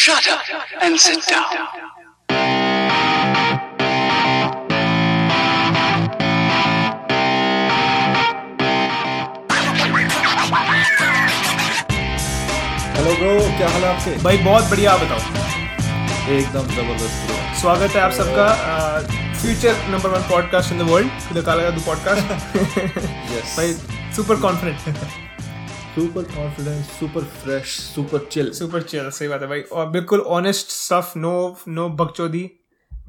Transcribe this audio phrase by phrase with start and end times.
[0.00, 0.42] Shut up
[0.80, 1.54] and sit down.
[12.96, 14.16] Hello bro क्या हाल है आपके?
[14.22, 15.18] भाई बहुत बढ़िया आप बताओ।
[16.36, 18.48] एकदम ज़बरदस्त स्वागत है आप सबका
[19.40, 22.56] future number one podcast in the world the Kala Jadu podcast
[23.32, 23.72] yes भाई
[24.16, 25.27] super confident
[25.98, 30.70] super confidence super fresh super chill super chill सही बात है भाई। और बिल्कुल ऑनेस्ट
[30.72, 31.32] स्टफ़ नो
[31.68, 32.50] नो बकचोदी।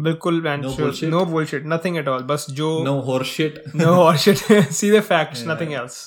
[0.02, 4.38] बिल्कुल no bullshit nothing at all बस जो नो हॉर्सशिट नो और शिट
[4.74, 6.02] सीधे facts nothing else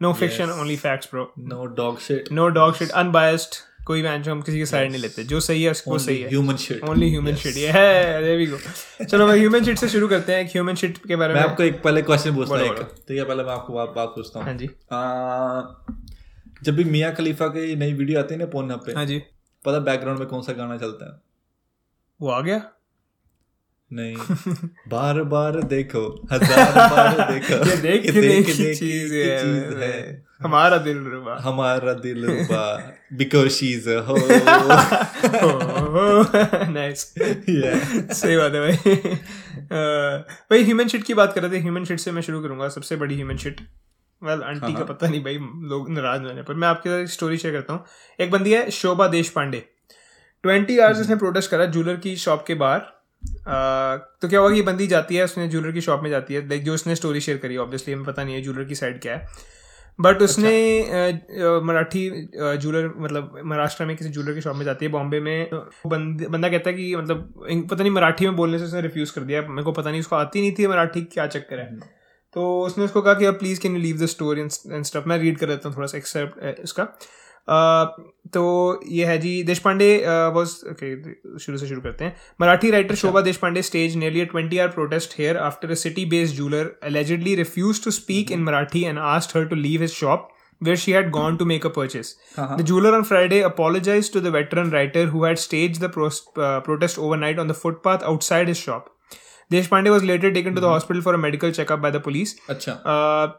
[0.00, 4.40] no fiction only facts bro no dog shit no dog shit unbiased कोई वैन हम
[4.42, 7.34] किसी की साइड नहीं लेते जो सही है वो सही है। Human shit only human
[7.42, 10.74] shit ये है there we go चलो मैं ह्यूमन शिट से शुरू करते हैं ह्यूमन
[10.84, 13.44] शिट के बारे में मैं। आपको एक पहले क्वेश्चन पूछता हूँ एक। ठीक है पहले
[13.44, 14.70] मैं आपको बात बात पूछता हूँ। हाँ जी।
[16.64, 19.18] जब भी मियाँ खलीफा की नई वीडियो आती है ना पोन पे हाँ जी।
[19.64, 21.20] पता बैकग्राउंड में कौन सा गाना चलता है?
[22.20, 22.62] वो आ गया?
[23.92, 24.16] नहीं।
[24.88, 30.24] बार बार देखो हज़ार बार देखो। ये देखने देख- की देख- चीज़ है, चीज़ है।
[30.42, 34.16] हमारा दिल रुबा। हमारा दिल रुबा बिकॉज़ शी इज़ हो
[36.72, 37.14] नाइस
[38.20, 38.96] सही बात है भाई।
[40.50, 42.96] भाई ह्यूमन शिट की बात कर रहे थे। ह्यूमन शिट से मैं शुरू करूँगा। सबसे
[42.96, 43.60] बड़ी ह्यूमन शिट
[44.24, 45.34] वेल आंटी का पता नहीं भाई
[45.68, 47.84] लोग नाराज़ हो जाने पर। मैं आपके साथ स्टोरी शेयर करता हूँ।
[48.20, 49.64] एक बंदी है Shobha Deshpande
[50.42, 52.78] twenty hours उसने प्रोटेस्ट करा ज्वेलर की शॉप के बाहर।
[54.22, 56.48] तो क्या हुआ कि ये बंदी जाती है उसने ज्वेलर की शॉप में जाती है।
[56.48, 59.16] लाइक जो उसने स्टोरी शेयर करी ऑब्वियसली हमें पता नहीं है ज्वेलर की साइड क्या
[59.16, 59.28] है।
[60.00, 61.10] बट उसने अ,
[61.46, 65.50] अ, मराठी ज्वेलर मतलब महाराष्ट्र में किसी ज्वेलर की शॉप में जाती है बॉम्बे में।
[65.86, 67.34] बंद, बंदा कहता है कि मतलब
[67.70, 70.16] पता नहीं मराठी में बोलने से उसने रिफ्यूज कर दिया। मेरे को पता नहीं उसको
[70.16, 72.03] आती नहीं थी मराठी क्या चक्कर है?
[72.34, 75.18] तो उसने उसको कहा कि अब please can you leave the story and stuff मैं
[75.18, 76.84] रीड कर देता हूँ थोड़ा सा एक्सेप्ट इसका
[78.34, 79.88] तो ये है जी देश पांडे
[80.34, 84.24] वॉज़ ओके शुरू से शुरू करते हैं। मराठी राइटर अच्छा। Shobha Deshpande staged nearly a
[84.24, 88.84] twenty hour protest here after a city based jeweller allegedly refused to speak in Marathi
[88.84, 90.28] and asked her to leave his shop
[90.60, 94.34] where she had gone to make a purchase the jeweller on Friday apologised to the
[94.34, 98.93] veteran writer who had staged the protest overnight on the footpath outside his shop
[99.50, 100.54] Deshpande was later taken mm-hmm.
[100.56, 100.74] to the mm-hmm.
[100.74, 102.38] hospital for a medical checkup by the police.
[102.48, 102.80] Achha.
[102.84, 103.34] Uh,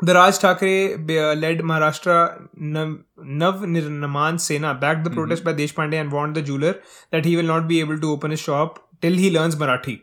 [0.00, 5.18] the Raj Thakre uh, led Maharashtra Nav, Nirnaman Sena backed the mm-hmm.
[5.18, 6.80] protest by Deshpande and warned the jeweler
[7.10, 10.00] that he will not be able to open his shop till he learns Marathi.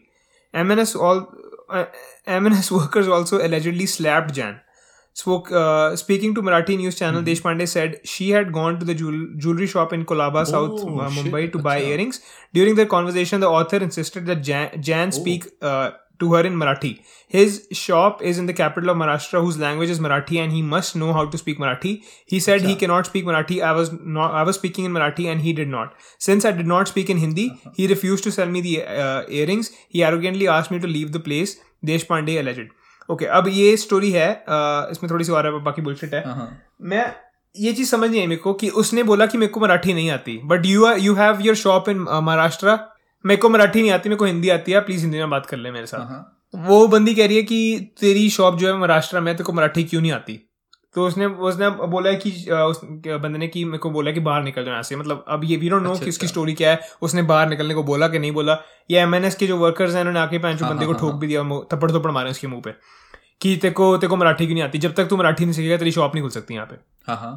[0.54, 1.34] MNS all
[1.70, 1.86] uh,
[2.28, 4.62] MNS workers also allegedly slapped Jan.
[5.20, 9.30] Spoke, uh, speaking to Marathi news channel, Deshpande said she had gone to the jewel-
[9.46, 11.88] jewelry shop in Kolaba, South uh, Mumbai, to buy acha.
[11.94, 12.20] earrings.
[12.60, 15.92] During their conversation, the author insisted that Jan, Jan speak uh,
[16.22, 16.92] to her in Marathi.
[17.36, 20.96] His shop is in the capital of Maharashtra, whose language is Marathi, and he must
[21.04, 21.94] know how to speak Marathi.
[22.26, 23.62] He said he cannot speak Marathi.
[23.62, 24.34] I was not.
[24.34, 25.94] I was speaking in Marathi, and he did not.
[26.30, 27.48] Since I did not speak in Hindi,
[27.80, 29.72] he refused to sell me the uh, earrings.
[29.98, 31.58] He arrogantly asked me to leave the place.
[31.86, 32.76] Deshpande alleged.
[33.10, 34.30] Okay अब ये story है
[34.92, 36.50] इसमें थोड़ी सी और है, बाकी bullshit है। हाँ
[36.82, 37.14] मैं
[37.56, 40.10] ये चीज़ समझ नहीं आई मेरे को कि उसने बोला कि मेरे को मराठी नहीं
[40.12, 42.78] आती। But you are you have your shop in Maharashtra
[43.26, 45.58] मेरे को मराठी नहीं आती मेरे को हिंदी आती है। प्लीज़ हिंदी में बात कर
[45.58, 49.20] ले मेरे साथ। हाँ वो बंदी कह रही है कि तेरी शॉप जो है महाराष्ट्र
[49.20, 50.40] में तेरे को मराठी क्यों नहीं आती?
[50.96, 54.44] तो उसने उसने बोला है कि उस बंदे ने कि मेरे को बोला कि बाहर
[54.44, 56.54] निकल जाओ यहाँ से मतलब अब ये वी डोंट नो अच्छा, कि इसकी अच्छा। स्टोरी
[56.54, 58.58] क्या है। उसने बाहर निकलने को बोला कि नहीं बोला।
[58.90, 61.20] ये एमएनएस के जो वर्कर्स हैं उन्होंने आके पैंचो हाँ, बंदे को हाँ, ठोक हाँ।
[61.20, 61.44] भी दिया
[61.74, 62.74] थप्पड़ थप्पड़ मारे उसके मुँह पे।
[63.42, 65.78] कि तेरे को तेरे को मराठी क्यों नहीं आती। जब तक तू मराठी नहीं सीखेगा
[65.78, 66.76] तेरी शॉप नहीं खुल सकती यहाँ पे।
[67.08, 67.34] हाँ हाँ।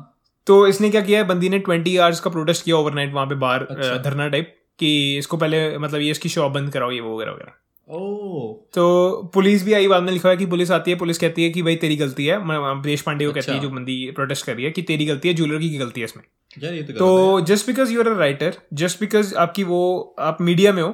[0.46, 1.26] तो इसने क्या किया है?
[1.26, 5.18] बंदी ने ट्वेंटी आवर्स का प्रोटेस्ट किया ओवरनाइट वहाँ पे बाहर अच्छा। धरना टाइप कि
[5.18, 7.52] इसको पहले मतलब ये इसकी शॉप बंद कराओ ये वो वगैरह वगैरह।
[8.74, 11.50] तो पुलिस भी आई बाद में लिखा है कि पुलिस आती है पुलिस कहती है
[11.50, 12.38] कि भाई तेरी गलती है।
[12.82, 15.28] देश पांडे को कहती है अच्छा। जो बंदी प्रोटेस्ट कर रही है कि तेरी गलती
[15.28, 16.24] है ज्वेलर की गलती है इसमें।
[16.86, 20.82] तो तो just because you are a writer just because आपकी वो आप मीडिया में
[20.82, 20.88] हो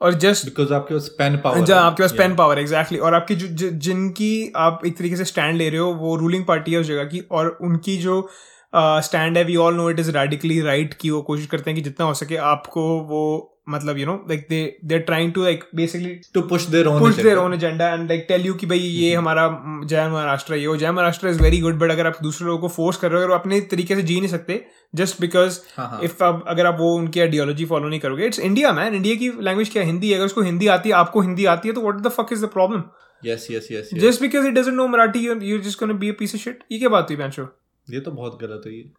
[0.00, 3.34] और जस्ट बिकॉज़ आपके पास पेन पावर जहाँ आपके पास पेन पावर एग्जैक्टली और आपकी
[3.34, 6.78] जो जि- जिनकी आप एक तरीके से स्टैंड ले रहे हो वो रूलिंग पार्टी है
[6.78, 8.28] उस जगह की और उनकी जो
[8.76, 11.82] स्टैंड है we all know it is radically right की वो कोशिश करते हैं कि
[11.82, 15.64] जितना हो सके आपको वो मतलब you know like they they are trying to like
[15.74, 18.78] basically to push their own push their own agenda and like tell you कि भाई
[18.78, 19.46] ये हमारा
[19.84, 22.68] जय महाराष्ट्र ये वो Jai Maharashtra is very good but अगर आप दूसरे लोगों को
[22.68, 24.64] फोर्स कर रहे हो और अपने तरीके से जी नहीं सकते
[24.94, 28.38] जस्ट बिकॉज़ हाँ, हाँ। इफ़ आप अगर आप वो उनकी आइडियोलॉजी फॉलो नहीं करोगे इट्स
[28.40, 30.14] इंडिया मैन इंडिया की लैंग्वेज क्या हिंदी है.
[30.14, 32.48] अगर उसको हिंदी आती है आपको हिंदी आती है तो what the fuck is the
[32.48, 32.82] problem
[33.24, 36.34] yes yes yes just because it doesn't know Marathi you just gonna be a piece
[36.34, 37.48] of shit ये क्या बात हुई बैंचो
[37.90, 38.90] ये तो बहुत गलत हुई। ये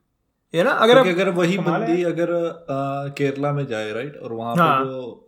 [0.54, 4.84] ना अगर आप अगर वही बंदी अगर अ, केरला में जाए राइट और वहाँ हाँ।
[4.84, 5.26] पे वो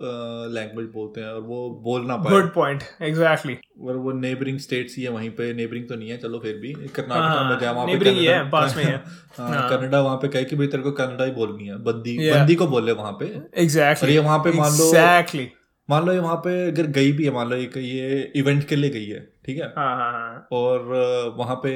[0.53, 4.97] लैंग्वेज बोलते हैं और वो बोल ना पाए। गुड पॉइंट एग्जैक्टली और वो नेबरिंग स्टेट्स
[4.97, 7.73] ही है वहीं पे। नेबरिंग तो नहीं है चलो फिर भी। कर्नाटका हाँ, में जाए
[7.73, 8.95] वहाँ पे ही है, पास में है।
[9.37, 12.55] हाँ, हाँ। वहाँ पे कहे कि भाई तेरे को कन्नड़ा ही बोलनी है। बंदी बंदी
[12.55, 13.25] को बोले वहाँ पे।
[13.63, 15.49] एग्जैक्टली ये वहाँ पे मान लो- एग्जैक्टली
[15.89, 18.75] मान लो ये वहाँ पे अगर गई भी है मान लो एक ये इवेंट के
[18.75, 19.73] लिए गई है ठीक है?
[19.77, 21.71] हाँ हाँ हाँ। और वहाँ पे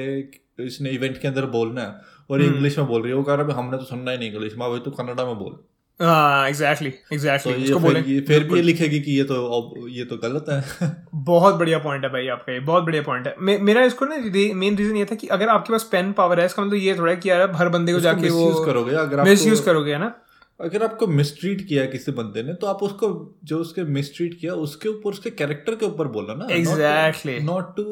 [0.58, 3.34] इसने इवेंट के अंदर बोलना है। और हम्म। इंग्लिश में बोल रही है। वो कह
[3.34, 5.56] रहा है हमने तो सुनना ही नहीं इंग्लिश में भाई तू कन्नड़ा में बोल।
[6.00, 10.16] हाँ एग्जैक्टली तो एग्जैक्टली फिर बोले। फिर भी ये लिखेगी कि ये तो ये तो
[10.16, 13.84] गलत है। बहुत बढ़िया पॉइंट है भाई आपका ये बहुत बढ़िया पॉइंट है। मे, मेरा
[13.84, 14.16] इसको ना
[14.54, 17.14] मेन रीजन ये था कि अगर आपके पास पेन पावर है इसका मतलब ये थोड़ा
[17.14, 20.12] कि यार हर बंदे को जाके वो करोगे अगर मिस यूज़ करोगे है ना?
[20.60, 24.88] अगर आपको मिसट्रीट किया किसी बंदे ने तो आप उसको जो उसके मिसट्रीट किया उसके
[24.88, 27.84] ऊपर उसके कैरेक्टर के ऊपर बोला ना। Exactly not to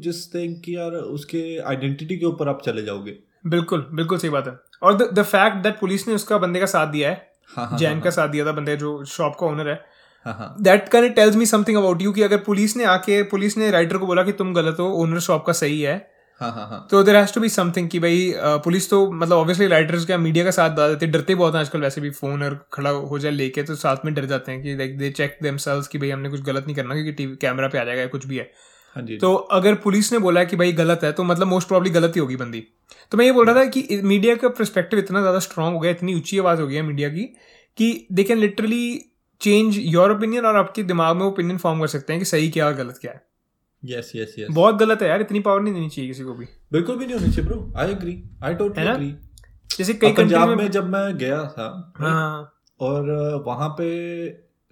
[0.00, 4.46] just think कि यार उसके आइडेंटिटी के ऊपर आप चले जाओगे। बिल्कुल बिल्कुल सही बात
[4.46, 7.78] है। और द फैक्ट दैट पुलिस ने उसका बंदे का साथ दिया है हाँ हाँ
[7.78, 9.80] जैन का साथ दिया था बंदे जो शॉप का ओनर है
[10.26, 13.56] हाँ हाँ। That can tells me something about you कि अगर पुलिस ने आके पुलिस
[13.58, 15.96] ने राइटर को बोला कि तुम गलत हो ओनर शॉप का सही है
[16.40, 18.32] हाँ हाँ हाँ। तो there has to be something कि भाई
[18.64, 21.60] पुलिस तो मतलब ऑब्वियसली राइटर्स का मीडिया का साथ डाल देते हैं, डरते बहुत हैं
[21.60, 24.62] आजकल वैसे भी फ़ोन और खड़ा हो जाए लेके तो साथ में डर जाते हैं
[24.62, 27.68] कि लाइक दे चेक देमसेल्व्स कि भाई हमने कुछ गलत नहीं करना क्योंकि टीवी कैमरा
[27.68, 28.50] पे आ जाएगा कुछ भी है।
[28.98, 31.68] हाँ जी तो अगर पुलिस ने बोला है कि भाई गलत है तो मतलब मोस्ट
[31.68, 32.60] प्रॉब्ली गलत ही होगी बंदी।
[33.12, 35.90] तो मैं ये बोल रहा था कि मीडिया का परस्पेक्टिव इतना ज़्यादा स्ट्रांग हो गया
[35.90, 37.24] इतनी ऊँची आवाज़ हो गई है मीडिया की
[37.78, 38.82] कि they can literally
[39.40, 42.66] change your opinion और आपके दिमाग में ओपिनियन फॉर्म कर सकते हैं कि सही क्या
[42.66, 43.22] और गलत क्या है।
[43.82, 46.46] यस यस यस बहुत गलत है यार इतनी पावर नहीं देनी चाहिए किसी को भी।
[46.72, 49.14] बिल्कुल भी नहीं होनी चाहिए bro I agree I totally agree
[49.70, 51.68] जैसे कई पंजाब में में जब मैं गया था
[51.98, 53.10] हाँ। और
[53.46, 53.88] वहाँ पे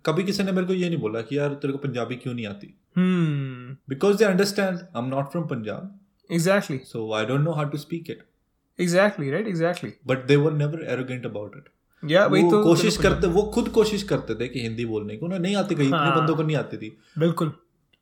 [0.04, 2.46] कभी किसी ने मेरे को ये नहीं बोला कि यार तेरे को पंजाबी क्यों नहीं
[2.46, 2.74] आती?
[2.98, 5.90] हम्म Because they understand I'm not from Punjab.
[6.30, 6.80] Exactly.
[6.92, 8.22] So I don't know how to speak it.
[8.78, 9.46] Exactly, right?
[9.46, 9.92] Exactly.
[10.04, 11.72] But they were never arrogant about it.
[12.02, 15.16] Yeah, या वही वो तो कोशिश करते वो खुद कोशिश करते थे कि हिंदी बोलने
[15.16, 17.52] की उन्हें नहीं आती कहीं इतने हाँ। बंदों को नहीं आती थी बिल्कुल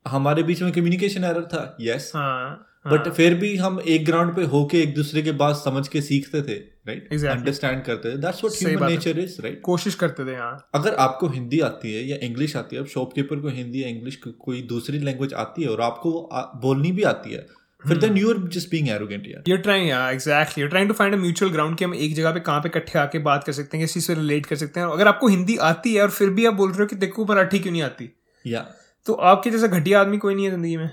[0.07, 4.35] हमारे बीच में कम्युनिकेशन एरर था यस हाँ बट हाँ, फिर भी हम एक ग्राउंड
[4.35, 6.55] पे होके एक दूसरे के बात समझ के सीखते थे
[6.87, 10.95] राइट अंडरस्टैंड करते थे। That's what human nature is right कोशिश करते थे हाँ। अगर
[10.99, 14.61] आपको हिंदी आती है या इंग्लिश आती है अब शॉपकीपर को हिंदी या इंग्लिश कोई
[14.69, 17.45] दूसरी लैंग्वेज आती है और आपको वो बोलनी भी आती है
[17.83, 20.63] फिर। Then you are just being arrogant यार you're trying yeah exactly.
[20.63, 22.99] You're trying to find a mutual ground कि हम एक जगह पे कहाँ पे इकट्ठे
[22.99, 25.93] आके बात कर सकते हैं किसी से रिलेट कर सकते हैं। अगर आपको हिंदी आती
[25.93, 28.09] है और फिर भी आप बोल रहे हो कि देखो मराठी क्यों नहीं आती?
[28.45, 28.65] या
[29.05, 30.89] तो आपके जैसा घटिया आदमी कोई नहीं है ज़िंदगी में।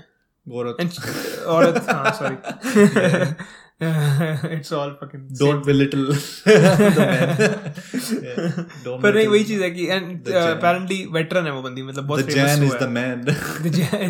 [1.43, 2.35] औरत हाँ sorry
[4.55, 5.73] it's all fucking don't be
[8.83, 12.29] don't पर नहीं वही चीज़ है कि एंड अपेरेंटली वेटरन है वो बंदी मतलब बहुत
[12.29, 13.25] Jain is the man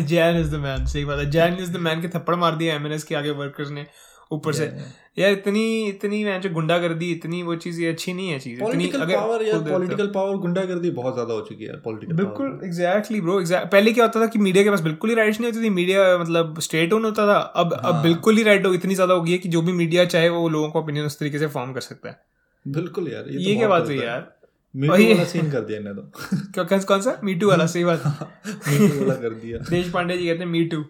[0.06, 2.74] Jain is the man सही बात है। जैन इज़ द मैन के थप्पड़ मार दिया
[2.74, 3.86] एमएनएस के आगे वर्कर्स ने।
[4.34, 4.64] ऊपर से।
[5.18, 8.38] यार इतनी इतनी मैं जो गुंडा कर दी इतनी वो चीज़ ये अच्छी नहीं है
[8.38, 12.60] चीज़। इतनी पॉलिटिकल पावर यार पॉलिटिकल पावर गुंडागर्दी बहुत ज़्यादा हो चुकी है पॉलिटिकल बिल्कुल
[12.64, 15.52] एग्जैक्टली ब्रो एग्जैक्ट पहले क्या होता था कि मीडिया के पास बिल्कुल ही राइट्स नहीं
[15.52, 18.94] होती थी मीडिया मतलब स्टेट ओन होता था। अब अब हाँ। बिल्कुल ही राइट इतनी
[18.94, 21.38] ज़्यादा हो गई है कि जो भी मीडिया चाहे वो लोगों को ओपिनियन उस तरीके
[21.38, 22.18] से फॉर्म कर सकता है।
[22.66, 24.30] बिल्कुल यार तो ये क्या बात हुई यार?
[24.74, 26.02] मीटू वाला सीन कर दिया इन्हें तो।
[26.54, 27.18] क्या कौन सा?
[27.24, 28.04] मीटू वाला सही बात।
[28.46, 30.84] मीटू वाला कर दिया। देश पांडे जी कहते हैं मी टू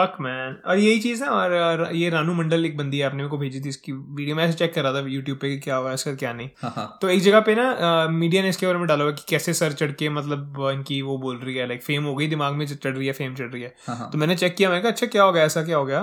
[0.00, 3.28] फक मैन और यही चीज़ है और ये रानू मंडल एक बंदी है आपने मेरे
[3.28, 5.76] को भेजी थी इसकी वीडियो। मैं ऐसे चेक कर रहा था यूट्यूब पे कि क्या
[5.76, 8.78] हुआ इसका क्या नहीं। हाँ हाँ। तो एक जगह पे ना मीडिया ने इसके बारे
[8.78, 11.82] में डाला हुआ कि कैसे सर चढ़ के मतलब इनकी वो बोल रही है लाइक
[11.82, 14.36] फेम हो गई दिमाग में चढ़ रही है फेम चढ़ रही है। हाँ तो मैंने
[14.36, 16.00] चेक किया मैंने कहा अच्छा क्या हो गया ऐसा क्या हो गया?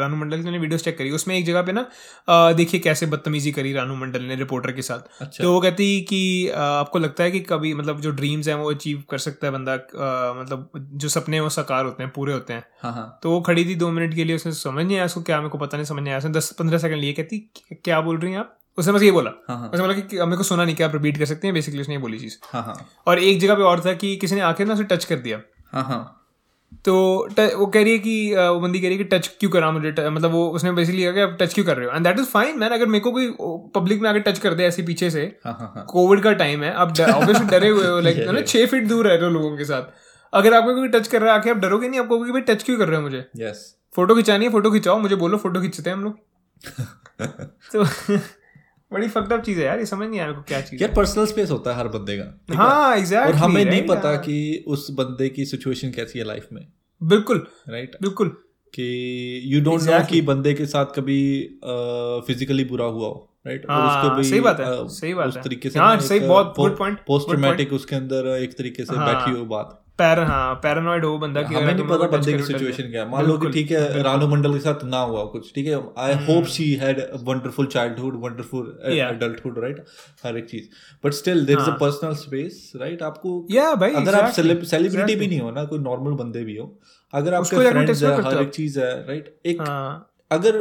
[0.00, 1.86] रानू मंडल की मैंने वीडियो चेक करी। उसमें एक जगह पे ना
[2.54, 6.48] देखिए कैसे बदतमीजी करी रानू मंडल ने रिपोर्टर के साथ। अच्छा। तो वो कहती कि
[6.48, 9.74] आपको लगता है कि कभी मतलब जो ड्रीम्स हैं वो अचीव कर सकता है बंदा
[10.40, 13.90] मतलब जो सपने वो साकार होते हैं पूरे होते हाँ। तो वो खड़ी थी दो
[13.90, 16.08] मिनट के लिए उसने समझ नहीं आया उसको क्या मेरे को पता नहीं समझ नहीं
[16.08, 17.38] आया। उसने दस पंद्रह सेकंड लिए कहती
[17.84, 18.58] "क्या- बोल रही हैं आप?
[18.78, 20.92] उसने बस ये बोला। हाँ हाँ। उसने बोला कि मेरे को सुना नहीं क्या आप
[20.92, 21.54] रिपीट कर सकते हैं?
[21.54, 24.34] बेसिकली उसने ये बोली चीज़। हाँ हाँ। और एक जगह पे और था कि किसी
[24.34, 25.40] ने आके ना उसे टच कर दिया।
[25.72, 26.20] हाँ हाँ।
[26.84, 26.94] तो
[27.56, 29.94] वो कह रही है कि वो बंदी कह रही है कि टच क्यों करा मुझे?
[30.10, 31.92] मतलब वो उसने बेसिकली कहा कि आप टच क्यों कर रहे हो?
[31.92, 33.34] And that is fine man अगर मेरे को कोई
[33.74, 37.46] पब्लिक में आके टच कर दे ऐसे पीछे से कोविड का टाइम है आप ऑब्वियसली
[37.46, 39.82] डरे हुए हो लाइक ना छह फीट दूर रह रहे हो लोगों के साथ।
[40.34, 42.00] अगर आपको कोई टच कर रहा है आके आप डरोगे नहीं?
[42.00, 43.28] आपको भाई टच क्यों कर रहे हो मुझे?
[43.36, 46.18] यस फ़ोटो खिंचानी है फ़ोटो खिंचाओ मुझे बोलो फ़ोटो खींचते हैं हम लोग।
[47.72, 47.84] तो
[48.92, 51.26] बड़ी फक्ड अप चीज़ है यार ये समझ नहीं आया को क्या चीज़ यार पर्सनल
[51.26, 52.96] स्पेस होता है हर बंदे का हाँ?
[52.96, 56.66] एग्जैक्टली और हमें नहीं पता कि उस बंदे की सिचुएशन कैसी है लाइफ में।
[57.02, 58.28] बिल्कुल राइट बिल्कुल।
[58.74, 61.40] कि यू डोंट नो कि बंदे के साथ कभी
[62.26, 65.78] फिजिकली बुरा हुआ हो राइट हाँ, सही बात है, सही बात उस है। तरीके से
[65.78, 69.30] हाँ, सही, बहुत पो- good point, पोस्ट ट्रॉमेटिक उसके अंदर एक तरीके से हाँ। बैठी
[69.30, 72.90] हुई बात। पैर हाँ पैरानॉइड हो बंदा कि हमें अगर नहीं पता बंदे की सिचुएशन
[72.90, 75.78] क्या मान लो कि ठीक है रानू मंडल के साथ ना हुआ कुछ ठीक है?
[75.98, 79.84] I hope she had wonderful childhood wonderful adulthood right
[80.24, 80.64] हर एक चीज़।
[81.04, 81.76] But still there is a.
[81.80, 86.16] Personal space right आपको Yeah, भाई, अगर आप सेलिब्रिटी भी नहीं हो ना कोई नॉर्मल
[86.22, 86.66] बंदे भी हो
[87.12, 89.60] अगर आपके फ्रेंड्स है हर एक चीज़ है राइट एक
[90.30, 90.58] अगर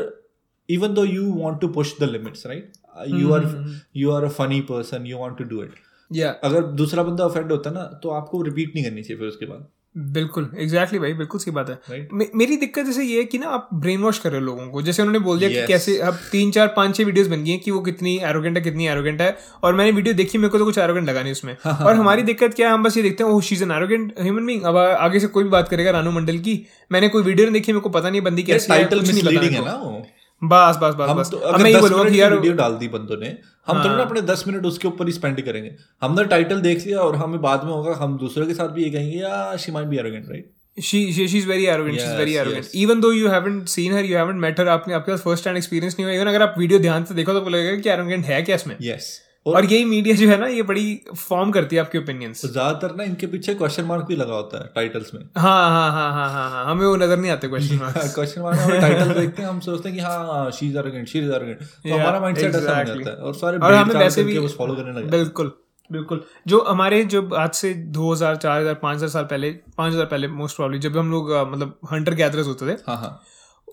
[0.69, 2.71] even though you want to push the limits right
[3.15, 3.49] you are
[3.95, 5.73] you are a funny person you want to do it
[6.13, 6.45] या yeah.
[6.45, 9.67] अगर दूसरा बंदा ऑफेंड होता ना तो आपको रिपीट नहीं करनी चाहिए फिर उसके बाद।
[9.97, 13.23] बिल्कुल एग्जैक्टली exactly भाई बिल्कुल सही बात है। राइट मे- मेरी दिक्कत जैसे ये है
[13.23, 15.59] कि ना आप ब्रेन वॉश कर रहे हो लोगों को। जैसे उन्होंने बोल दिया yes.
[15.59, 18.57] कि कैसे अब तीन चार पाँच छह वीडियोस बन गई हैं कि वो कितनी एरोगेंट
[18.57, 21.31] है कितनी एरोगेंट है। और मैंने वीडियो देखी मेरे को तो कुछ एरोगेंट लगा नहीं
[21.31, 23.63] उसमें। हाँ, और हमारी दिक्कत क्या है हम बस ये देखते हैं ओह she is
[23.63, 27.09] an arrogant human being अब आगे से कोई भी बात करेगा रानू मंडल की मैंने
[27.09, 30.05] कोई वीडियो नहीं देखी मेरे को पता नहीं बंदी कैसी है है ना
[30.43, 32.87] बस बस बस हम बस। तो अगर मैं ये बोलूँगा कि यार वीडियो डाल दी
[32.87, 33.27] बंदों ने
[33.67, 35.71] हम तो ना हाँ। अपने 10 मिनट उसके ऊपर ही स्पेंड करेंगे।
[36.01, 38.89] हमने टाइटल देख लिया और हमें बाद में होगा हम दूसरे के साथ भी ये
[38.89, 42.31] कहेंगे या she might be arrogant right she she she's very arrogant she's Yes, very
[42.43, 42.65] arrogant.
[42.65, 42.69] yes.
[42.83, 45.57] even though you haven't seen her you haven't met her आपने आपके पास फ़र्स्ट हैंड
[45.57, 48.29] एक्सपीरियंस नहीं हुआ even अगर आप वीडियो ध्यान से देखो तो आपको लगेगा कि arrogant
[48.29, 48.75] है क्या इसमें?
[48.81, 49.09] यस
[49.45, 50.83] और और यही मीडिया जो है ना ये बड़ी
[51.15, 54.69] फॉर्म करती है आपके ओपिनियंस ज़्यादातर ना इनके पीछे क्वेश्चन मार्क भी लगा होता है
[54.75, 58.13] टाइटल्स में। हाँ हाँ हाँ हाँ हाँ हाँ हमें वो नज़र नहीं आते क्वेश्चन मार्क्स
[58.15, 61.19] क्वेश्चन मार्क हम टाइटल देखते हैं हम सोचते हैं कि हाँ she is arrogant she
[61.19, 64.39] is arrogant तो हमारा माइंडसेट ऐसा बन जाता है और सारे और हमें वैसे भी
[64.47, 65.51] फॉलो करने लगे। बिल्कुल
[65.91, 70.79] बिल्कुल। जो हमारे जब आज से 2000 4000 5000 साल पहले 5000 पहले मोस्ट प्रॉब्ली
[70.79, 73.19] जब हम लोग मतलब हंटर गैदरर्स होते थे हाँ हाँ।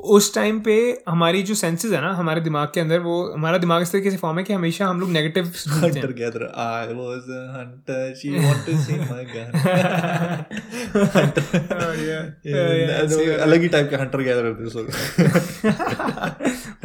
[0.01, 3.83] उस टाइम पे हमारी जो सेंसेस है ना हमारे दिमाग के अंदर वो हमारा दिमाग
[3.83, 6.95] इस तरीके से फॉर्म है कि हमेशा हम लोग नेगेटिव ढूंढते hunter हैं gatherer I
[7.01, 9.51] was a hunter she wanted to see my gun.
[11.15, 11.45] Hunter.
[11.53, 12.23] Oh, yeah.
[12.45, 14.77] Yeah, Yeah, yeah, तो सही बात है। अलग ही टाइप के हंटर गैदर थे उस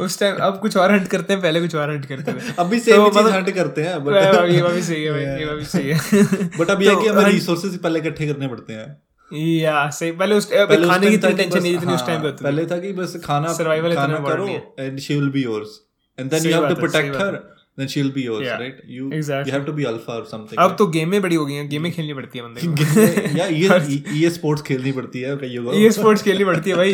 [0.00, 2.80] उस टाइम अब कुछ और हंट करते हैं पहले कुछ और हंट करते थे अभी
[2.80, 5.88] सेम तो चीज़ हंट करते हैं बट बात भी सही है भाई ये भी सही
[5.88, 5.98] है।
[6.58, 10.10] बट अब ये है कि तो हमें रिसोर्सेज पहले इकट्ठे करने पड़ते हैं। या सही।
[10.12, 12.66] पहले उस पहले खाने की इतनी टेंशन नहीं जितनी उस टाइम पे हाँ, होती पहले
[12.66, 14.48] था कि बस खाना सर्वाइवल इतना खाना करो
[14.80, 15.80] and she will be yours
[16.18, 17.38] and then you have to protect her
[17.78, 19.48] she will be yours Yeah, right you exactly.
[19.48, 21.90] You have to be alpha और समथिंग अब तो गेमें बड़ी हो गई हैं गेमें
[21.92, 25.90] खेलनी पड़ती है बंदे को। या ये ये स्पोर्ट्स खेलनी पड़ती है कईयों को ये
[25.92, 26.92] स्पोर्ट्स खेलनी पड़ती है भाई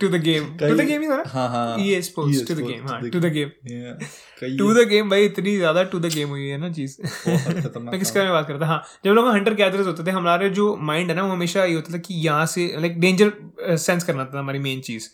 [0.00, 1.24] to the game to the game ही था ना?
[1.26, 4.72] हाँ हाँ। ये स्पोर्ट्स टू द गेम हाँ to the to the game Yeah, to
[4.74, 6.96] the game भाई इतनी ज़्यादा टू द गेम हुई है ना चीज़
[7.78, 10.74] मैं किसके बारे में बात करता हाँ जब लोग हंटर गैदरर्स होते थे हमारे जो
[10.82, 13.32] माइंड है ना वो हमेशा ये होता था कि यहाँ से लाइक डेंजर
[13.76, 15.08] सेंस करना था हमारी मेन चीज़।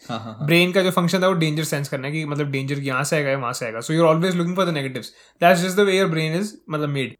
[0.47, 3.17] ब्रेन का जो फ़ंक्शन था वो डेंजर सेंस करना है कि मतलब डेंजर यहाँ से
[3.17, 5.99] आएगा वहाँ से आएगा। So you're always looking for the negatives that's just the way
[5.99, 7.17] your brain is मतलब मेड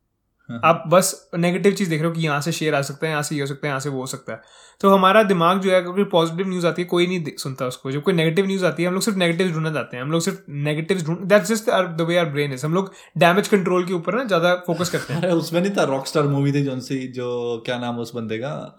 [0.65, 3.23] आप बस नेगेटिव चीज़ देख रहे हो कि यहाँ से शेयर आ सकता है यहाँ
[3.23, 4.41] से ये हो सकता है यहाँ से वो हो सकता है।
[4.81, 8.03] तो हमारा दिमाग जो है अगर पॉजिटिव न्यूज़ आती है कोई नहीं सुनता उसको। जब
[8.03, 10.39] कोई नेगेटिव न्यूज़ आती है हम लोग सिर्फ़ नेगेटिव ढूँढने जाते हैं। हम लोग सिर्फ़
[10.51, 14.15] नेगेटिव ढूंढ that's just the way our brain is हम लोग डैमेज कंट्रोल के ऊपर
[14.15, 17.79] ना ज़्यादा फोकस करते हैं। उसमें नहीं था रॉकस्टार मूवी थी जोन सी जो क्या
[17.79, 18.77] नाम उस बंदे का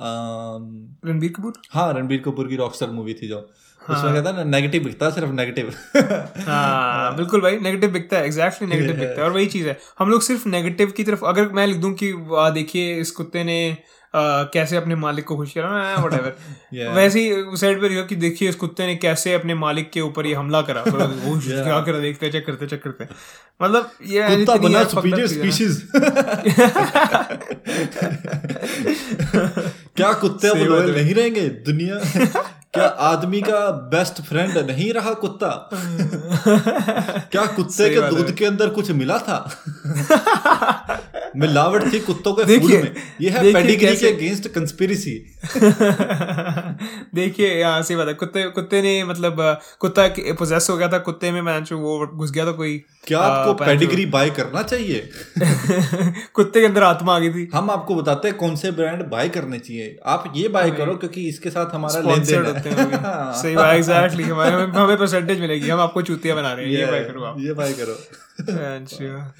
[1.05, 1.53] रणबीर कपूर?
[1.71, 3.49] हाँ रणबीर कपूर की रॉकस्टार मूवी थी जो।
[3.91, 5.71] हाँ। उसमें कहता है ना नेगेटिव दिखता है सिर्फ़ नेगेटिव
[6.47, 10.09] हाँ बिल्कुल भाई नेगेटिव बिकता है एग्जैक्टली नेगेटिव बिकता है और वही चीज़ है हम
[10.09, 13.57] लोग सिर्फ़ नेगेटिव की तरफ़ अगर मैं लिख दूँ कि वाह देखिए इस कुत्ते ने
[14.13, 14.21] आ,
[14.53, 15.67] कैसे अपने मालिक को खुश करा
[15.99, 16.13] वट
[16.73, 16.89] Yeah.
[16.95, 20.25] वैसे ही साइड पे लिखो कि देखिए इस कुत्ते ने कैसे अपने मालिक के ऊपर
[20.27, 21.63] ये हमला करा वो Yeah.
[21.63, 23.07] क्या करा देखते चेक करते चेक करते
[23.61, 25.81] मतलब ये कुत्ता बना सुपीरियर। स्पीशीज
[29.97, 31.99] क्या कुत्ते अब है। नहीं रहेंगे दुनिया
[32.73, 33.59] क्या आदमी का
[33.91, 35.47] बेस्ट फ्रेंड नहीं रहा कुत्ता?
[37.31, 39.37] क्या कुत्ते के दूध के अंदर कुछ मिला था?
[41.37, 45.15] मिलावट थी कुत्तों के फ़ूड में। ये है पेडिग्री के अगेंस्ट कंस्पिरेसी
[47.15, 49.35] देखिए यहाँ सही बात है। कुत्ते कुत्ते ने मतलब
[49.79, 53.53] कुत्ता पोजेस हो गया था कुत्ते में मैं वो घुस गया था कोई। क्या आपको
[53.53, 55.09] पेडिग्री बाय करना चाहिए?
[56.33, 59.29] कुत्ते के अंदर आत्मा आ गई थी। हम आपको बताते हैं कौन से ब्रांड बाय
[59.29, 63.55] करने चाहिए। आप ये बाय करो क्योंकि इसके साथ हमारा लेन देन है। हैं। सही
[63.55, 67.23] बात एग्जैक्टली हमें हमें परसेंटेज मिलेगी। हम आपको चूतिया बना रहे हैं। ये बाय करो
[67.23, 67.93] आप। ये बाय करो।
[68.41, 69.35] अच्छा।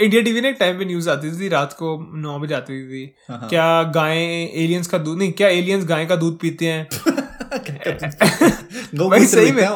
[0.00, 3.14] इंडिया टीवी ने एक टाइम पे न्यूज़ आती थी रात को नौ बजे आती थी।
[3.28, 4.18] हाँ, क्या गाय
[4.54, 5.18] एलियंस का दूध?
[5.18, 6.88] नहीं क्या एलियंस गाय का दूध पीते हैं?
[9.08, 9.68] भाई सही में।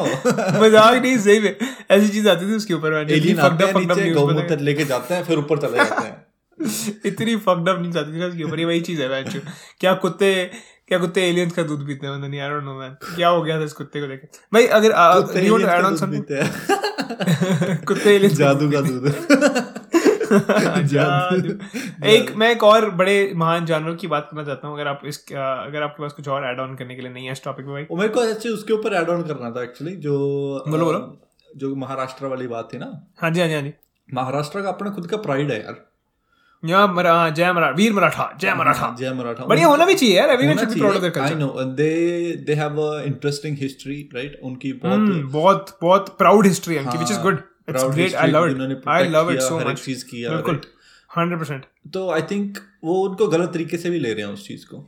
[0.61, 1.55] मज़ाक नहीं सही में।
[1.91, 6.25] ऐसी चीज़ आती थी उसके ऊपर एलियन लेके जाते हैं फिर ऊपर चले जाते हैं।
[7.05, 9.23] इतनी फक्ड अप नहीं जाती थी उसके ऊपर ये वही चीज़ है
[9.79, 10.51] क्या कुत्ते
[10.87, 13.41] क्या कुत्ते एलियंस का दूध पीते हैं मतलब नहीं आई डोंट नो मैन क्या हो
[13.41, 14.91] गया था इस कुत्ते को लेकर भाई अगर
[15.45, 16.23] you want add on something
[17.85, 19.13] कुत्ते एलियंस जादू का दूध।
[22.05, 25.25] एक मैं एक और बड़े महान जानवर की बात करना चाहता हूँ अगर आप इस
[25.31, 27.71] अगर आपके पास कुछ और ऐड ऑन करने के लिए नहीं है इस टॉपिक पे
[27.71, 30.17] भाई। मेरे को ऐसे उसके ऊपर ऐड ऑन करना था एक्चुअली जो
[30.67, 31.20] बोलो, बोलो।
[31.57, 32.91] जो महाराष्ट्र वाली बात थी ना?
[33.21, 33.73] हाँ जी हाँ जी हाँ जी।
[34.09, 35.75] महाराष्ट्र का अपना खुद का प्राइड है यार।
[36.63, 40.29] यहाँ मरा जय मराठा वीर मराठा जय मराठा। जय मराठा। बढ़िया होना भी चाहिए यार
[40.29, 41.93] एवरीवन होना should be proud of their चाहिए। I culture know, they
[42.47, 44.35] they have a interesting history, right?
[44.43, 48.13] उनकी बहुत बहुत बहुत प्राउड हिस्ट्री है उनकी व्हिच इज़ हाँ, good it's proud great
[48.13, 50.61] I history love भी उन्होंने it I love it so her much चीज़ किया, बिल्कुल
[51.17, 54.65] 100% तो आई थिंक वो उनको गलत तरीके से भी ले रहे हैं उस चीज़
[54.65, 54.87] को।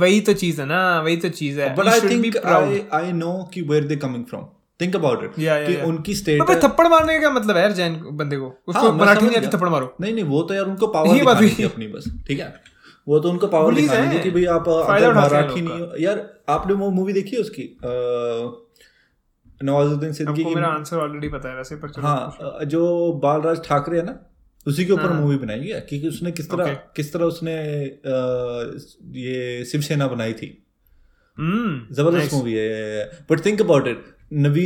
[0.00, 2.36] वही तो चीज़ है ना वही तो चीज़ है। But You I should be think
[2.46, 4.44] I I know कि where they coming from
[4.80, 5.84] think about it कि yeah.
[5.84, 8.62] उनकी स्टेट अबे थप्पड़ मारने का मतलब है यार जैन बंदे को?
[8.68, 11.12] उसको हाँ, मराठी समझ नहीं आती थप्पड़ मारो। नहीं नहीं वो तो यार उनको पावर
[11.18, 12.54] दिखानी थी अपनी बस ठीक है?
[13.08, 16.90] वो तो उनको पावर दिखानी थी कि भाई आप अगर मराठी नहीं यार आपने वो
[16.90, 17.78] मूवी देखी है उसकी?
[19.64, 24.04] नवाजुद्दीन सिद्दीकी की मेरा आंसर ऑलरेडी पता है वैसे पर हाँ जो बालराज ठाकरे है
[24.04, 24.18] ना
[24.66, 27.54] उसी के ऊपर हाँ। मूवी बनाई है कि उसने किस तरह किस तरह उसने
[29.20, 30.66] ये शिवसेना बनाई थी।
[31.38, 34.64] हम्म ज़बरदस्त मूवी है but think about it Navi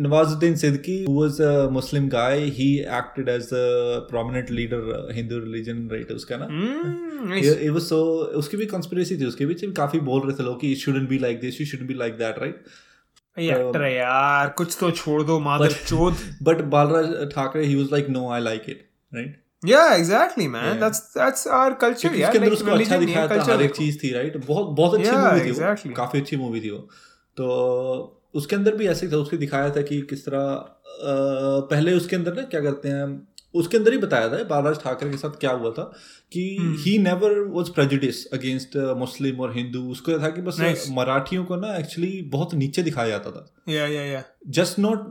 [0.00, 5.88] Nawazuddin Siddiqui who was a Muslim guy he acted as a prominent leader Hindu religion
[5.92, 6.46] right उसका ना?
[7.38, 7.98] इट वाज सो
[8.40, 11.18] उसकी भी कंस्पिरेसी थी उसके पीछे काफ़ी बोल रहे थे लोग कि it shouldn't be
[11.18, 12.62] like this you should be like that right
[13.38, 18.28] actor यार कुछ तो छोड़ दो माधव चोद। But Balraj Thackeray he was like no
[18.30, 22.98] I like it right या exactly man that's that's our culture यार लेकिन उसको अच्छा
[22.98, 26.60] दिखाया था हर एक चीज़ थी राइट बहुत बहुत अच्छी मूवी थी काफ़ी अच्छी मूवी
[26.60, 26.78] थी वो।
[27.36, 30.46] तो उसके अंदर भी ऐसे ही था उसके दिखाया था कि किस तरह
[31.70, 33.08] पहले उसके अंदर ना क्या करते हैं
[33.54, 35.82] उसके अंदर ही बताया था बालराज ठाकरे के साथ क्या हुआ था
[36.32, 36.42] कि.
[36.84, 40.84] He never was prejudice against Muslim और हिंदू उसको था कि बस Nice.
[40.90, 44.22] मराठियों को ना एक्चुअली बहुत नीचे दिखाया जाता था Yeah, yeah, yeah.
[44.58, 45.06] Just not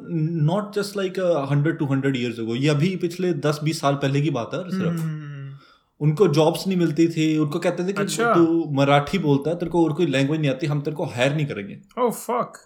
[0.51, 1.19] not just like
[1.51, 4.63] hundred two hundred years ago ये अभी पिछले दस बीस साल पहले की बात है
[4.71, 5.17] सिर्फ़ Hmm.
[6.01, 9.71] उनको जॉब्स नहीं मिलती थी उनको कहते थे कि अच्छा। तू मराठी बोलता है तेरे
[9.71, 12.59] को और कोई लैंग्वेज नहीं आती हम तेरे को हायर नहीं करेंगे Oh fuck.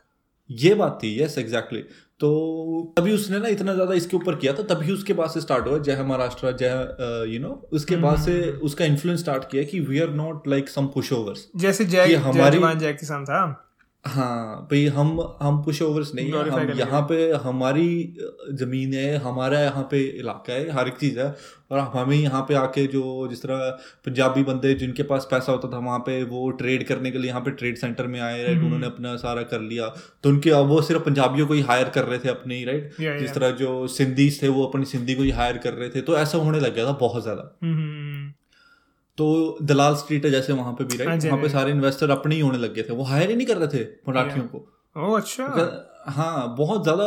[0.52, 1.80] ये बात थी यस एग्जैक्टली
[2.20, 5.68] तो तभी उसने ना इतना ज़्यादा इसके ऊपर किया था तभी उसके बाद से स्टार्ट
[5.68, 9.80] हुआ जय महाराष्ट्र जय यू नो उसके बाद से हम्म। उसका इन्फ्लुएंस स्टार्ट किया कि
[9.80, 13.70] we are not like some pushovers जैसे जय हमारी- जय किसान था।
[14.04, 15.10] हाँ भाई हम
[15.42, 18.16] हम पुश ओवर्स नहीं है हम यहाँ पे हमारी
[18.54, 21.28] ज़मीन है हमारा यहाँ पे इलाका है हर एक चीज़ है
[21.72, 23.70] और हमें यहाँ पे आके जो जिस तरह
[24.06, 27.42] पंजाबी बंदे जिनके पास पैसा होता था वहाँ पे वो ट्रेड करने के लिए यहाँ
[27.42, 29.88] पे ट्रेड सेंटर में आए राइट हम्म। उन्होंने अपना सारा कर लिया।
[30.24, 32.96] तो उनके अब वो सिर्फ़ पंजाबियों को ही हायर कर रहे थे अपने ही राइट
[33.20, 36.18] जिस तरह जो सिंधीज थे वो अपनी सिंधी को ही हायर कर रहे थे तो
[36.18, 38.34] ऐसा होने लग गया था बहुत ज़्यादा। हम्म।
[39.18, 41.72] तो दलाल स्ट्रीट है जैसे वहाँ पे भी हाँ राइट जी, वहाँ पे हाँ सारे
[41.72, 44.46] इन्वेस्टर अपने ही होने लग गए थे। वो हायर ही नहीं कर रहे थे मराठियों
[44.46, 45.46] को। Oh अच्छा।
[46.08, 47.04] हाँ बहुत ज़्यादा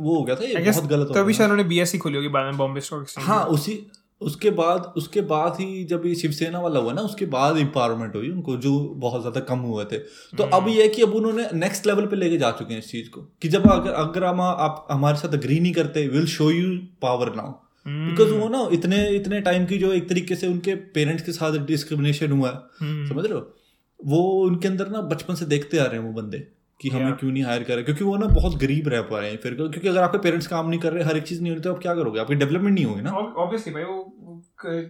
[0.00, 2.56] वो हो गया था ये बहुत गलत तभी शायद उन्होंने बीएससी खोली होगी बाद में
[2.58, 3.78] बॉम्बे स्टॉक एक्सचेंज हाँ उसी
[4.20, 8.30] उसके बाद उसके बाद ही जब ये शिवसेना वाला हुआ ना उसके बाद एम्पावरमेंट हुई
[8.30, 11.48] उनको जो बहुत ज़्यादा कम हुए थे। तो अब हम्म। ये है कि अब उन्होंने
[11.54, 14.40] नेक्स्ट लेवल पे लेके जा चुके हैं इस चीज़ को कि जब अगर अगर हम
[14.40, 17.52] आप हमारे साथ अग्री नहीं करते will show you power now
[17.86, 21.58] because वो ना इतने इतने टाइम की जो एक तरीके से उनके पेरेंट्स के साथ
[21.66, 23.54] डिस्क्रिमिनेशन हुआ है हम्म। समझ रहे हो?
[24.00, 26.38] वो उनके अंदर ना बचपन से देखते आ रहे हैं वो बंदे
[26.80, 27.18] कि हमें Yeah.
[27.20, 27.82] क्यों नहीं हायर कर रहे?
[27.84, 30.80] क्योंकि वो ना बहुत गरीब रह पाए हैं फिर क्योंकि अगर आपके पेरेंट्स काम नहीं
[30.80, 32.20] कर रहे हर एक चीज़ नहीं हो रही तो आप क्या करोगे?
[32.20, 34.42] आपकी डेवलपमेंट नहीं होगी ना। ऑब्वियसली भाई वो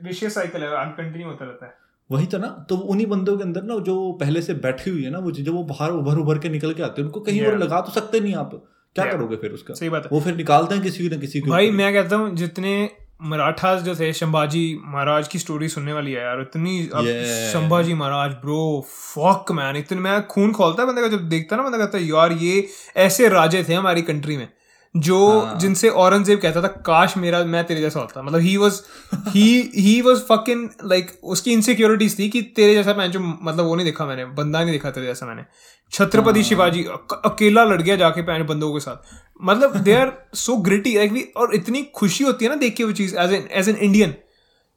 [0.04, 1.74] विशियस साइकिल है कंटिन्यू होता रहता है।
[2.10, 5.10] वही तो ना तो उन्हीं बंदों के अंदर ना जो पहले से बैठी हुई है
[5.10, 7.58] ना वो जब वो बाहर उभर उभर के निकल के आते हैं उनको कहीं और
[7.58, 8.62] लगा तो सकते नहीं आप।
[8.94, 9.74] क्या करोगे फिर उसका?
[9.74, 12.34] सही बात है। वो फिर निकालते हैं किसी ना किसी को भाई मैं कहता हूँ
[12.36, 12.90] जितने
[13.22, 17.52] मराठास जो थे शंभाजी महाराज की स्टोरी सुनने वाली है यार इतनी अब Yeah.
[17.52, 21.62] Shambhaji Maharaj bro fuck man इतने मैं खून खोलता है बंदे का जब देखता ना
[21.62, 24.48] बंदा कहता है यार ये ऐसे राजे थे हमारी कंट्री में.
[24.96, 28.80] जो हाँ। जिनसे औरंगज़ेब कहता था काश मेरा मैं तेरे जैसा होता मतलब he was
[29.14, 33.74] he he was fucking like उसकी इनसिक्योरिटीज थी कि तेरे जैसा मैं जो मतलब वो
[33.74, 35.44] नहीं देखा मैंने बंदा नहीं देखा तेरे जैसा मैंने
[35.92, 36.84] छत्रपति शिवाजी
[37.24, 38.96] अकेला लड़ गया जाके पैन बंदों के साथ
[39.42, 42.92] मतलब they are so gritty like और इतनी खुशी होती है ना देख के वो
[42.92, 44.14] चीज़ as an as an Indian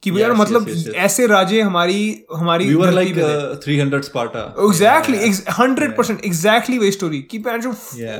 [0.04, 0.95] कि यार Yes, मतलब yes, yes.
[0.95, 5.17] ऐसे राजे हमारी हमारी वी वर धरती लाइक पे थे। 300 Sparta exactly
[5.60, 7.38] hundred percent exactly वही स्टोरी कि.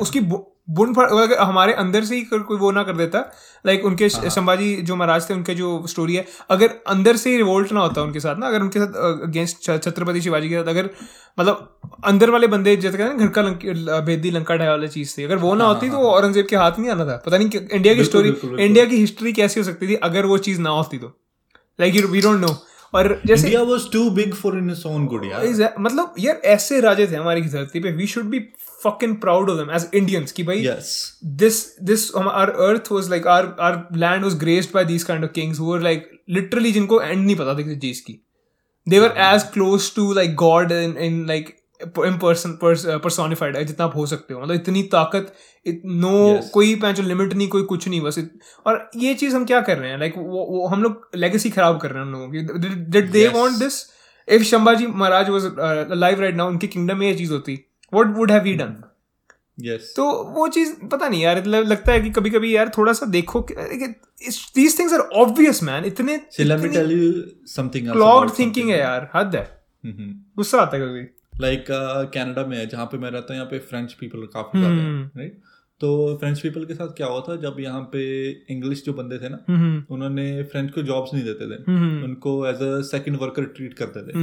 [0.02, 0.20] उसकी
[0.70, 3.20] बुन फड़ हमारे अंदर से ही कोई वो ना कर देता
[3.66, 7.38] लाइक उनके हाँ। संभाजी जो महाराज थे उनके जो स्टोरी है अगर अंदर से ही
[7.38, 10.90] रिवोल्ट ना होता उनके साथ ना अगर उनके साथ अगेंस्ट छत्रपति शिवाजी के साथ अगर
[11.40, 15.18] मतलब अंदर वाले बंदे जैसे कहते हैं घर का लंक- भेदी लंका ढाया वाली चीज़
[15.18, 17.94] थी अगर वो ना होती तो औरंगज़ेब के हाथ नहीं आना था। पता नहीं इंडिया
[17.94, 18.30] की हाँ, स्टोरी।
[18.66, 21.08] इंडिया की हिस्ट्री कैसी हो सकती थी अगर वो चीज़ ना होती तो।
[21.80, 22.56] लाइक वी डोंट नो
[22.94, 26.80] और जैसे India was too big for in its own good यार मतलब यार ऐसे
[26.82, 28.40] राजे थे हमारी धरती पे we should be
[28.84, 30.92] fucking proud of them as Indians कि भाई yes
[31.42, 35.28] this this um, our earth was like our our land was graced by these kind
[35.30, 38.20] of kings who were like literally जिनको end नहीं पता था किसी चीज़ की
[38.88, 39.34] they were yeah.
[39.34, 41.54] as close to like God in in like
[41.98, 45.34] personified है जितना आप हो सकते हो मतलब इतनी ताकत
[45.68, 46.50] नो Yes.
[46.50, 48.32] कोई पैंच लिमिट नहीं कोई कुछ नहीं बस इत,
[48.66, 51.80] और ये चीज़ हम क्या कर रहे हैं लाइक वो, वो हम लोग लेगेसी खराब
[51.82, 53.36] कर रहे हैं हम लोगों की did they Yes.
[53.36, 53.82] Want this
[54.28, 55.44] if Shambhaji Maharaj was
[55.98, 57.60] live right now उनके किंगडम में ये चीज़ होती
[57.94, 58.76] what would have he done
[59.60, 60.04] yes तो
[60.36, 64.78] वो चीज़ पता नहीं यार लगता है कि कभी कभी यार थोड़ा सा देखो these
[64.80, 66.16] things are obvious man इतने
[67.94, 69.44] about थिंकिंग है यार हद है।
[69.84, 71.02] हम्म गुस्सा आता है कभी।
[71.42, 71.66] लाइक
[72.14, 75.04] कनाडा में है जहाँ पे मैं रहता हूँ यहाँ पे फ्रेंच पीपल काफ़ी ज़्यादा। है
[75.18, 75.42] राइट
[75.82, 78.04] तो फ्रेंच पीपल के साथ क्या हुआ था जब यहाँ पे
[78.52, 82.36] इंग्लिश जो बंदे थे ना हम्म उन्होंने फ्रेंच को जॉब्स नहीं देते थे। हम्म उनको
[82.48, 84.14] as a second worker treat करते थे।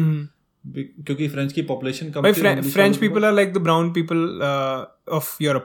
[0.65, 4.41] क्योंकि फ्रेंच की population come French people are like the brown people
[5.13, 5.65] of Europe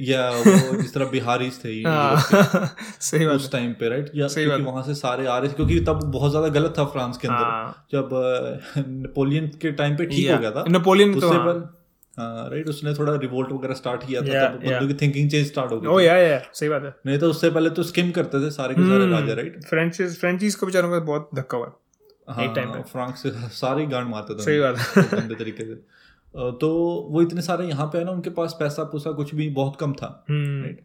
[0.00, 2.16] या वो जिस तरह बिहारीज थे हाँ,
[3.00, 5.48] सही बात उस टाइम पे राइट या सही क्योंकि बात वहाँ से सारे आ रहे
[5.50, 8.08] थे क्योंकि तब बहुत ज़्यादा गलत था फ्रांस के अंदर। हाँ। जब
[8.88, 11.80] नेपोलियन के टाइम पे ठीक हो गया था। नेपोलियन तो हाँ। पर
[12.18, 15.46] हाँ राइट उसने थोड़ा रिवोल्ट वगैरह स्टार्ट किया था Yeah, तब बंदों की थिंकिंग चेंज
[15.46, 18.10] स्टार्ट हो गई ओ या या सही बात है। नहीं तो उससे पहले तो स्किम
[18.10, 21.58] करते थे सारे के सारे हम्म। राजा राइट फ्रेंचीज फ्रेंचीज को बेचारों का बहुत धक्का
[21.58, 21.72] हुआ।
[22.28, 25.64] एक time हाँ पे। फ्रांस से सारे गांड मारते थे सही बात है। गंदे तरीके
[25.64, 25.74] से।
[26.60, 26.68] तो
[27.10, 29.92] वो इतने सारे यहाँ पे है ना उनके पास पैसा पूसा कुछ भी बहुत कम
[29.92, 30.80] था हम्म। राइट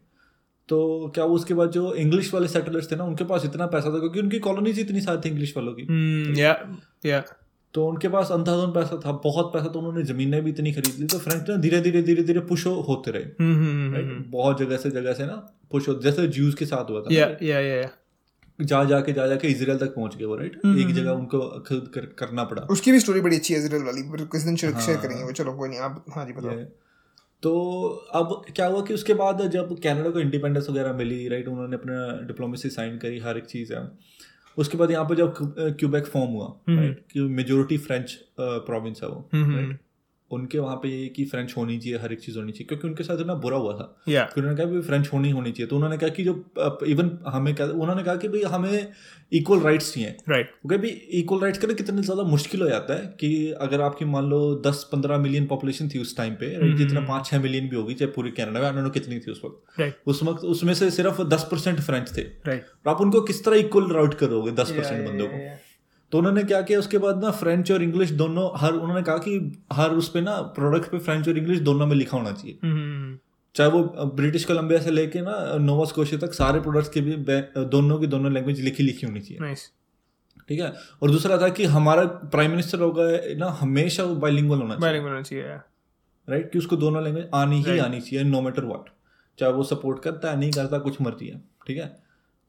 [0.68, 0.78] तो
[1.14, 3.98] क्या वो उसके बाद जो इंग्लिश वाले सेटलर्स थे ना उनके पास इतना पैसा था
[3.98, 6.56] क्योंकि उनकी कॉलोनीज इतनी सारी थी इंग्लिश वालों की। हम्म या
[7.06, 7.22] या
[7.74, 11.06] तो उनके पास अंधाधुन पैसा था बहुत पैसा तो उन्होंने जमीनें भी इतनी खरीद ली
[11.06, 15.12] तो फ्रेंच ना धीरे धीरे धीरे धीरे पुश होते रहे हम्म बहुत जगह से जगह
[15.12, 15.36] से ना
[15.70, 17.88] पुश हो जैसे ज्यूज के साथ हुआ था या या या
[18.58, 21.38] जा जाके जा जाके इसराइल तक पहुँच गए वो राइट हम्म, एक जगह उनको
[21.68, 24.56] खुद कर, करना पड़ा। उसकी भी स्टोरी बड़ी अच्छी है इजराइल वाली। पर किस दिन
[24.56, 26.64] शेयर हाँ। शेयर करेंगे वो। चलो कोई नहीं आप हाँ जी बताओ।
[27.42, 27.52] तो
[28.14, 32.26] अब क्या हुआ कि उसके बाद जब कनाडा को इंडिपेंडेंस वगैरह मिली राइट उन्होंने अपना
[32.26, 33.88] डिप्लोमेसी साइन करी हर एक चीज़ है।
[34.58, 35.34] उसके बाद यहाँ पे जब
[35.80, 39.78] क्यूबेक फॉर्म हुआ हम्म। राइट कि मेजोरिटी फ्रेंच प्रोविंस है वो हम्म, राइट
[40.30, 43.24] उनके वहाँ पे कि फ्रेंच होनी चाहिए हर एक चीज़ होनी चाहिए क्योंकि उनके साथ
[43.26, 45.98] ना बुरा हुआ था। या कि उन्होंने कहा भी फ्रेंच होनी होनी चाहिए। तो उन्होंने
[45.98, 46.32] कहा कि जो
[46.86, 48.92] इवन हमें क्या उन्होंने कहा कि भाई हमें
[49.32, 50.88] इक्वल राइट्स चाहिए। राइट क्योंकि भी
[51.20, 54.82] इक्वल राइट्स करना कितना ज़्यादा मुश्किल हो जाता है कि अगर आपकी मान लो दस
[54.92, 58.10] पंद्रह मिलियन पॉपुलेशन थी उस टाइम पे right, जितना पाँच छः मिलियन भी होगी चाहे
[58.12, 61.80] पूरे कैनेडा में उन्होंने कितनी थी उस वक्त। उस वक्त उसमें से सिर्फ़ दस परसेंट
[61.80, 65.38] फ्रेंच थे। राइट और आप उनको किस तरह इक्वल राउट करोगे दस परसेंट बंदों को?
[66.12, 69.38] तो उन्होंने क्या किया उसके बाद ना फ्रेंच और इंग्लिश दोनों हर उन्होंने कहा कि
[69.72, 73.18] हर उस पे ना प्रोडक्ट पे फ्रेंच और इंग्लिश दोनों में लिखा होना चाहिए। हम्म
[73.54, 73.82] चाहे वो
[74.16, 77.16] ब्रिटिश कोलंबिया से लेके ना नोवा स्कोशिया तक सारे प्रोडक्ट्स के भी
[77.66, 79.54] दोनों की दोनों लैंग्वेज लिखी लिखी होनी चाहिए।
[80.48, 80.72] ठीक है?
[81.02, 85.12] और दूसरा था कि हमारा प्राइम मिनिस्टर होगा ना हमेशा वो बाइलिंगुअल होना चाहिए। बाइलिंगुअल
[85.12, 85.44] होना चाहिए
[86.28, 88.90] राइट कि उसको दोनों लैंग्वेज आनी ही आनी चाहिए नो मैटर व्हाट
[89.38, 91.94] चाहे वो सपोर्ट करता है नहीं करता कुछ मर्ज़ी है। ठीक है?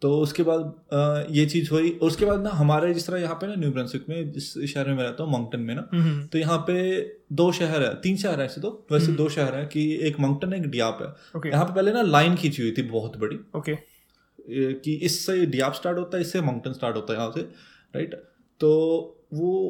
[0.01, 3.47] तो उसके बाद ये चीज़ हुई। और उसके बाद ना हमारे जिस तरह यहाँ पे
[3.47, 6.37] ना न्यू ब्रंसविक में जिस शहर में मैं रहता हूँ मंगटन में ना हम्म। तो
[6.37, 6.75] यहाँ पे
[7.33, 10.53] दो शहर है तीन शहर है ऐसे तो वैसे दो शहर है कि एक मंगटन
[10.53, 11.07] है एक डियाप है।
[11.37, 15.45] ओके। यहाँ पे पहले ना लाइन खींची हुई थी बहुत बड़ी। ओके। ए, कि इससे
[15.47, 17.41] डियाप स्टार्ट होता है इससे मंगटन स्टार्ट होता है यहाँ से
[17.93, 18.13] राइट?
[18.59, 18.69] तो
[19.33, 19.67] वो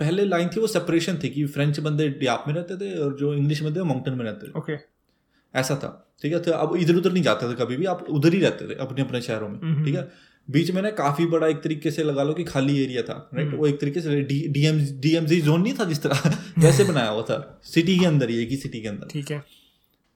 [0.00, 3.34] पहले लाइन थी वो सेपरेशन थी कि फ्रेंच बंदे डियाप में रहते थे और जो
[3.34, 4.76] इंग्लिश बंदे वो मंगटन में रहते थे। ओके।
[5.54, 5.90] ऐसा था।
[6.22, 6.38] ठीक है?
[6.40, 9.02] तो अब इधर उधर नहीं जाते थे कभी भी आप उधर ही रहते थे अपने
[9.02, 10.08] अपने शहरों में हम्म। ठीक है?
[10.48, 13.54] बीच में ना काफ़ी बड़ा एक तरीके से लगा लो कि खाली एरिया था राइट
[13.54, 16.22] वो एक तरीके से डीएम डीएमजी जोन नहीं था जिस तरह
[16.58, 19.42] वैसे बनाया हुआ था सिटी के अंदर ही एक ही सिटी के अंदर। ठीक है।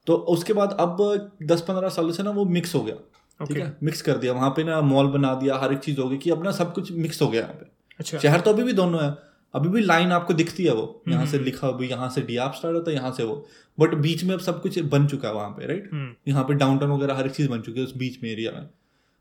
[0.06, 0.96] तो उसके बाद अब
[1.42, 3.76] दस पंद्रह सालों से ना वो मिक्स हो गया ठीक ओके है?
[3.82, 6.30] मिक्स कर दिया वहाँ पे ना मॉल बना दिया हर एक चीज़ हो गई कि
[6.30, 7.66] अब ना सब कुछ मिक्स हो गया यहाँ पे।
[8.00, 9.10] अच्छा। शहर तो अभी भी दोनों है
[9.54, 12.36] अभी भी लाइन आपको दिखती है वो यहाँ से हम्म। लिखा हुआ यहाँ से डी
[12.36, 13.34] आप स्टार्ट होता है यहाँ से वो।
[13.78, 16.54] बट बीच में अब सब कुछ बन चुका है वहाँ पे राइट हम्म। यहाँ पे
[16.54, 18.68] डाउनटाउन वगैरह हर एक चीज़ बन चुकी है उस बीच में एरिया में।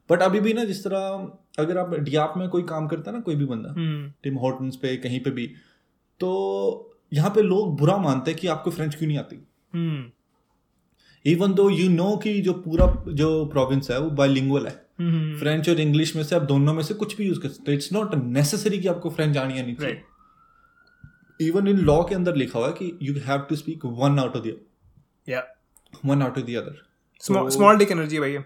[0.09, 3.21] बट अभी भी ना जिस तरह अगर आप डियाप में कोई काम करता है ना
[3.21, 5.47] कोई भी बंदा हम्म। टिम हॉर्टन्स पे कहीं पे भी
[6.19, 6.29] तो
[7.13, 9.35] यहाँ पे लोग बुरा मानते हैं कि आपको फ्रेंच क्यों नहीं आती?
[9.73, 10.03] हम्म।
[11.25, 15.69] इवन दो यू नो कि जो पूरा जो प्रोविंस है वो बाइलिंगुअल है। हम्म फ्रेंच
[15.69, 17.91] और इंग्लिश में से आप दोनों में से कुछ भी यूज़ कर सकते हो। इट्स
[17.93, 20.03] नॉट नेसेसरी कि आपको फ्रेंच आनी चाहिए राइट
[21.39, 24.35] इवन इन लॉ के अंदर लिखा हुआ है कि you have to speak one out
[24.35, 24.55] of the
[25.27, 25.43] या
[26.05, 26.81] one out of the other
[27.23, 28.37] small dick energy भाई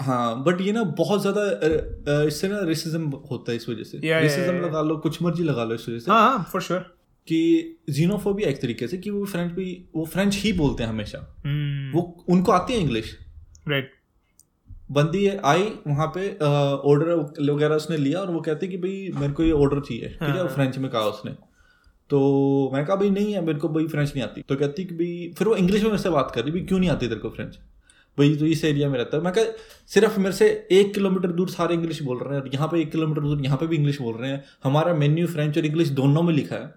[0.00, 4.60] हाँ बट ये ना बहुत ज़्यादा इससे ना रेसिज्म होता है इस वजह से। रेसिज्म
[4.60, 6.80] लगा लो कुछ मर्ज़ी लगा लो इस वजह से। हाँ हाँ फॉर श्योर
[7.28, 11.18] कि जीनोफोबिया एक तरीके से कि वो फ्रेंच भी वो फ्रेंच ही बोलते हैं हमेशा।
[11.46, 13.16] हम्म वो उनको आती है इंग्लिश
[13.68, 13.90] राइट
[14.90, 17.14] बंदी है आई वहाँ पे ऑर्डर
[17.50, 20.38] वगैरह उसने लिया और वो कहती कि भाई मेरे को ये ऑर्डर चाहिए। ठीक है
[20.38, 21.34] हाँ। फ्रेंच में कहा उसने।
[22.10, 24.94] तो मैं कहा भाई नहीं है मेरे को भाई फ्रेंच नहीं आती। तो कहती कि
[24.94, 27.20] भाई फिर वो इंग्लिश में मेरे से बात कर रही भाई क्यों नहीं आती तेरे
[27.20, 27.58] को फ्रेंच
[28.18, 29.44] भाई तो इस एरिया में रहता है। मैं कहा
[29.86, 32.90] सिर्फ़ मेरे से एक किलोमीटर दूर सारे इंग्लिश बोल रहे हैं और यहाँ पे एक
[32.92, 36.22] किलोमीटर दूर यहाँ पे भी इंग्लिश बोल रहे हैं। हमारा मेन्यू फ्रेंच और इंग्लिश दोनों
[36.22, 36.74] में लिखा है।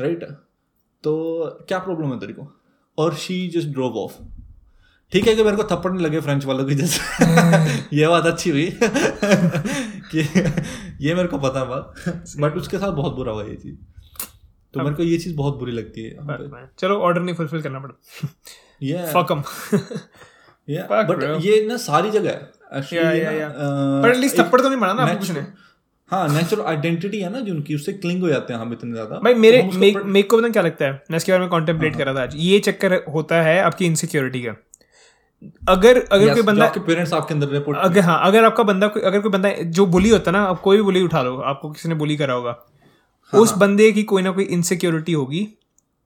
[0.00, 0.24] राइट
[1.02, 1.14] तो
[1.68, 2.52] क्या प्रॉब्लम है तेरे को?
[2.98, 4.12] और शी जस्ट ड्रोव ऑफ़
[5.12, 7.00] ठीक है कि मेरे को थप्पड़ नहीं लगे फ्रेंच वालों की जैसे।
[7.96, 8.70] ये बात अच्छी हुई।
[10.14, 10.20] कि
[11.06, 11.94] ये मेरे को पता है बात
[12.38, 13.76] बट उसके साथ बहुत बुरा हुआ ये चीज़।
[14.78, 16.16] तो मेरे को ये चीज़ बहुत बुरी लगती है
[16.78, 18.00] चलो ऑर्डर नहीं फुलफिल करना पड़ा।
[18.84, 19.06] Yeah.
[19.06, 19.42] फक हम
[20.70, 21.44] Yeah, Fuck, but bro.
[21.44, 22.44] ये ना सारी जगह है।
[23.18, 23.40] ये.
[23.40, 23.48] अ,
[24.02, 25.46] पर एटलीस्ट थप्पड़ तो नहीं मारा ना कुछ ने
[26.10, 29.16] हाँ नेचुरल आइडेंटिटी है ना जो उनकी उससे क्लिंग हो जाते हैं हम इतने ज़्यादा।
[29.16, 31.04] भाई मेरे हम उसको मे- प्र- हाँ, को पता क्या लगता है?
[31.10, 34.42] मैं इसके बारे में कॉन्टेम्पलेट कर रहा था आज। ये चक्कर होता है आपकी इनसिक्योरिटी
[34.42, 34.54] का।
[35.68, 38.86] अगर अगर Yes, कोई बंदा आपके पेरेंट्स आपके अंदर रिपोर्ट अगर हाँ अगर आपका बंदा
[38.88, 41.36] कोई अगर कोई बंदा जो बुली होता है ना आप कोई भी बुली उठा लो।
[41.36, 42.66] आपको किसी ने बुली करा होगा।
[43.32, 45.48] हाँ, उस बंदे की कोई ना कोई इनसिक्योरिटी होगी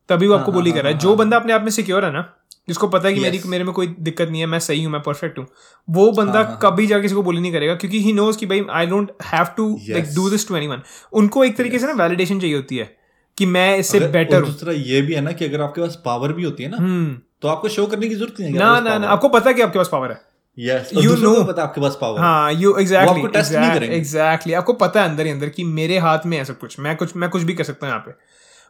[0.09, 2.13] तभी वो हाँ, आपको बुली कर रहा है। जो बंदा अपने आप में सिक्योर है
[2.13, 2.29] ना
[2.69, 5.01] जिसको पता है कि मेरी मेरे में कोई दिक्कत नहीं है मैं सही हूँ मैं
[5.03, 5.47] परफेक्ट हूँ
[5.89, 8.65] वो बंदा हाँ, कभी जाके किसी को बोली नहीं करेगा क्योंकि ही नोज़ कि भाई
[8.71, 12.41] I don't have to like do this to anyone उनको एक तरीके से ना वैलिडेशन
[12.41, 12.97] चाहिए होती है
[13.39, 16.33] कि मैं इससे बेटर हूँ। दूसरा ये भी है ना कि अगर आपके पास पावर
[16.33, 18.99] भी होती है ना हम्म। तो आपको शो करने की ज़रूरत नहीं है ना ना
[18.99, 20.21] ना आपको पता है कि आपके पास पावर है।
[20.59, 25.03] है। पता आपके पास पावर हाँ। यू एग्जैक्टली आपको test नहीं करेंगे। एग्जैक्टली आपको पता
[25.03, 27.43] है अंदर ही अंदर कि मेरे हाथ में है सब कुछ। मैं कुछ मैं कुछ
[27.43, 28.13] भी कर सकता हूँ यहाँ पे।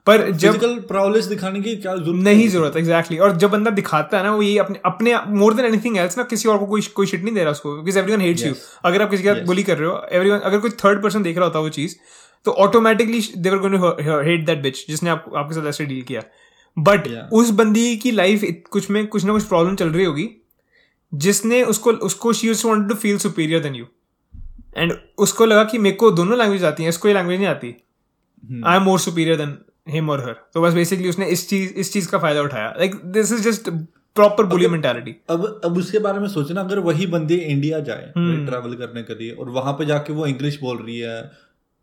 [0.07, 4.25] पर जब प्रोग्रेस दिखाने की क्या ज़रूरत नहीं ज़रूरत एग्जैक्टली और जब बंदा दिखाता है
[4.25, 7.07] ना वो ये अपने अपने मोर देन एनीथिंग एल्स ना किसी और को कोई कोई
[7.07, 9.47] शिट नहीं दे रहा उसको बिकॉज़ एवरीवन हेट्स यू अगर आप किसी का Yes.
[9.47, 11.97] बुली कर रहे हो एवरीवन अगर कोई थर्ड पर्सन देख रहा होता है वो चीज़
[12.45, 13.85] तो automatically they're going
[14.29, 16.23] hate that bitch जिसने आप, आपके साथ ऐसे डील किया।
[16.79, 17.31] But Yeah.
[17.33, 18.41] उस बंदी की लाइफ
[18.71, 20.40] कुछ में कुछ ना कुछ प्रॉब्लम चल रही होगी।
[21.13, 23.87] जिसने उसको उसको she wanted to feel superior than you
[24.77, 27.75] and उसको लगा कि मेरे को दोनों लैंग्वेज आती हैं इसको ये लैंग्वेज नहीं आती।
[28.67, 29.57] I am more superior than
[29.89, 32.95] him और हर तो बस बेसिकली उसने इस चीज़ इस चीज़ का फ़ायदा उठाया। Like
[33.13, 33.71] this is just
[34.17, 38.75] proper bully mentality अब अब उसके बारे में सोचना अगर वही बंदी इंडिया जाए। ट्रैवल
[38.77, 41.21] करने के लिए और वहाँ पे जाके वो इंग्लिश बोल रही है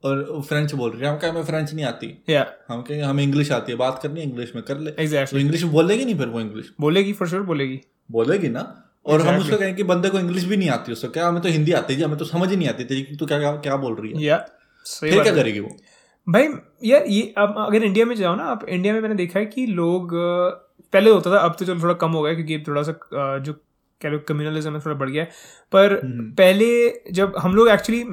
[0.04, 3.24] और फ्रेंच बोल रही है हम क्या हमें फ्रेंच नहीं आती। या हम कहेंगे हमें
[3.24, 4.92] इंग्लिश आती है बात करनी है इंग्लिश में कर ले।
[5.26, 7.80] तो इंग्लिश में बोलेगी नहीं फिर वो इंग्लिश बोलेगी फॉर श्योर बोलेगी।
[8.12, 8.64] बोलेगी ना?
[9.08, 9.34] और exactly.
[9.34, 11.72] हम उसको कहेंगे कि बंदे को इंग्लिश भी नहीं आती उसको क्या हमें तो हिंदी
[11.74, 14.12] आती है हमें तो समझ ही नहीं आती तेरी तू क्या क्या, क्या बोल रही
[14.12, 14.24] है?
[14.24, 14.46] या
[14.86, 15.76] सही फिर क्या करेगी वो?
[16.28, 16.48] भाई
[16.86, 19.66] यार ये अब अगर इंडिया में जाओ ना आप इंडिया में मैंने देखा है कि
[19.66, 20.12] लोग
[20.94, 22.94] पहले होता था अब तो चलो थोड़ा कम हो गया क्योंकि थोड़ा सा
[23.40, 23.54] जो
[24.02, 25.30] कह लो कम्युनलिज्म है थोड़ा बढ़ गया है।
[25.72, 26.68] पर हम्म। पहले
[27.12, 28.04] जब हम लोग एक्चुअली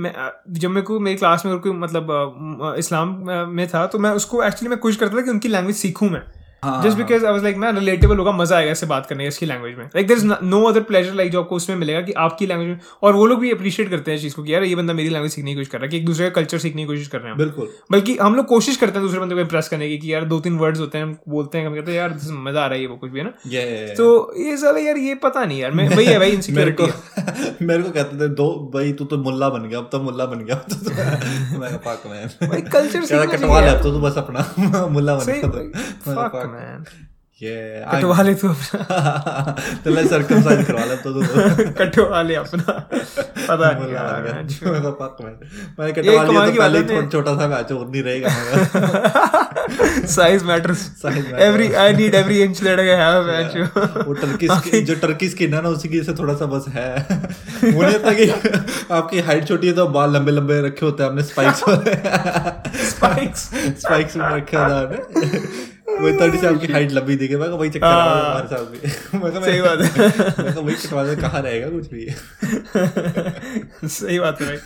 [0.60, 3.08] जब मेरे को मेरी क्लास में कोई मतलब इस्लाम
[3.50, 6.22] में था तो मैं उसको एक्चुअली मैं कोशिश करता था कि उनकी लैंग्वेज सीखूं मैं।
[6.84, 9.76] Just because I was like मैं रिलेटेबल होगा मज़ा आएगा इससे बात करने इसकी लैंग्वेज
[9.78, 9.84] में.
[9.86, 12.80] Like there is no other pleasure like जो आपको उसमें मिलेगा कि आपकी लैंग्वेज में।
[13.02, 15.32] और वो लोग भी अप्रिशिएट करते हैं चीज़ को कि यार ये बंदा मेरी लैंग्वेज
[15.32, 17.18] सीखने की कोशिश कर रहा है कि एक दूसरे का कल्चर सीखने की कोशिश कर
[17.18, 19.98] रहे हैं। बिल्कुल। बल्कि हम लोग कोशिश करते हैं दूसरे बंदे को इम्प्रेस करने की
[19.98, 22.62] कि यार दो तीन वर्ड्स होते हैं हम बोलते हैं हम कहते हैं यार मज़ा
[22.64, 23.30] आ रहा है वो कुछ भी है ना?
[23.94, 26.82] तो ये साला यार ये पता नहीं यार मैं वही है भाई इनसिक्योरिटी
[27.66, 30.44] मेरे को कहते थे दो भाई तू तो मुल्ला बन गया अब तो मुल्ला बन
[30.44, 30.76] गया तो
[31.60, 36.60] मैं भाई कल्चर सीखना कटवा ले अब तो तू बस अपना मुल्ला बन गया तो
[36.60, 37.04] मैं कहा, फक "Fuck, मैन
[37.42, 41.14] ये कटवा ले तू अपना। तो मैं सर्कमसाइज करवा ले अब तो
[41.84, 42.72] कटवा ले अपना।
[43.48, 45.46] पता नहीं यार मैं- मैं "Fuck, man."
[45.80, 48.28] मैंने कटवा लिया तो की पहले ही छोटा सा मैच और नहीं रहेगा
[50.06, 51.02] size matters
[51.34, 53.56] every I need every inch that I have match
[54.06, 57.06] वो टर्की जो टर्की स्किन है ना उसी की से थोड़ा सा बस है।
[57.64, 58.28] नहीं होता कि
[58.94, 61.58] आपकी हाइट छोटी है तो बाल लंबे लंबे रखे होते हैं हमने स्पाइक्स
[62.88, 63.40] स्पाइक्स
[63.80, 67.86] स्पाइक्स में रखे होता है वो थोड़ी सी आपकी हाइट लंबी दिखे मैं वही चक्कर
[67.86, 68.78] है हमारे साथ भी।
[69.18, 69.88] मैं कहा सही बात है।
[70.44, 72.06] मैं कहा वही कटवा दे कहाँ रहेगा कुछ भी।
[73.94, 74.56] सही बात है भाई।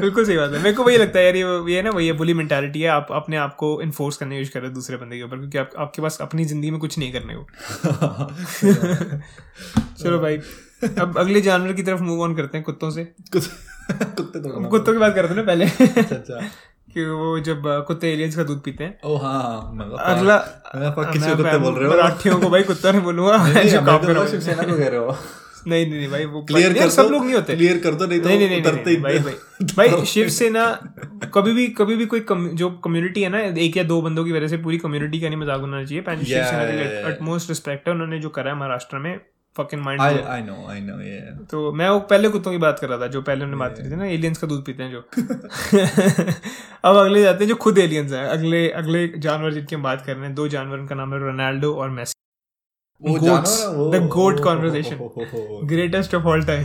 [0.00, 2.34] बिल्कुल सही बात है। मेरे को वही लगता है यार ये ये ना वही बुली
[2.34, 5.22] मेंटालिटी है। आप अपने आप को इन्फोर्स करने कोशिश कर रहे हो दूसरे बंदे के
[5.22, 7.44] ऊपर क्योंकि आप, आपके पास अपनी ज़िंदगी में कुछ नहीं करने को।
[10.02, 10.36] चलो भाई
[10.98, 14.98] अब अगले जानवर की तरफ़ मूव ऑन करते हैं कुत्तों से। कुत्ते तो कुत्तों की
[14.98, 16.40] बात करते ना पहले। अच्छा अच्छा।
[16.94, 20.36] कि वो जब कुत्ते एलियंस का दूध पीते हैं। ओ हाँ हाँ मैं अगला
[20.76, 23.36] मैं कहा, किस कुत्ते बोल रहे हो। मराठियों को भाई कुत्ता नहीं बोलूँगा
[25.66, 28.20] नहीं, नहीं, नहीं भाई वो क्लियर कर सब लोग नहीं होते। क्लियर कर दो नहीं
[28.20, 29.34] तो नहीं नहीं उतरते ही भाई भाई
[29.88, 30.80] भाई शिवसेना
[31.34, 34.32] कभी भी कभी भी कोई कम, जो कम्युनिटी है ना एक या दो बंदों की
[34.32, 36.62] वजह से पूरी कम्युनिटी का नहीं मज़ाक होना चाहिए। शिवसेना
[37.48, 39.20] रिस्पेक्ट है उन्होंने जो करा है महाराष्ट्र में।
[39.56, 42.78] Fucking mind I I know I know ये तो मैं वो पहले कुत्तों की बात
[42.78, 44.90] कर रहा था जो पहले हमने बात करी थी ना एलियंस का दूध पीते हैं
[44.90, 45.00] जो।
[46.84, 50.16] अब अगले जाते हैं जो खुद एलियंस हैं। अगले अगले जानवर जिनकी हम बात कर
[50.16, 52.12] रहे हैं दो जानवर उनका नाम है रोनाल्डो और Messi.
[54.08, 54.98] GOAT conversation
[55.64, 56.64] greatest of all time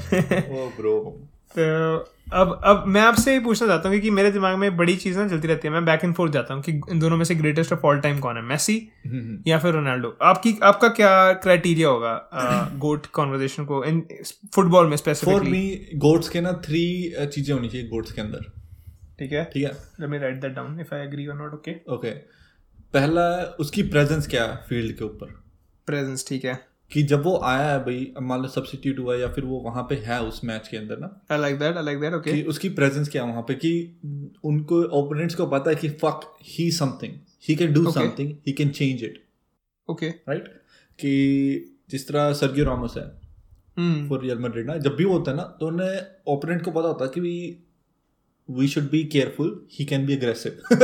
[1.58, 5.20] तो अब अब मैं आपसे ये पूछना चाहता हूँ कि मेरे दिमाग में बड़ी चीज़
[5.20, 7.36] ना चलती रहती है मैं बैक एंड फोर्थ जाता हूँ कि इन दोनों में से
[7.36, 8.78] ग्रेटेस्ट ऑफ़ ऑल टाइम कौन है मेसी
[9.48, 11.12] या फिर रोनाल्डो आपकी आपका क्या
[11.44, 14.02] क्राइटेरिया होगा गोट कॉन्वर्जेशन को इन
[14.56, 15.64] फुटबॉल में स्पेसिफिकली
[15.96, 16.84] गोट्स के ना थ्री
[17.34, 18.52] चीज़ें होनी चाहिए गोट्स के अंदर।
[19.20, 19.44] ठीक है?
[19.54, 19.72] ठीक है?
[20.00, 22.10] Let me write that down if I agree और नॉट ओके ओके
[22.94, 25.34] पहला उसकी प्रेजेंस क्या है फ़ील्ड के ऊपर?
[25.88, 29.28] प्रेजेंस ठीक है। कि जब वो आया है भाई मान लो सब्सिट्यूट हुआ है या
[29.28, 32.00] फिर वो वहाँ पे है उस मैच के अंदर ना I like that I like
[32.00, 33.72] that okay उसकी प्रेजेंस क्या है वहाँ पे कि
[34.44, 37.14] उनको ओपोनेंट्स को पता है कि fuck he something
[37.48, 39.24] he can do something he can change it
[39.90, 40.48] okay right
[41.00, 41.12] कि
[41.90, 43.08] जिस तरह सर्गियो रामोस है
[44.10, 46.88] फॉर रियल मैड्रिड ना जब भी वो होता है ना तो उन्हें ओपोनेंट को पता
[46.88, 47.22] होता है कि
[48.49, 50.77] We we should be careful he can be aggressive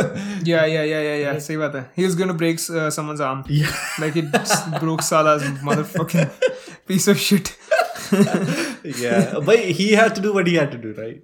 [0.48, 3.42] yeah yeah yeah yeah yeah सही बात है he is going to break someone's arm
[4.02, 6.50] like it just broke Salah's motherfucking
[6.90, 7.52] piece of shit.
[9.02, 11.22] yeah but he had to do what he had to do right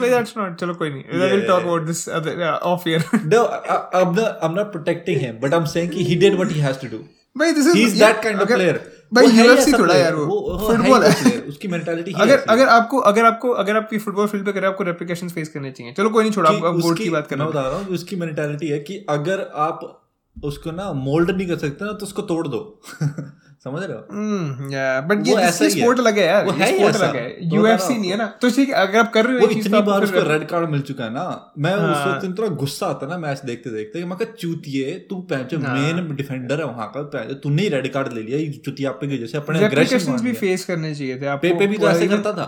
[0.00, 1.70] but that's not चलो कोई नहीं Yeah, we'll talk yeah.
[1.72, 3.02] about this other, uh, off here
[3.34, 3.42] no
[3.74, 6.62] I, I'm not I'm not protecting him but I'm saying कि he did what he
[6.68, 7.00] has to do
[7.42, 8.78] भाई this is he's yeah, that kind of अगर- player
[9.15, 12.97] भाई ही थोड़ा यार वो वो football है है ही। उसकी मेंटालिटी अगर अगर आपको
[12.97, 16.23] अगर आपको अगर आपकी फुटबॉल फ़ील्ड पे करें आपको रेप्लिकेशन फेस करने चाहिए। चलो कोई
[16.23, 19.51] नहीं छोड़ा आप बोर्ड की बात करना बता रहा हूँ उसकी मेंटालिटी है कि अगर
[19.55, 20.01] आप
[20.43, 22.81] उसको ना मोल्ड नहीं कर सकते ना तो उसको तोड़ दो।
[23.65, 24.01] समझ रहे हो?
[24.11, 27.55] हम्म या बट ये ही है। स्पोर्ट अलग है यार वो है स्पोर्ट है। तो
[27.55, 30.21] यूएफसी नहीं है ना। तो ठीक अगर आप कर रहे हो इतनी तो बार उसको
[30.23, 33.41] रेड कार्ड मिल चुका है ना। मैं उस हाँ। वक्त इतना गुस्सा आता ना मैच
[33.45, 37.69] देखते देखते कि मैं कहा चूतिए तू हाँ। मेन डिफेंडर है वहाँ का तूने ही
[37.69, 40.93] रेड कार्ड ले लिया ये चुतिया पे की जैसे अपने रेप्लिकेशंस अग्रेशन भी फेस करने
[40.95, 42.47] चाहिए थे पेपे भी तो ऐसे करता था।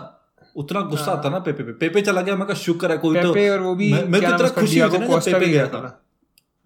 [0.56, 3.34] उतना गुस्सा आता ना पेपे पे। पेपे चला गया मैं कहा शुक्र है कोई तो
[3.34, 5.82] पेपे और वो भी मैं तो इतना खुशी हुई थी ना पेपे गया था।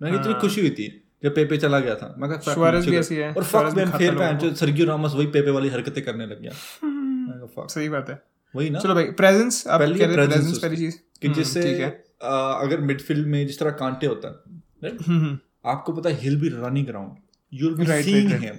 [0.01, 3.15] मैं इतनी हाँ। खुशी हुई थी। जब पेपे चला गया था। मैं सुआरेज भी। ऐसी
[3.15, 6.41] है, और फक मैन फिर लोगों पैंचो सर्गियो रामोस वही पेपे वाली हरकतें करने लग
[6.41, 6.51] गया।
[6.83, 8.21] मैं कहा, fuck। सही बात है।
[8.55, 8.79] वही ना?
[8.79, 13.47] चलो भाई प्रेजेंस आप कह रहे प्रेजेंस पहली चीज़। कि हम्म, जिससे अगर मिडफील्ड में
[13.47, 14.89] जिस तरह कांटे होता है?
[14.89, 17.15] हम्म, हम्म, आपको पता है he'll be running around
[17.53, 18.31] you will be seeing.
[18.31, 18.55] Him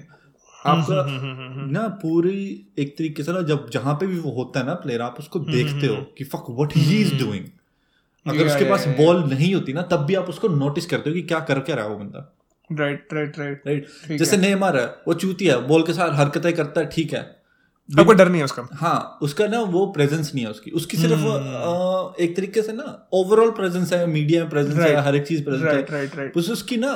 [0.66, 4.18] आपका हम्म, हम्म, हम्म, हम्म। ना पूरी एक तरीके से ना जब जहाँ पे भी
[4.18, 7.14] वो होता है ना प्लेयर आप उसको हम्म, देखते हो कि fuck what he is
[7.14, 7.44] doing
[8.26, 11.22] अगर उसके पास बॉल नहीं होती ना तब भी आप उसको नोटिस करते हो कि
[11.22, 12.36] क्या कर क्या रहा है वो बंदा।
[12.78, 16.80] राइट राइट राइट राइट जैसे नेमार है वो चूती है बॉल के साथ हरकतें करता
[16.80, 17.20] है ठीक है.
[17.88, 18.66] आपको डर नहीं है उसका?
[18.74, 20.70] हाँ उसका ना वो प्रेजेंस नहीं है उसकी.
[20.70, 25.16] उसकी सिर्फ़ हम्म। एक तरीके से ना ओवरऑल प्रेजेंस है मीडिया में प्रेजेंस है हर
[25.16, 26.92] एक चीज़ प्रेजेंस राइट है राइट राइट बस उसकी ना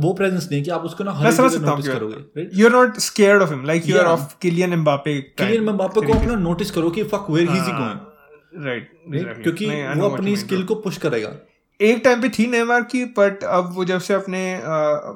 [0.00, 2.72] वो प्रेजेंस नहीं कि आप उसको ना हर समझ सकता हूँ नोटिस करोगे you are
[2.72, 6.34] not scared of him like you are of Kylian Mbappe clear में बापा को अपना
[6.40, 7.58] नोटिस करो कि fuck where he.
[7.58, 9.66] Is going right क्योंकि
[10.00, 11.28] वो अपनी स्किल को पुश करेगा.
[11.80, 14.60] एक टाइम पे थी नेमार की बट अब वो जब से अपने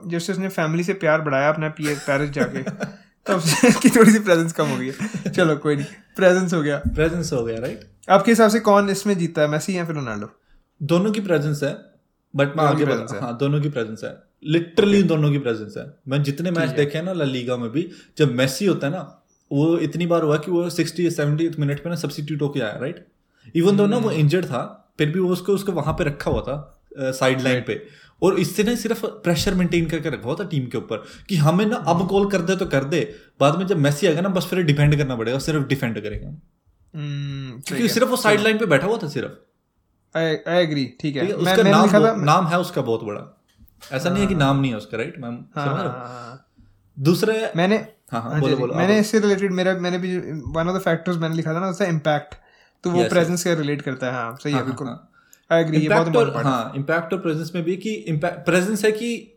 [0.07, 2.63] जब से उसने फैमिली से प्यार बढ़ाया अपना पी पेरिस जाके
[3.27, 6.63] तब से उसकी थोड़ी सी प्रेजेंस कम हो गई है। चलो कोई नहीं। प्रेजेंस हो
[6.63, 9.95] गया। प्रेजेंस हो गया राइट आपके हिसाब से कौन इसमें जीता है मेसी या फिर
[9.95, 10.31] रोनाल्डो
[10.83, 11.73] दोनों की प्रेजेंस है
[12.37, 16.23] बट मैं आगे बता हाँ। दोनों की प्रेजेंस है। लिटरली दोनों की प्रेजेंस है। मैं
[16.23, 19.79] जितने मैच देखे हैं ना ला लीगा में भी जब मेसी होता है ना वो
[19.79, 23.07] इतनी बार हुआ कि वो सिक्सटी सेवेंटी मिनट पे ना सब्सिट्यूट होके आया राइट
[23.57, 26.43] इवन दो ना वो इंजर्ड था फिर भी वो उसको उसको वहाँ पे रखा हुआ
[26.43, 27.83] था साइड लाइन पे।
[28.23, 31.65] और इससे ना सिर्फ़ प्रेशर मेंटेन करके रखा हुआ था टीम के ऊपर कि हमें
[31.67, 33.01] ना अब कॉल कर दे तो कर दे।
[33.41, 37.61] बाद में जब मेसी आएगा ना बस फिर डिफेंड करना पड़ेगा सिर्फ़ डिफेंड करेगा। हम्म,
[37.61, 41.33] क्योंकि सिर्फ़ वो साइड लाइन पे बैठा हुआ था सिर्फ़। आई एग्री ठीक है। मैं
[41.33, 43.23] उसका मैंने नाम था नाम है उसका बहुत बड़ा।
[43.93, 47.03] ऐसा नहीं है कि नाम नहीं है उसका राइट मैम हाँ, हाँ, हो?
[47.05, 47.77] दूसरे मैंने
[48.13, 50.17] हाँ हाँ हाँ बोलो बोलो मैंने इससे रिलेटेड मेरा मैंने भी
[50.57, 52.35] वन ऑफ़ द फैक्टर्स मैंने लिखा था ना उसका इम्पैक्ट
[52.85, 55.11] तो वो प्रेजेंस से रिलेट करता है हाँ सही है हाँ, बिल्कुल। हाँ,
[55.53, 58.85] आई एग्री ये बहुत और important part हाँ इम्पैक्ट और प्रेजेंस में भी कि प्रेजेंस
[58.85, 59.37] है कि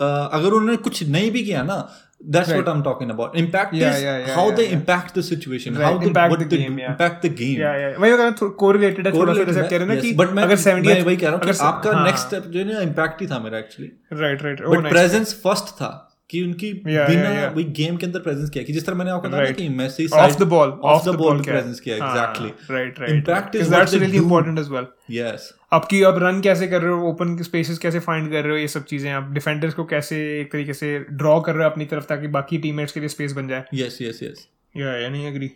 [0.00, 1.94] अगर उन्होंने कुछ नहीं भी किया ना
[2.26, 4.74] that's what I am talking about Yeah, is yeah, yeah, how yeah, they yeah.
[4.74, 6.88] Impact the situation Right, how they impact the they game, yeah.
[6.88, 10.12] Impact the game या या वही अगर कोरिलेटेड है थोड़ा सा कह रहे ना कि
[10.12, 12.74] बट मैं अगर 70 मैं वही कह रहा हूँ कि आपका नेक्स्ट स्टेप जो है
[12.74, 17.08] ना इम्पैक्ट ही था मेरा actually right right but presence first था। कि उनकी yeah,
[17.08, 17.54] बिना yeah.
[17.56, 19.56] वही गेम के अंदर प्रेजेंस किया कि जिस तरह मैंने आपको बताया Right.
[19.58, 21.96] कि Messi off the ball off the ball presence किया?
[21.96, 26.66] Exactly right right is what that's really important as well yes आपकी आप रन कैसे
[26.68, 29.74] कर रहे हो ओपन स्पेसेस कैसे फाइंड कर रहे हो ये सब चीज़ें आप डिफेंडर्स
[29.74, 33.00] को कैसे एक तरीके से ड्रॉ कर रहे हो अपनी तरफ़ ताकि बाकी टीममेट्स के
[33.00, 35.50] लिए स्पेस बन जाए। यस यस यस या या नहीं एग्री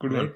[0.00, 0.30] गुड वन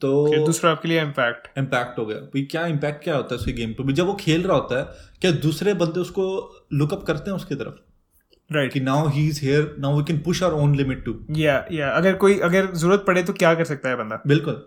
[0.00, 0.10] तो
[0.46, 3.72] दूसरा आपके लिए इम्पैक्ट इम्पैक्ट हो गया। भाई क्या इम्पैक्ट क्या होता है उसके गेम
[3.72, 3.92] पे?
[3.92, 4.84] जब वो खेल रहा होता है
[5.20, 6.24] क्या दूसरे बंदे उसको
[6.72, 7.74] लुकअप करते हैं उसकी तरफ़?
[8.52, 11.64] राइट कि now he is here now we can push our own limit to या
[11.72, 14.22] या अगर कोई अगर ज़रूरत पड़े तो क्या कर सकता है बंदा?
[14.26, 14.62] बिल्कुल।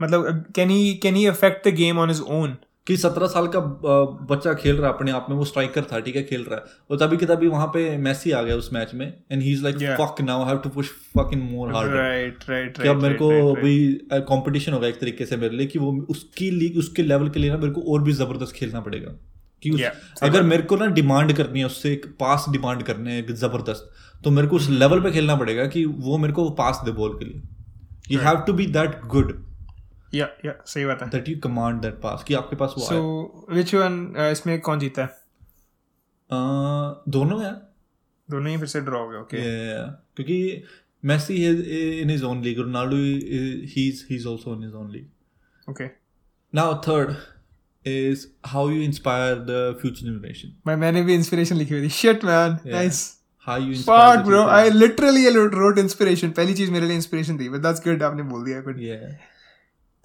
[0.00, 3.60] मतलब can he can he affect the game on his own कि सत्रह साल का
[4.30, 6.64] बच्चा खेल रहा है अपने आप में वो स्ट्राइकर था ठीक है खेल रहा है।
[6.90, 9.62] और तभी के तभी वहाँ पे मैसी आ गया उस मैच में and he is
[9.62, 13.30] like fuck now have to push fucking more hard right right कि अब मेरे को
[13.54, 17.40] भाई कंपटीशन होगा एक तरीके से मेरे लिए कि वो उसकी लीग उसके लेवल के
[17.40, 19.16] लिए ना मेरे को और भी ज़बरदस्त खेलना पड़ेगा।
[19.62, 23.12] कि उस, Yeah, अगर मेरे को ना डिमांड करनी है उससे एक पास डिमांड करने
[23.12, 23.90] हैं ज़बरदस्त
[24.24, 27.18] तो मेरे को उस लेवल पे खेलना पड़ेगा कि वो मेरे को पास दे बॉल
[27.18, 27.42] के लिए।
[28.10, 29.44] You have to be that good
[30.14, 33.46] या या सही बात है। That you command that pass कि आपके पास वो सो
[33.50, 35.08] विच वन uh, इसमें कौन जीता है?
[37.08, 37.52] दोनों है।
[38.30, 39.42] दोनों ही फिर से ड्रॉ हो गए ओके
[40.16, 40.64] क्योंकि
[41.06, 41.58] Messi is
[42.02, 42.58] in his own league.
[42.58, 42.96] Ronaldo
[43.38, 45.10] is he's he's also in his own league.
[45.70, 45.86] Okay
[46.52, 47.12] Now third
[47.85, 50.49] is how you inspire the future generation.
[50.67, 52.71] मैं मैंने भी इंस्पिरेशन लिखी हुई थी shit man Yeah.
[52.75, 53.01] Nice
[53.47, 55.21] How you inspire Fuck the bro, future- I literally
[55.59, 56.31] wrote inspiration.
[56.39, 58.81] पहली चीज मेरे लिए इंस्पिरेशन थी, but that's good आपने बोल दिया good.
[58.87, 59.07] Yeah.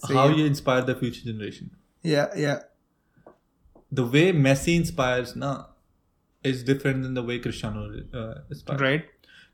[0.06, 0.36] सही how है.
[0.38, 1.68] you inspire the future generation.
[2.12, 2.62] Yeah, yeah.
[4.00, 5.50] The way Messi inspires na
[6.52, 7.84] is different than the way Cristiano
[8.22, 8.24] uh,
[8.56, 8.80] inspires.
[8.86, 9.04] Right.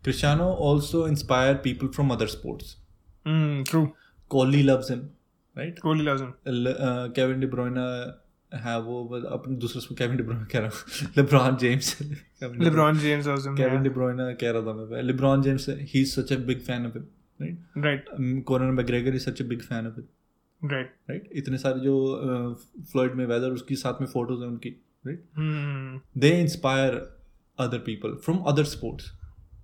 [0.07, 2.73] Cristiano also inspire people from other sports.
[3.27, 3.85] Mm, true.
[4.37, 5.03] Kohli loves him,
[5.58, 6.32] Kohli loves him.
[7.16, 7.84] Kevin De Bruyne
[8.54, 11.98] है वो अपने दूसरे उसमें Kevin De Bruyne कह रहा हूँ। LeBron James
[12.44, 14.42] LeBron James loves Kevin De Yeah.
[14.42, 18.06] कह रहा था मैं LeBron James he is such a big fan of him right
[18.06, 21.10] Right, Conor McGregor is such a big fan of him right.
[21.10, 21.96] Right इतने सारे जो
[22.92, 24.70] फ्लोइड में weather उसके साथ में फ़ोटोज़ हैं उनकी
[25.08, 26.22] right Hmm.
[26.22, 27.18] They inspire
[27.60, 29.12] other people from other sports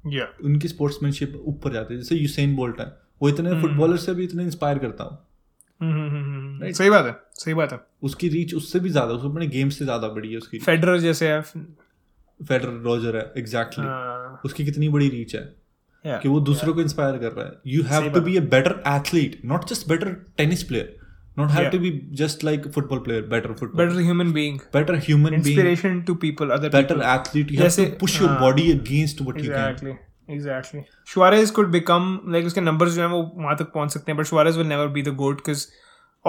[0.07, 0.45] Yeah.
[0.45, 2.85] उनकी स्पोर्ट्समैनशिप ऊपर जाती है। जैसे यूसेन बोल्ट है।
[3.21, 5.32] वो इतने फुटबॉलर से भी इतने इंस्पायर करता हूँ। Hmm.
[5.81, 9.85] सही बात है सही बात है। उसकी रीच उससे भी ज़्यादा उसको अपने गेम से
[9.85, 15.09] ज़्यादा बड़ी है उसकी। फेडरर जैसे है। फेडरर रॉजर है एग्जैक्टली हाँ, उसकी कितनी बड़ी
[15.09, 16.21] रीच है yeah.
[16.21, 19.39] कि वो दूसरों को इंस्पायर कर रहा है। You have to be a better athlete
[19.45, 20.95] not just better tennis player
[21.39, 21.71] not have Yeah.
[21.71, 26.01] To be just like football player better football better human being better human being inspiration
[26.09, 28.31] to people other better people athlete you have to push your.
[28.41, 29.97] Body against what you can
[30.27, 30.81] exactly
[31.13, 32.05] Suarez could become
[32.35, 34.87] like उसके numbers जो हैं वो वहाँ तक पहुँच सकते हैं but Suarez will never
[34.97, 35.63] be the goat because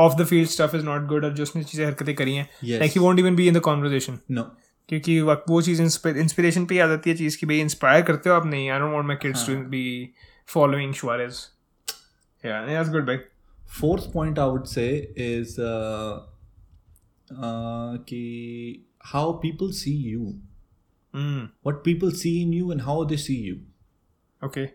[0.04, 2.80] off the field stuff is not good और जो उसने चीज़ें हरकतें करी हैं Yes.
[2.82, 4.42] like he won't even be in the conversation no
[4.88, 8.30] क्योंकि वो वो चीज़ इंस्पिरेशन पे ही आ जाती है चीज़ की भाई इंस्पायर करते
[8.30, 9.84] हो आप नहीं I don't want my kids to be
[10.54, 11.38] following Suarez
[12.44, 13.18] yeah that's good भाई
[13.76, 14.88] fourth point I would say
[15.26, 16.10] is uh,
[17.30, 18.24] uh, कि
[19.12, 20.26] how people see you,
[21.14, 23.38] mm, what people see in you, and how they see
[24.44, 24.66] okay.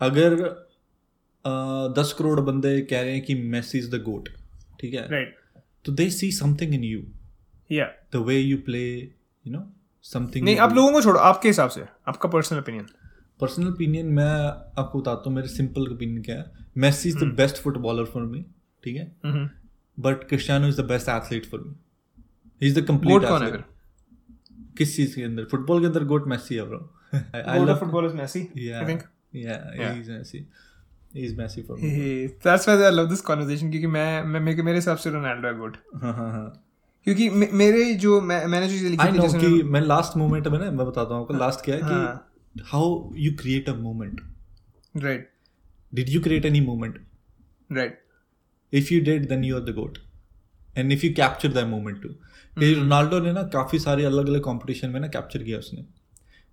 [0.00, 0.34] अगर
[1.98, 4.28] दस करोड़ बंदे कह रहे हैं कि Messi is the गोट
[4.80, 5.08] ठीक है?
[5.08, 5.62] Right.
[5.84, 7.00] तो they see something in you
[7.70, 7.88] yeah.
[8.12, 9.62] The way you play you know
[10.04, 12.86] something नहीं आप लोगों को छोड़ो आपके हिसाब से आपका पर्सनल ओपिनियन
[13.40, 14.32] पर्सनल ओपिनियन मैं
[14.78, 18.42] आपको बताता हूँ मेरे सिंपल ओपिनियन क्या है। Messi is the best footballer for me
[18.84, 19.06] ठीक है?
[19.98, 21.74] But Cristiano is the best athlete for me
[22.62, 23.64] he is the complete है
[24.78, 25.44] किस चीज़ के अंदर?
[25.50, 26.78] फुटबॉल के अंदर गोट मेसी है bro
[27.14, 29.02] I love football is Messi I think
[29.34, 29.94] yeah Yeah.
[29.94, 30.40] he's Messi
[31.14, 31.90] he's Messi for me.
[32.44, 35.54] That's why I love this conversation क्योंकि मैं मैं मेरे मेरे हिसाब से रोनाल्डो है
[35.58, 35.76] गोट
[37.06, 40.58] क्योंकि मे- मेरे जो मैं मैंने जो लिखी थी जैसे कि मैं लास्ट मोमेंट में
[40.58, 44.20] ना मैं बताता हूँ आपको लास्ट क्या है हाँ। कि how you create a moment
[44.96, 45.30] right
[45.94, 46.98] did you create any moment
[47.72, 48.00] right
[48.72, 49.98] if you did then you are the GOAT
[50.78, 52.08] and if you capture that moment to
[52.60, 55.84] Ronaldo ने ना काफ़ी सारे अलग अलग कंपटीशन में ना कैप्चर किया उसने।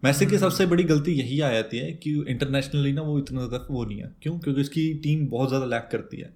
[0.03, 3.65] मैसी की सबसे बड़ी गलती यही आ जाती है कि इंटरनेशनली ना वो इतना ज़्यादा
[3.71, 4.37] वो नहीं है। क्यों?
[4.39, 6.33] क्योंकि उसकी टीम बहुत ज़्यादा लैक करती है।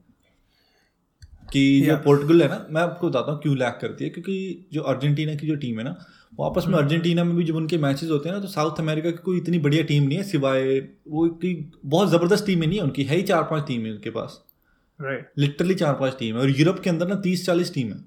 [1.52, 4.82] कि जो पोर्टुगल है ना मैं आपको बताता हूँ क्यों लैक करती है। क्योंकि जो
[4.84, 5.96] अर्जेंटीना की जो टीम है ना
[6.34, 9.12] वो आपस में अर्जेंटीना में भी जब उनके मैचेस होते हैं ना तो साउथ अमेरिका
[9.12, 11.54] की कोई इतनी बढ़िया टीम नहीं है सिवाय वो की
[11.86, 14.42] बहुत ज़बरदस्त टीम है नहीं है उनकी है ही चार पाँच टीम है उनके पास।
[15.00, 18.00] राइट लिटरली चार पाँच टीम है। और यूरोप के अंदर ना तीस चालीस टीम है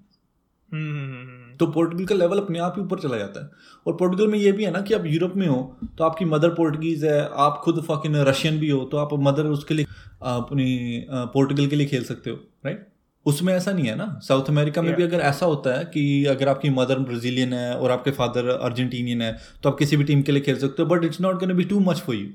[0.68, 3.50] हम्म। तो पोर्टुगल का लेवल अपने आप ही ऊपर चला जाता है।
[3.86, 5.60] और पोर्टुगल में ये भी है ना कि आप यूरोप में हो
[5.98, 9.74] तो आपकी मदर पोर्टुगीज है आप खुद फकिन रशियन भी हो तो आप मदर उसके
[9.74, 9.86] लिए
[10.22, 12.36] अपनी पोर्टुगल के लिए खेल सकते हो
[12.66, 12.86] राइट
[13.26, 16.48] उसमें ऐसा नहीं है ना। साउथ अमेरिका में भी अगर ऐसा होता है कि अगर
[16.48, 20.32] आपकी मदर ब्राजीलियन है और आपके फादर अर्जेंटीनियन है तो आप किसी भी टीम के
[20.32, 22.26] लिए खेल सकते हो but it's not gonna be too much for you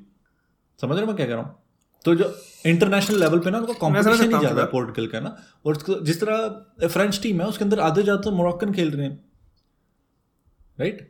[0.82, 1.55] समझ रहे हो मैं क्या कह रहा हूँ?
[2.06, 2.34] तो जो
[2.66, 5.36] इंटरनेशनल लेवल पे ना उनका कॉम्पिटिशन ही ज़्यादा है। पोर्टुगल का ना।
[5.66, 9.20] और जिस तरह फ्रेंच टीम है उसके अंदर आधे ज़्यादातर मोरक्कन खेल रहे हैं।
[10.78, 11.01] राइट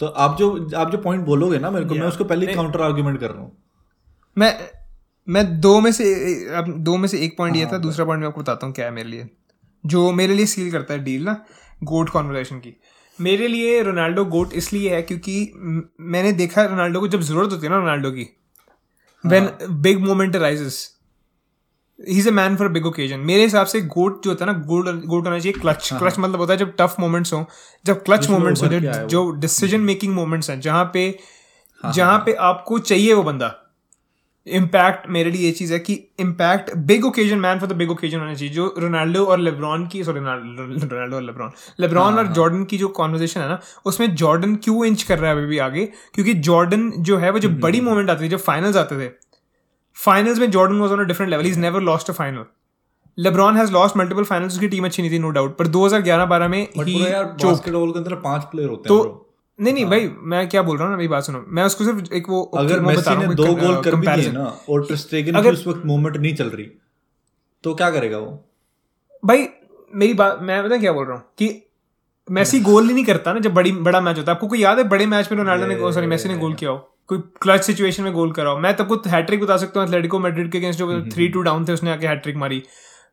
[0.00, 3.20] तो आप जो आप जो पॉइंट बोलोगे ना मेरे को मैं उसको पहले काउंटर आर्ग्यूमेंट
[3.20, 3.56] कर रहा हूँ।
[4.36, 4.54] मैं
[5.28, 6.04] मैं दो में से
[6.56, 8.86] अब दो में से एक पॉइंट ये था दूसरा पॉइंट मैं आपको बताता हूँ क्या
[8.86, 9.28] है मेरे लिए।
[9.84, 11.34] जो मेरे लिए सील करता है डील ना
[11.82, 12.74] गोट कॉन्वर्सेशन की।
[13.18, 15.34] मेरे लिए रोनाल्डो गोट इसलिए है क्योंकि
[16.12, 18.26] मैंने देखा रोनाल्डो को जब ज़रूरत होती है ना रोनाल्डो की
[19.26, 20.92] when big moment rises
[22.08, 24.58] he is a man for big occasion मेरे हिसाब से गोट जो होता है ना
[24.58, 27.46] गोट गोट होना चाहिए क्लच क्लच मतलब होता है जब टफ मोमेंट्स हो।
[27.86, 28.68] जब क्लच मोमेंट्स हो
[29.06, 31.18] जो- डिसीज़न मेकिंग मोमेंट्स हैं जहाँ पे
[31.94, 33.61] जहाँ पे आपको चाहिए वो बंदा।
[34.46, 38.18] इम्पैक्ट मेरे लिए ये चीज़ है कि impact big occasion man for the big occasion
[38.18, 42.78] होना चाहिए जो रोनाल्डो और लेब्रॉन की सॉरी रोनाल्डो और लेब्रॉन लेब्रॉन और जॉर्डन की
[42.78, 45.86] जो कॉन्वर्जेशन है ना उसमें जॉर्डन क्यों इंच कर रहा है अभी भी आगे?
[46.14, 49.10] क्योंकि जॉर्डन जो है वो जो बड़ी मोमेंट आती थी जब फाइनल्स आते थे
[49.94, 52.44] फाइनल्स में Jordan was on a different level is never lost a final
[53.18, 56.68] LeBron has lost multiple finals उसकी टीम अच्छी नहीं थी नो डाउट पर 2011-12 में
[56.78, 57.04] ही
[57.42, 59.31] चोक के अंदर पाँच प्लेयर होते तो हैं bro.
[59.58, 62.12] नहीं नहीं भाई मैं क्या बोल रहा हूँ ना मेरी बात सुनो। मैं उसको सिर्फ़
[62.14, 65.66] एक वो अगर मेसी ने दो गोल कर भी दिए ना और ट्रस्टेगन की उस
[65.66, 66.64] वक्त मूवमेंट नहीं चल रही
[67.64, 68.44] तो क्या करेगा वो?
[69.22, 69.46] भाई
[69.92, 71.50] मेरी बात मैं पता क्या बोल रहा हूँ कि
[72.28, 74.78] मेसी गोल ही नहीं करता ना जब बड़ी बड़ा मैच होता है। आपको कोई याद
[74.78, 76.76] है बड़े मैच में रोनाल्डो ने सॉरी मैसी ने गोल किया हो?
[77.08, 78.58] कोई क्लच सिचुएशन में गोल करा हो?
[78.58, 81.64] मैं तब को हैट्रिक बता सकता हूँ एथलेटिको मैड्रिड के अगेंस्ट जो थ्री टू डाउन
[81.68, 82.62] थे उसने आके हैट्रिक मारी।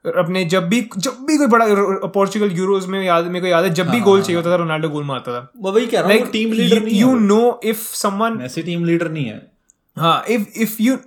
[0.05, 1.65] अपने जब भी जब भी कोई बड़ा
[2.07, 4.89] पोर्चुगल यूरोज में याद मेरे को याद है जब भी गोल चाहिए होता था रोनाल्डो
[4.89, 8.37] गोल मारता था। वही कह रहा हूँ लाइक टीम लीडर नहीं you know if someone
[8.37, 9.51] Messi team leader नहीं है।
[9.97, 10.97] हाँ इफ़ इफ़ यू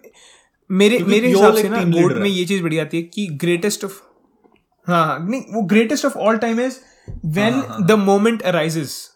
[0.71, 4.01] मेरे मेरे हिसाब से ना leader में ये चीज़ बड़ी आती है कि ग्रेटेस्ट ऑफ़
[4.87, 6.77] हाँ हाँ नहीं वो greatest of all time is
[7.27, 9.11] when हाँ, the moment arises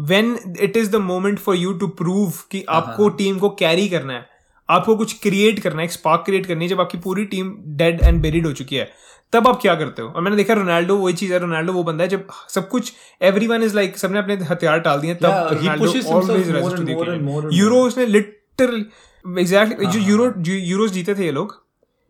[0.00, 3.88] when it is the moment for you to prove कि हाँ, आपको टीम को कैरी
[3.88, 4.37] करना है।
[4.68, 8.00] आपको कुछ क्रिएट करना है एक स्पार्क क्रिएट करनी है जब आपकी पूरी टीम डेड
[8.02, 8.88] एंड बेरिड हो चुकी है।
[9.32, 10.08] तब आप क्या करते हो?
[10.08, 12.92] और मैंने देखा रोनाल्डो वही चीज़ है रोनाल्डो वो बंदा है जब सब कुछ
[13.22, 15.86] एवरी वन इज़ लाइक सबने अपने हथियार डाल दिए तब रोनाल्डो
[17.52, 21.56] यूरो उसने लिटरली एग्जैक्टली जो यूरो जो यूरोस जीते थे ये लोग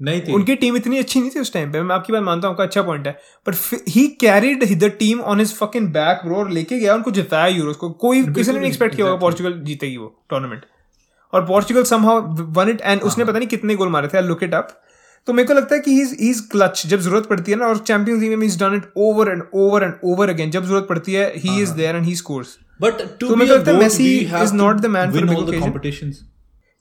[0.00, 2.48] नहीं थी। उनकी टीम इतनी अच्छी नहीं थी उस टाइम पे मैं आपकी बात मानता
[2.48, 3.12] हूँ आपका अच्छा पॉइंट है।
[3.46, 3.54] But
[3.88, 7.76] he carried the team on his fucking back bro और लेके गया उनको जिताया यूरोस
[7.76, 9.20] को। कोई किसी ने नहीं एक्सपेक्ट किया होगा.
[9.20, 10.64] पोर्चुगल जीतेगी वो टूर्नामेंट
[11.33, 12.20] और Portugal somehow
[12.53, 14.68] won it and उसने पता नहीं कितने गोल मारे थे आई लुक इट अप
[15.26, 17.79] तो मेरे को लगता है कि ही इज़ क्लच जब ज़रूरत पड़ती है ना और
[17.79, 21.12] चैंपियंस लीग में is done it over and over and over again जब ज़रूरत पड़ती
[21.12, 23.87] है he is there and he scores but to be मेरे को लगता है GOAT
[23.87, 25.61] Messi we have is to not the man for a win all the occasion.
[25.61, 26.20] Competitions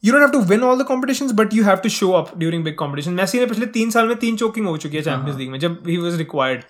[0.04, 2.64] you don't have to win all the competitions but you have to show up during
[2.64, 5.52] big competition Messi ने पिछले तीन साल में तीन choking हो चुकी है champions league
[5.52, 6.62] में जब he was required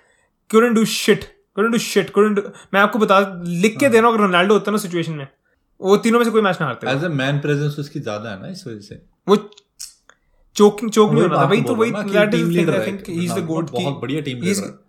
[0.54, 1.24] couldn't do shit
[1.58, 4.72] couldn't do shit do- मैं आपको बता लिख के दे रहा हूँ अगर रोनाल्डो होता
[4.72, 5.28] ना सिचुएशन में।
[5.82, 8.42] वो तीनों में से कोई मैच ना हारते एज अ मैन प्रेजेंस उसकी ज़्यादा है
[8.42, 9.36] ना इस वजह से। वो
[10.56, 13.10] चोकिंग चोक नहीं होना था। बात भाई तो वही हूँ that is leader I think
[13.10, 13.26] he.
[13.26, 14.80] Is the GOAT बहुत बढ़िया टीम लीडर है।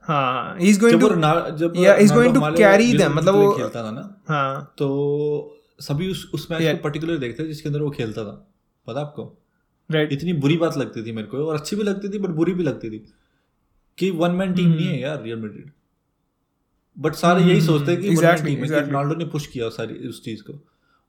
[0.00, 3.56] हाँ ही इज़ गोइंग टू जब going रोनाल्डो to हमारे carry यूरो them, मतलब वो-
[3.56, 7.80] खेलता था ना हाँ। तो सभी उस उस मैच को पर्टिकुलर देखते थे जिसके अंदर
[7.80, 8.52] वो खेलता था।
[8.86, 9.38] पता आपको?
[9.92, 12.54] राइट इतनी बुरी बात लगती थी मेरे को और अच्छी भी लगती थी बट बुरी
[12.54, 13.12] भी लगती थी।
[13.98, 15.70] कि वन मैन टीम नहीं है यार रियल मैड्रिड
[17.00, 18.88] बट सारे यही सोचते हैं कि Exactly, टीम exactly.
[18.88, 20.52] रोनाल्डो ने पुश किया सारी उस चीज़ को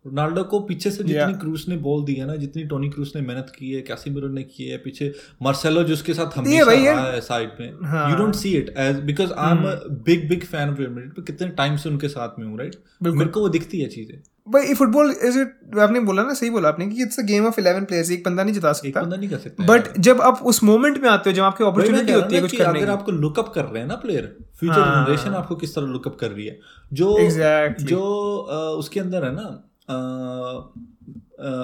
[0.05, 1.39] रोनाल्डो को पीछे से जितनी Yeah.
[1.39, 4.43] क्रूस ने बोल दिया है ना जितनी टोनी क्रूस ने मेहनत की है कैसीमिरो ने
[4.43, 7.67] की है पीछे मार्सेलो जिसके साथ हमेशा रहा है साइड में।
[8.11, 9.63] You don't see it as because I am
[10.03, 13.29] big big fan of Real Madrid कितने टाइम से उनके साथ में हूँ राइट मेरे
[13.29, 16.87] को वो दिखती है चीज़ें भाई फुटबॉल इज़ इट आपने बोला ना सही बोला आपने
[16.87, 19.29] कि it's a game of 11 players एक बंदा नहीं जिता एक सकता बंदा नहीं
[19.29, 22.41] कर सकता बट जब आप उस मोमेंट में आते हो जब आपकी अपॉर्चुनिटी होती है
[22.41, 25.55] कुछ कि करने अगर आपको लुकअप कर रहे हैं ना प्लेयर फ्यूचर हाँ। जनरेशन आपको
[25.55, 26.59] किस तरह लुकअप कर रही है?
[26.93, 27.87] जो Exactly.
[27.87, 28.01] जो
[28.37, 29.47] अ, उसके अंदर है ना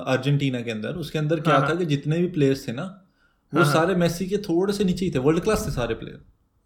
[0.07, 2.85] अर्जेंटीना के अंदर उसके अंदर क्या हाँ, था कि जितने भी प्लेयर्स थे ना
[3.53, 6.19] वो सारे मेसी के थोड़े से नीचे ही थे वर्ल्ड क्लास थे सारे प्लेयर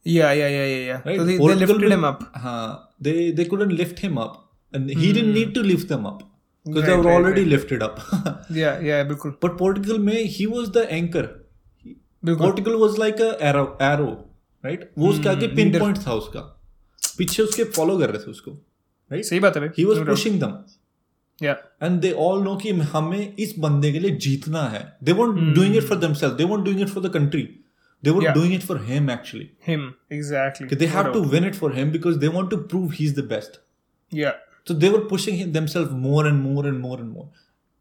[0.05, 4.03] या या या या राइट तो दे लिफ्टेड हिम अप हाँ they they couldn't lift
[4.03, 6.22] him up and he didn't need to lift them up
[6.66, 7.98] because they Right, were right, already lifted up
[8.60, 11.24] या या बिल्कुल but Portugal में he was the anchor
[12.24, 14.06] बिल्कुल Portugal was like a arrow arrow
[14.64, 16.40] right वो उसके आगे pin point था उसका
[17.18, 18.50] पीछे उसके फॉलो कर रहे थे उसको
[19.10, 20.10] राइट सही बात है भाई he was No doubt.
[20.10, 20.56] Pushing them
[21.38, 25.54] yeah and they all know कि हमें इस बंदे के लिए जीतना है they weren't
[25.54, 27.42] doing it for themselves they weren't doing it for the country
[28.02, 28.34] they were Yeah.
[28.34, 31.92] Doing it for him actually him exactly कि they have to win it for him
[31.96, 33.60] because they want to prove he's the best
[34.12, 34.34] या
[34.69, 37.27] so they were pushing him more and more and more and and more.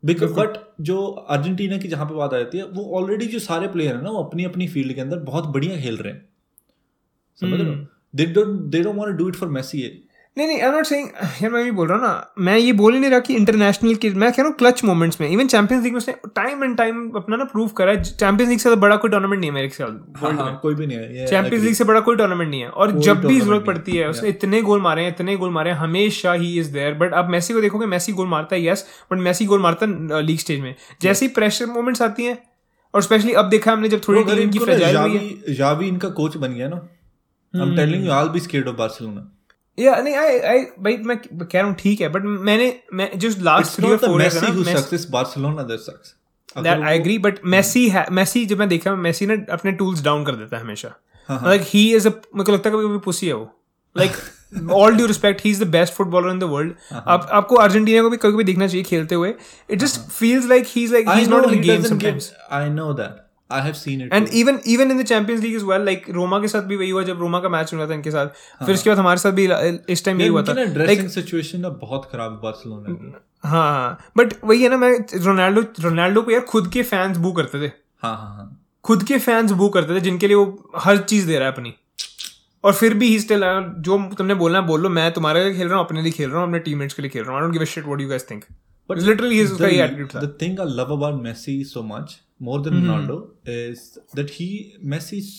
[0.06, 3.68] Because but जो Argentina की जहाँ पे बात आ जाती है वो already जो सारे
[3.68, 6.28] प्लेयर है ना वो अपनी अपनी फ़ील्ड के अंदर बहुत बढ़िया खेल रहे हैं।
[7.40, 7.86] समझ रहे हो?
[8.14, 10.04] They don't they don't want to do it for Messi
[10.36, 11.08] नहीं नहीं आई नॉट सेइंग
[11.42, 13.94] यार मैं भी बोल रहा हूँ ना मैं ये बोल ही नहीं रहा कि इंटरनेशनल
[13.94, 16.76] के मैं कह रहा हूँ क्लच मोमेंट्स में इवन चैंपियंस लीग में उसने टाइम एंड
[16.76, 19.68] टाइम अपना ना प्रूव करा है चैंपियंस लीग से बड़ा कोई टूर्नामेंट नहीं है मेरे
[19.68, 19.90] ख्याल
[20.22, 22.92] वर्ल्ड में। कोई भी नहीं है चैंपियंस लीग से बड़ा कोई टूर्नामेंट नहीं है और
[23.00, 26.32] जब भी ज़रूरत पड़ती है उसने इतने गोल मारे हैं इतने गोल मारे हैं हमेशा
[26.32, 29.46] ही इज़ देयर बट अब मैसी को देखोगे मैसी गोल मारता है यस बट मेसी
[29.46, 32.38] गोल मारता है लीग स्टेज में। जैसे ही प्रेशर मोमेंट्स आती हैं
[32.94, 36.36] और स्पेशली अब देखा हमने जब थोड़ी टीम की फ्रेजाइल हुई है। जावी इनका कोच
[36.36, 39.30] बन गया ना I am telling you will be scared of Barcelona
[39.80, 43.10] या नहीं आई आई भाई मैं कह रहा हूँ ठीक है बट मैंने मैं
[43.40, 46.14] लास्ट थ्री और four Messi who years sucks it's Barcelona that sucks
[46.58, 50.32] that I agree but Messi Messi जब मैं देखा मेसी ने अपने टूल्स डाउन कर
[50.32, 50.88] देता है हमेशा।
[51.30, 53.50] Like he. इज़ अ मेरे को लगता है कभी पुसी है वो।
[53.96, 58.02] Like all due respect he is the best footballer in the world आप आपको अर्जेंटीना
[58.02, 59.34] को भी कभी कभी देखना चाहिए खेलते हुए।
[59.70, 62.64] It just feels like he is like he is not in the game sometimes I
[62.76, 64.28] know that I have seen it and.
[64.34, 67.02] Even even in the Champions League is well like Roma के साथ भी वही हुआ
[67.04, 68.26] जब रोमा का match हुआ था इनके साथ
[68.64, 69.48] फिर उसके बाद हमारे साथ भी
[69.92, 74.34] इस टाइम यही हुआ था लाइक सिचुएशन ना बहुत खराब है बार्सिलोना हाँ हाँ बट
[74.44, 74.92] वही है ना मैं
[75.24, 77.70] रोनाल्डो रोनाल्डो को यार खुद के फैंस बू करते थे।
[78.02, 78.46] हाँ हाँ हाँ।
[78.84, 81.72] खुद के फैंस बू करते थे जिनके लिए वो हर चीज़ दे रहा है अपनी।
[82.64, 83.40] और फिर भी ही स्टिल
[83.78, 86.30] जो तुमने बोलना है बोल लो। मैं तुम्हारे लिए खेल रहा हूँ अपने लिए खेल
[86.30, 88.00] रहा हूँ अपने टीममेट्स के लिए खेल रहा हूँ। I don't give a shit what
[88.00, 88.44] you guys think
[88.90, 92.14] but literally he उसका ये एटीट्यूड था। the thing I love about Messi so much,
[92.48, 92.90] more than Mm-hmm.
[92.90, 93.16] Ronaldo,
[93.54, 93.80] is
[94.18, 94.48] that he
[94.92, 95.30] Messi is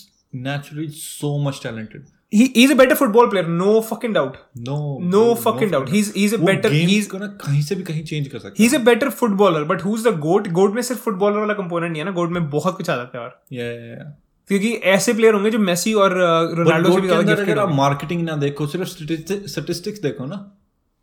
[0.48, 2.10] naturally so much talented.
[2.40, 4.36] he he's a better football player no fucking doubt
[4.68, 4.76] No,
[5.14, 5.90] No bro, fucking doubt.
[5.96, 8.76] He's- he's a better- game he's- ना कहीं से भी कहीं change कर सकता he's
[8.78, 12.06] a better footballer but who's the goat goat में सिर्फ़ footballer वाला कंपोनेंट नहीं है
[12.10, 14.08] ना गोट में बहुत कुछ आ जाता है और yeah, yeah, yeah.
[14.50, 16.14] क्योंकि ऐसे प्लेयर होंगे जो मेसी और
[16.58, 20.40] रोनाल्डो से भी ज़्यादा gifted अगर आप मार्केटिंग ना देखो सिर्फ़ स्टेटिस्टिक्स देखो ना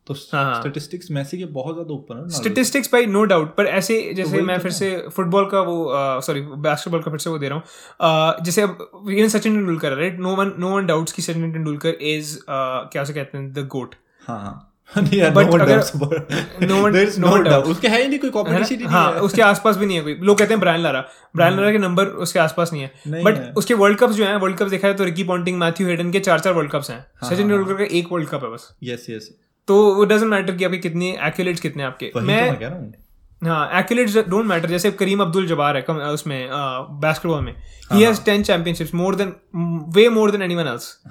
[0.09, 0.73] तो हाँ, हाँ।
[1.11, 4.57] मैसी के बहुत ज़्यादा ऊपर है। स्टेटिस्टिक्स बाई नो डाउट पर ऐसे जैसे वही मैं
[4.57, 5.89] तो फिर से फुटबॉल का वो
[6.21, 9.91] सॉरी बास्केटबॉल का फिर से वो दे रहा हूँ। uh, जैसे अब even Sachin Tendulkar
[9.91, 13.67] right no one no one doubts कि सचिन तेंदुलकर इज़ क्या से कहते हैं द
[13.67, 13.95] गोट
[14.27, 15.91] हाँ हाँ। doubts.
[19.21, 21.05] उसके आसपास भी नहीं है कोई। लोग कहते हैं ब्रायन लारा
[21.35, 24.57] ब्रायन लारा के नंबर उसके आसपास नहीं है। बट उसके वर्ल्ड कप्स जो हैं वर्ल्ड
[24.57, 27.37] कप देखा है तो रिकी पॉन्टिंग मैथ्यू हेडन के चार चार वर्ल्ड कप्स हैं सचिन
[27.37, 29.48] तेंदुलकर का एक वर्ल्ड कप है बस। Yes yes.
[29.69, 32.91] तो वो डजेंट मैटर कि आपके कितने एक्यूलेट्स कितने आपके। तो मैं हूँ।
[33.79, 36.49] एक्यूलेट्स डोंट मैटर जैसे करीम अब्दुल जबार है कम- उसमें
[37.01, 37.55] बास्केटबॉल में।
[37.91, 39.33] He has 10 championships more than
[39.95, 41.03] way more than anyone else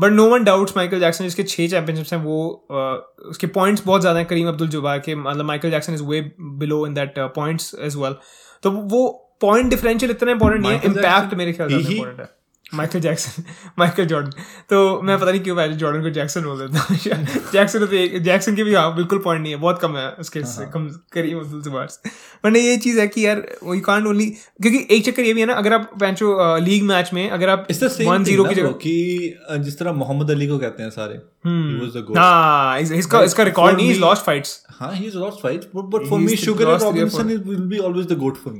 [0.00, 4.00] but no one doubts Michael Jackson जिसके छह चैंपियनशिप्स हैं वो uh, उसके पॉइंट्स बहुत
[4.00, 7.76] ज़्यादा हैं करीम अब्दुल जबार के। मतलब Michael Jackson is way below in that points
[7.80, 8.16] as well
[8.62, 12.37] तो वो पॉइंट डिफरेंशियल इतना इंपॉर्टेंट नहीं है इम्पैक्ट मेरे ख्याल से इंपॉर्टेंट है।
[12.74, 13.42] माइकल जैक्सन
[13.78, 14.30] माइकल जॉर्डन
[14.70, 16.96] तो मैं पता नहीं क्यों मैं जॉर्डन को जैक्सन बोल देता हूँ।
[17.52, 20.40] जैक्सन तो एक जैक्सन के भी हाँ बिल्कुल पॉइंट नहीं है। बहुत कम है उसके
[20.40, 22.10] हाँ, से कम करीम अब्दुल जबार से।
[22.42, 24.26] पर नहीं ये चीज़ है कि यार यू कांट ओनली
[24.62, 27.66] क्योंकि एक चक्कर ये भी है ना अगर आप पेंचो लीग मैच में अगर आप
[28.06, 31.92] वन ज़ीरो की जगह कि जिस तरह मोहम्मद अली को कहते हैं सारे He was
[31.96, 32.14] the goat.
[32.78, 32.92] इस-
[33.24, 34.92] इसका रिकॉर्ड नहीं लॉस्ट फाइट्स हाँ
[37.46, 38.52] will be always the goat for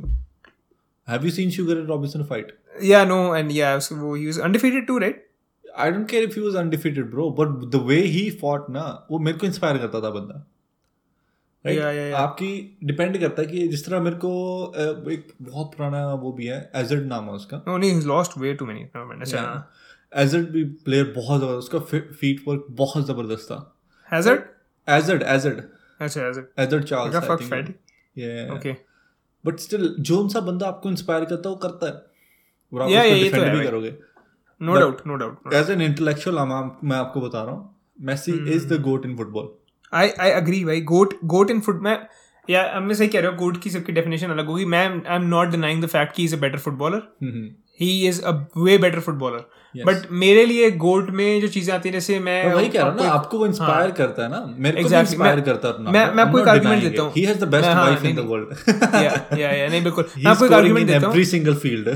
[2.83, 5.24] seen Sugar and या वो he was undefeated too right
[5.79, 9.18] I don't care if he was undefeated bro but the way he fought ना वो
[9.18, 10.45] मेरे को इंस्पायर करता था बंदा।
[11.64, 11.79] Right?
[11.79, 12.16] Yeah, yeah, yeah.
[12.16, 14.31] आपकी डिपेंड करता है कि जिस तरह मेरे को
[15.12, 18.66] एक बहुत पुराना वो भी है एजड नाम है उसका। नो नहीं लॉस्ट वे टू
[18.66, 19.70] मेनी अच्छा।
[20.12, 23.59] एजड भी प्लेयर बहुत ज़बरदस्त उसका फीट वर्क बहुत ज़बरदस्त था।
[24.12, 24.43] हैजर्ड
[24.89, 25.62] एजड एजड
[26.01, 27.68] अच्छा हैजर्ड एजड चार्ल्स का fuck fight
[28.57, 28.76] okay
[29.45, 31.93] but still zone सा बंदा आपको इंस्पायर करता है वो करता है।
[32.73, 33.95] और आप उसको तो डिफेंड है। भी। करोगे।
[34.61, 36.39] No doubt no doubt as an intellectual
[36.85, 38.33] मैं आपको बता रहा हूँ Messi.
[38.55, 39.49] Is the GOAT in football
[39.93, 41.99] I I agree भाई। गोट गोट इन फुट मैं
[42.49, 45.27] या मैं सही कह रहा हूँ गोट की सबकी डेफिनेशन अलग होगी। मैं I am
[45.27, 47.03] not denying the fact कि is a better footballer
[47.81, 49.45] he is a way better footballer.
[49.87, 52.97] But मेरे लिए गोट में जो चीज़ें आती हैं जैसे मैं वही कह रहा हूँ
[52.97, 56.24] ना आपको- वो इंस्पायर करता है ना। मेरे को हाँ। इंस्पायर करता है मैं- मैं
[56.24, 58.49] आपको एक argument देता हूँ। ही हैज़ द बेस्ट हाँ, वाइफ इन द वर्ल्ड
[59.39, 61.89] या या नहीं बिल्कुल। मैं आपको एक आर्गुमेंट देता हूँ। एवरी सिंगल फ़ील्ड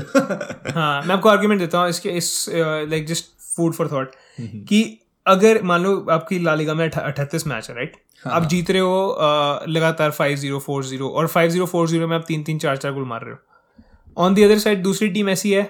[0.75, 2.45] हाँ मैं आपको आर्गुमेंट देता हूँ इसके इस
[2.89, 3.25] like just
[3.57, 4.11] food for thought.
[4.41, 8.79] कि अगर मान लो आपकी लालिगा में अठतीस मैच है राइट हाँ, आप जीत रहे
[8.79, 9.19] हो
[9.67, 12.77] लगातार फाइव ज़ीरो फोर ज़ीरो और फाइव ज़ीरो फोर ज़ीरो में आप तीन तीन चार
[12.77, 13.37] चार गोल मार रहे हो।
[14.17, 15.63] ऑन दी अदर साइड दूसरी टीम ऐसी है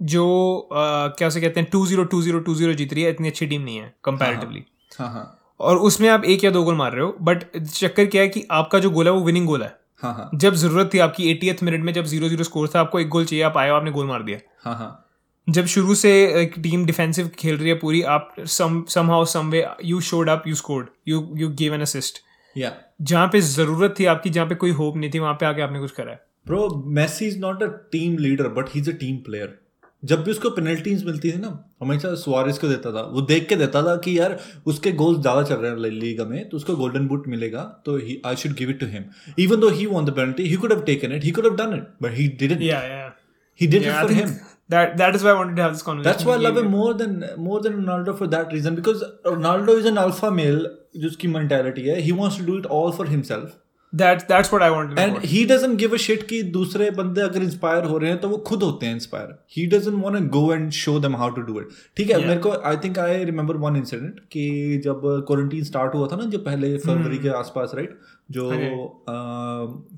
[0.00, 0.24] जो
[0.72, 3.28] अ, क्या से कहते हैं two zero two zero two zero जीत रही है इतनी
[3.28, 4.64] अच्छी टीम नहीं है कंपैरेटिवली
[4.98, 8.22] हाँ हाँ। और उसमें आप एक या दो गोल मार रहे हो बट चक्कर क्या
[8.22, 10.98] है कि आपका जो गोल है वो विनिंग गोल है। हाँ हाँ। जब ज़रूरत थी
[10.98, 13.70] आपकी एटीएथ मिनट में जब ज़ीरो ज़ीरो स्कोर था आपको एक गोल चाहिए आप आए
[13.70, 15.06] हो आपने गोल मार दिया। हाँ हाँ।
[15.46, 16.10] जब शुरू से
[16.42, 20.44] एक टीम डिफेंसिव खेल रही है पूरी आप some somehow some way you showed up
[20.46, 22.18] you scored you you give an assist
[22.56, 22.72] या
[23.02, 25.80] जहाँ पे ज़रूरत थी आपकी जहाँ पे कोई होप नहीं थी वहाँ पे आके आपने
[25.80, 26.20] कुछ करा है।
[26.50, 29.58] Bro Messi is not a team leader but he is a team player
[30.04, 31.48] जब भी उसको पेनल्टीज मिलती थी ना
[31.82, 35.42] हमेशा स्वारिस को देता था। वो देख के देता था कि यार उसके गोल्स ज़्यादा
[35.42, 38.70] चल रहे हैं लीग में तो उसको गोल्डन बूट मिलेगा तो he I should give
[38.70, 39.04] it to him
[39.38, 41.74] even though he want the penalty he could have taken it he could have done
[41.76, 43.12] it but he didn't yeah yeah
[43.60, 44.34] he did it for him
[44.72, 46.08] That that is why I wanted to have this conversation.
[46.08, 47.14] That's why I love him more than
[47.46, 50.60] more than Ronaldo for that reason because Ronaldo is an alpha male
[51.04, 53.56] जिसकी mentality है he wants to do it all for himself.
[53.92, 54.96] That that's what I wanted.
[54.96, 58.20] to and he doesn't give a shit कि दूसरे बंदे अगर inspire हो रहे हैं
[58.20, 61.28] तो वो खुद होते हैं inspire he doesn't want to go and show them how
[61.38, 61.72] to do it.
[61.96, 62.26] ठीक है Yeah.
[62.28, 66.24] मेरे को I think I remember one incident कि जब क्वारंटीन स्टार्ट हुआ था ना
[66.34, 67.98] जो पहले फरवरी के आसपास राइट
[68.30, 68.68] जो हाँ जी।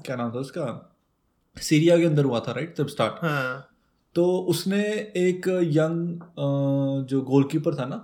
[0.07, 0.64] क्या नाम था उसका?
[1.57, 3.68] सीरिया के अंदर हुआ था राइट जब स्टार्ट हाँ।
[4.14, 4.82] तो उसने
[5.26, 7.99] एक यंग जो गोलकीपर था ना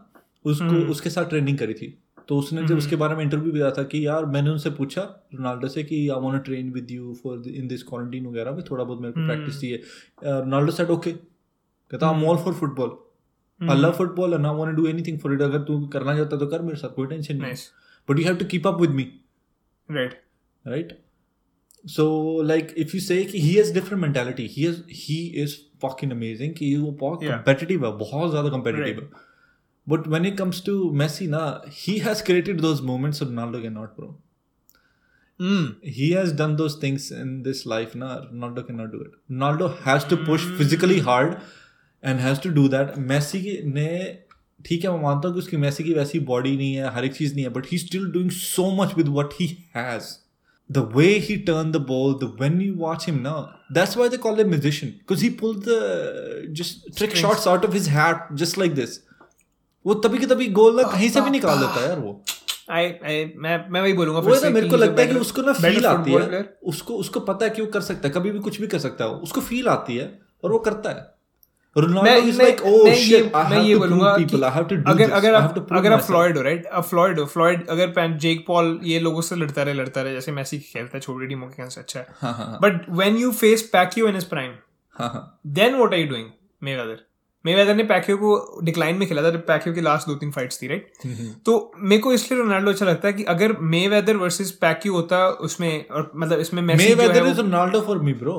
[0.44, 1.86] उसको उसके साथ ट्रेनिंग करी थी।
[2.28, 5.02] तो उसने जब उसके बारे में इंटरव्यू भी दिया था कि यार मैंने उनसे पूछा
[5.34, 8.62] रोनाल्डो से कि I want to train with you for in this quarantine वगैरह में
[8.70, 9.82] थोड़ा बहुत मेरे को प्रैक्टिस चाहिए।
[10.24, 14.76] रोनाल्डो सेड ओके कहता I am all for football I love football and I want
[14.76, 17.36] to do anything for it अगर तू करना चाहता तो कर मेरे साथ कोई टेंशन
[17.36, 17.54] नहीं
[18.08, 19.12] but you have to keep up with me
[19.90, 20.22] right
[20.66, 20.98] right
[21.84, 22.04] so
[22.46, 25.52] like if you say कि he has different mentality he is he is
[25.84, 29.26] fucking amazing कि वो बहुत competitive है बहुत ज़्यादा competitive है।
[29.87, 33.97] But when it comes to Messi, na, he has created those moments so Ronaldo cannot,
[33.97, 34.15] bro.
[35.39, 35.83] Mm.
[35.83, 38.21] He has done those things in this life, na.
[38.31, 39.11] Ronaldo cannot do it.
[39.29, 41.37] Ronaldo has to push physically hard
[42.01, 42.95] and has to do that.
[42.95, 44.19] Messi ने
[44.65, 47.13] ठीक है मैं मानता हूँ कि उसकी मैसी की वैसी बॉडी नहीं है हर एक
[47.13, 50.11] चीज नहीं है but he still doing so much with what he has
[50.69, 53.39] the way he turned the ball, the when you watch him now,
[53.77, 55.79] that's why they call him musician because he pulled the
[56.59, 57.19] just trick Strings.
[57.23, 58.95] shots out of his hat just like this.
[59.86, 62.22] वो तभी के तभी गोल ना कहीं से भी निकाल देता है यार वो।
[62.70, 65.52] I, I, मैं मैं वही बोलूँगा वो ना मेरे को लगता है कि उसको ना
[65.52, 68.60] फील आती है। उसको उसको पता है कि वो कर सकता है कभी भी कुछ
[68.60, 71.06] भी कर सकता है। वो उसको फील आती है और वो करता है।
[71.76, 74.90] Ronaldo is like oh shit मैं ये बोलूँगा प्रूव कि people I have to do
[74.90, 78.78] अगर अगर आप अगर आप फ्लॉयड हो राइट अब फ्लॉयड हो फ्लॉयड अगर जेक पॉल
[78.84, 81.78] ये लोगों से लड़ता रहे लड़ता रहे जैसे मैसी खेलता है छोटी टीमों के against
[81.78, 82.06] अच्छा है।
[82.62, 84.52] But when you face Pacquiao in his prime
[85.46, 86.26] then what are you doing
[86.62, 87.07] Mayweather
[87.48, 88.30] Mayweather ने पैक्यो को
[88.64, 90.90] डिक्लाइन में खेला था जब पैक्यू की लास्ट दो तीन फाइट्स थी राइट
[91.46, 95.70] तो मेरे को इसलिए रोनाल्डो अच्छा लगता है कि अगर मेवेदर वर्सेस पैक्यू होता उसमें
[95.88, 98.38] और मतलब इसमें मेसी जो है Mayweather वो- is Ronaldo for me, bro.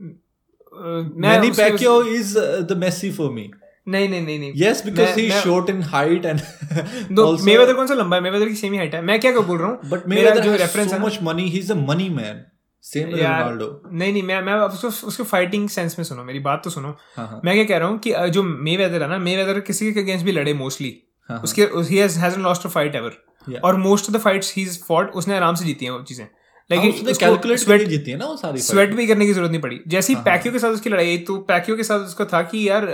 [0.00, 3.46] अ, मैं उसके- Pacquiao is uh, the Messi for me.
[3.88, 6.42] नहीं नहीं नहीं नहीं मैं- he's मैं- short in height and
[7.18, 7.44] दो also.
[7.44, 9.68] मेवेदर कौन सा लंबा है मेवेदर की सेम ही हाइट है मैं क्या बोल रहा
[9.68, 11.46] हूँ But मेरा जो रेफरेंस है ना- much money.
[11.54, 12.36] He's a money man.
[12.36, 13.68] Same यार, Ronaldo.
[13.92, 17.26] नहीं नहीं मैं मैं उसको उसके फाइटिंग सेंस में सुनो मेरी बात तो सुनो। हाँ
[17.28, 20.24] हाँ। मैं क्या कह रहा हूँ कि जो मेवेदर है ना मेवेदर किसी के अगेंस्ट
[20.24, 20.96] भी लड़े मोस्टली
[21.30, 24.82] हाँ, उसके he hasn't lost a fight ever और most of the fights he is
[24.84, 26.34] fought उसने आराम से जीती हैं वो चीज़ें। हाँ,
[26.70, 29.80] लेकिन कैलकुलेट स्वेट जीती है ना वो सारी स्वेट भी करने की ज़रूरत नहीं पड़ी।
[29.88, 32.68] जैसे हाँ, ही पैक्यू के साथ उसकी लड़ाई तो पैक्यू के साथ उसका था कि
[32.68, 32.84] यार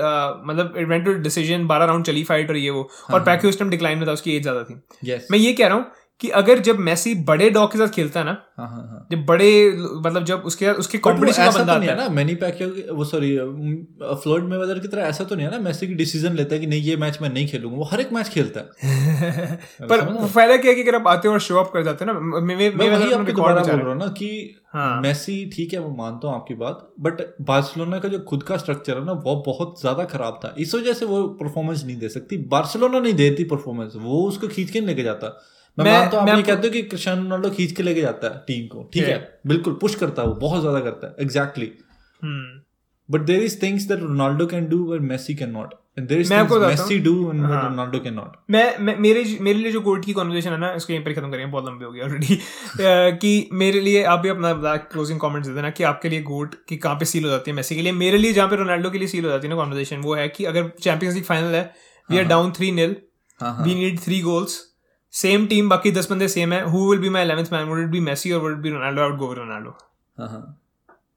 [0.46, 3.58] मतलब इट टू डिसीज़न बारह राउंड चली फाइट और ये वो। हाँ, और पैक्यू उस
[3.58, 4.74] टाइम डिक्लाइन में था उसकी एज ज़्यादा थी।
[5.30, 5.86] मैं ये कह रहा हूँ
[6.20, 9.24] कि अगर जब मैसी बड़े डॉग के साथ खेलता है ना हाँ हाँ हाँ। जब
[9.26, 12.08] बड़े मतलब जब उसके उसके But वो कंपटीशन का बंदा तो नहीं आता है। है
[12.08, 13.30] ना मैनी पैक्यो वो सॉरी
[14.22, 16.66] फ्लोइड मेवेदर की तरह ऐसा तो नहीं है ना मेसी की डिसीज़न लेता है कि
[16.66, 20.70] नहीं ये मैच मैं नहीं खेलूँगा। वो हर एक मैच खेलता है। पर फ़ायदा क्या
[20.70, 22.74] है कि अगर आप आते हो और शो अप कर जाते हो ना मे- मे-
[22.74, 24.30] मैं वही आपको दोबारा बोल रहा हूँ। ना कि
[24.72, 28.56] हाँ। मेसी ठीक है मैं मानता हूँ आपकी बात बट बार्सिलोना का जो खुद का
[28.56, 32.08] स्ट्रक्चर है ना वो बहुत ज़्यादा खराब था। इस वजह से वो परफॉर्मेंस नहीं दे
[32.08, 35.38] सकती। बार्सिलोना नहीं देती परफॉर्मेंस वो उसको खींच के लेके जाता।
[35.78, 38.28] मैं, मैं- हूँ आप मैं ये कहते हो कि क्रिस्टियानो रोनाल्डो खींच के लेके जाता
[38.28, 39.16] है टीम को ठीक है?
[39.46, 41.72] बिल्कुल पुश करता है वो बहुत ज़्यादा करता है exactly
[43.08, 45.74] but there is things that Ronaldo can do but Messi can not
[46.78, 47.12] Messi do.
[47.24, 50.92] Ronaldo can not मैं, मैं मेरे मेरे लिए जो गोट की कॉन्वर्जेशन है ना इसको
[50.92, 52.38] यहीं पर खत्म करेंगे बहुत लंबी हो गई ऑलरेडी
[53.18, 56.76] कि मेरे लिए आप भी अपना क्लोजिंग कमेंट्स दे देना कि आपके लिए गोट की
[56.76, 58.98] कहाँ पे सील हो जाती है मैसी के लिए। मेरे लिए जहाँ पे रोनाल्डो के
[58.98, 61.64] लिए सील हो जाती है ना कॉन्वर्जेशन वो है कि अगर चैंपियंस लीग फाइनल है
[62.10, 62.96] we are down three nil
[63.40, 64.58] we need three goals
[65.14, 67.90] same team बाकी दस बंदे सेम है। Who will be my eleventh man would it
[67.90, 69.76] be Messi और would be Ronaldo out go Ronaldo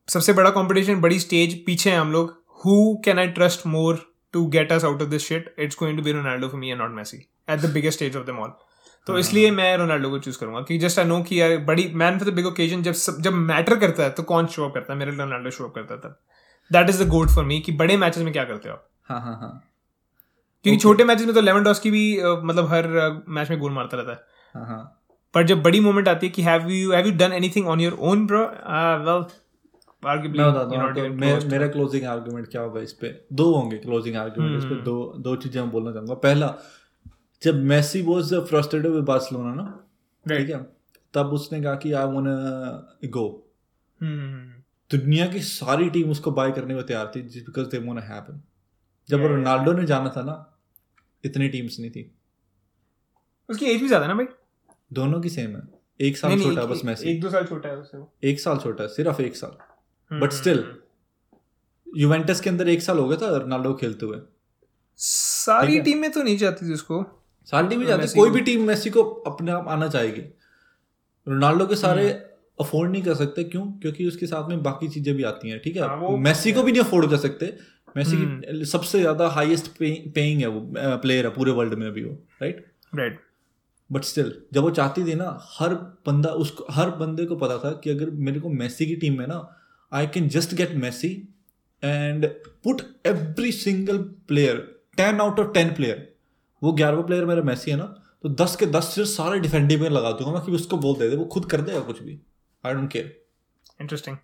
[0.07, 4.45] सबसे बड़ा competition बड़ी stage पीछे हैं हम लोग। Who can I trust more to
[4.49, 6.91] get us out of this shit it's going to be Ronaldo for me and not
[6.95, 7.17] Messi
[7.49, 8.53] at the biggest stage of the mall
[9.07, 12.17] तो इसलिए मैं Ronaldo को choose करूँगा कि just I know कि यार बड़ी man
[12.19, 14.93] for the big occasion जब सब जब मैटर करता है तो कौन शो अप करता
[14.93, 14.99] है?
[14.99, 16.19] मेरे रोनाल्डो शो अप करता है तब।
[16.71, 18.87] That is the GOAT for me कि बड़े मैचेस में क्या करते हो आप?
[19.09, 19.66] हाँ हाँ हाँ।
[20.63, 22.87] क्योंकि छोटे मैचेस में तो लेवन की भी मतलब हर
[23.29, 24.19] मैच में गोल मारता रहता है।
[24.55, 27.67] हाँ हाँ। पर जब बड़ी मोमेंट आती है कि have you have you done anything
[27.67, 29.25] on your own bro well
[30.03, 33.25] arguably मैं बताता हूँ मे- मेरा क्लोजिंग आर्गुमेंट क्या होगा इस पे?
[33.33, 36.55] दो होंगे क्लोजिंग आर्गुमेंट इस पे दो दो चीज़ें मैं बोलना चाहूँगा। पहला
[37.43, 39.65] जब Messi was frustrated with Barcelona ना
[40.25, 40.59] ठीक है
[41.13, 42.27] तब उसने कहा कि आई वांट
[43.11, 43.27] गो
[44.91, 48.41] दुनिया की सारी टीम उसको बाय करने को तैयार थी बिकॉज़ दे वांट हैपन
[49.09, 49.29] जब Yeah.
[49.29, 50.35] रोनाल्डो ने जाना था ना
[51.23, 52.11] इतनी टीम्स नहीं थी।
[53.49, 54.25] उसकी एज भी ज़्यादा ना भाई?
[54.93, 55.61] दोनों की सेम है।
[55.99, 58.57] एक साल छोटा है बस मेसी एक दो साल छोटा है उससे वो। एक साल
[58.57, 59.57] छोटा है सिर्फ़ एक साल।
[60.11, 60.63] हम्म, बट स्टिल
[61.87, 64.19] यूवेंटस के अंदर एक साल हो गया था रोनाल्डो खेलते हुए।
[64.99, 67.03] सारी टीम में तो नहीं जाती थी उसको।
[67.51, 70.21] सारी टीम ही जाती कोई भी टीम मेसी को अपने आप आना चाहेगी।
[71.27, 72.09] रोनाल्डो के सारे
[72.59, 73.65] अफोर्ड नहीं कर सकते। क्यों?
[73.71, 76.71] क्योंकि उसके साथ में बाकी चीज़ें भी आती हैं ठीक हाँ, है मेसी को भी
[76.71, 77.57] नहीं अफोर्ड कर सकते।
[77.97, 79.67] मेसी की सबसे ज़्यादा हाईएस्ट
[80.13, 83.19] पेइंग है वो प्लेयर है पूरे वर्ल्ड में अभी वो राइट राइट
[83.91, 87.71] बट स्टिल जब वो चाहती थी ना हर बंदा उसको हर बंदे को पता था
[87.71, 89.55] कि अगर मेरे को मेसी की टीम में ना
[89.93, 91.35] I can just get Messi
[91.83, 92.25] and
[92.63, 96.15] put every single player ten out of ten player
[96.63, 99.89] वो ग्यारहवा प्लेयर मेरा मेसी है ना तो दस के दस सिर्फ़ सारे डिफेंडिंग में
[99.89, 102.21] लगा दूँगा मैं कि उसको बोल दे दे वो खुद कर देगा कुछ भी।
[102.65, 103.21] I don't care
[103.81, 104.17] interesting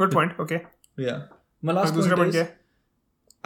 [0.00, 0.54] good point okay
[1.02, 1.28] या
[1.64, 2.46] last दूसरा पॉइंट क्या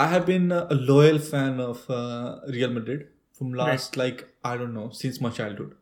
[0.01, 4.05] I have been a loyal fan of uh, Real Madrid from last right.
[4.05, 5.75] like I don't know since my childhood.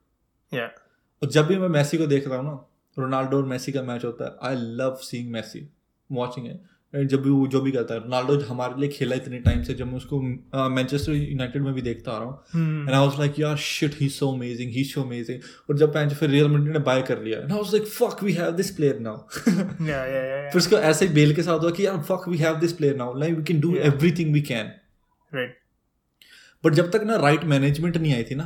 [0.53, 0.71] Yeah.
[1.23, 2.55] और जब भी मैं मेसी को देख रहा हूँ ना
[2.99, 5.69] रोनाल्डो और मेसी का मैच होता है I love seeing Messi
[6.13, 6.61] watching it
[6.95, 9.87] जब भी वो जो भी करता है रोनाल्डो हमारे लिए खेला इतने टाइम से जब
[9.87, 13.39] मैं उसको मैनचेस्टर uh, यूनाइटेड में भी देखता आ रहा हूँ। एंड आई वाज लाइक
[13.41, 16.79] यार shit he so amazing he so amazing और जब पैंच फिर रियल मैड्रिड ने
[16.79, 19.17] बाय कर लिया। And I was like fuck we have this player now
[19.89, 22.39] yeah yeah yeah फिर उसको ऐसे ही बेल के साथ हुआ कि यार fuck we
[22.39, 23.75] have this player now like we can do.
[23.77, 24.73] Everything we can
[25.33, 25.59] right
[26.65, 28.45] but जब तक ना राइट मैनेजमेंट नहीं आई थी ना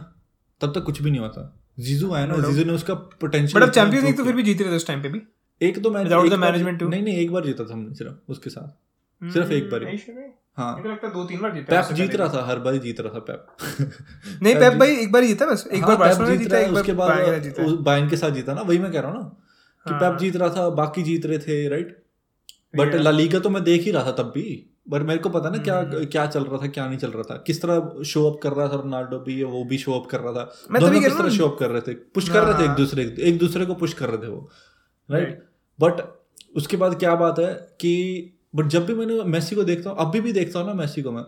[0.60, 3.74] तब तक कुछ भी नहीं होता जीजू आया ना जीजू ने उसका पोटेंशियल बट अब
[3.74, 5.22] चैंपियंस लीग तो फिर भी जीत रहे थे उस टाइम पे भी?
[5.62, 6.88] एक दो मैच एक the बार- management too?
[6.90, 9.96] नहीं नहीं एक बार जीता था हमने सिर्फ़ उसके साथ सिर्फ़ एक बार ही।
[10.88, 13.18] लगता दो तीन बार जीता पैप जीत रहा था हर बार ही जीत रहा था
[13.18, 13.46] पैप
[14.42, 16.92] नहीं पेप भाई एक बार जीता बस एक हाँ, बार बार्सिलोना जीता एक बार उसके
[16.92, 19.24] बाद बायर्न के साथ जीता ना वही मैं कह रहा हूँ ना
[19.86, 21.98] कि हाँ। पेप जीत रहा था बाकी जीत रहे थे राइट
[22.76, 23.02] बट Yeah.
[23.02, 25.78] ला तो मैं देख ही रहा था तब भी बट मेरे को पता ना क्या
[25.78, 28.52] हम्म। क्या चल रहा था क्या नहीं चल रहा था किस तरह शो अप कर
[28.52, 31.48] रहा था रोनाल्डो भी वो भी शो अप कर रहा था दोनों किस तरह शो
[31.48, 33.94] अप कर रहे थे पुश कर रहे थे एक हाँ। दूसरे एक दूसरे को पुश
[33.94, 34.50] कर रहे थे वो
[35.10, 35.51] राइट Right.
[35.82, 36.00] बट
[36.56, 37.92] उसके बाद क्या बात है कि
[38.56, 41.12] बट जब भी मैंने मैसी को देखता हूँ अभी भी देखता हूँ ना मैसी को
[41.12, 41.24] मैं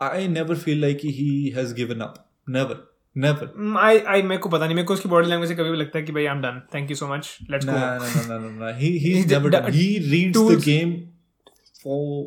[0.00, 2.14] I never feel like he has given up
[2.48, 2.82] never
[3.16, 5.76] never I I मेरे को पता नहीं मेरे को उसकी बॉडी लैंग्वेज से कभी भी
[5.76, 8.22] लगता है कि भाई I am done thank you so much let's go no no
[8.28, 10.94] no no no he he never done he reads the game
[11.84, 12.26] the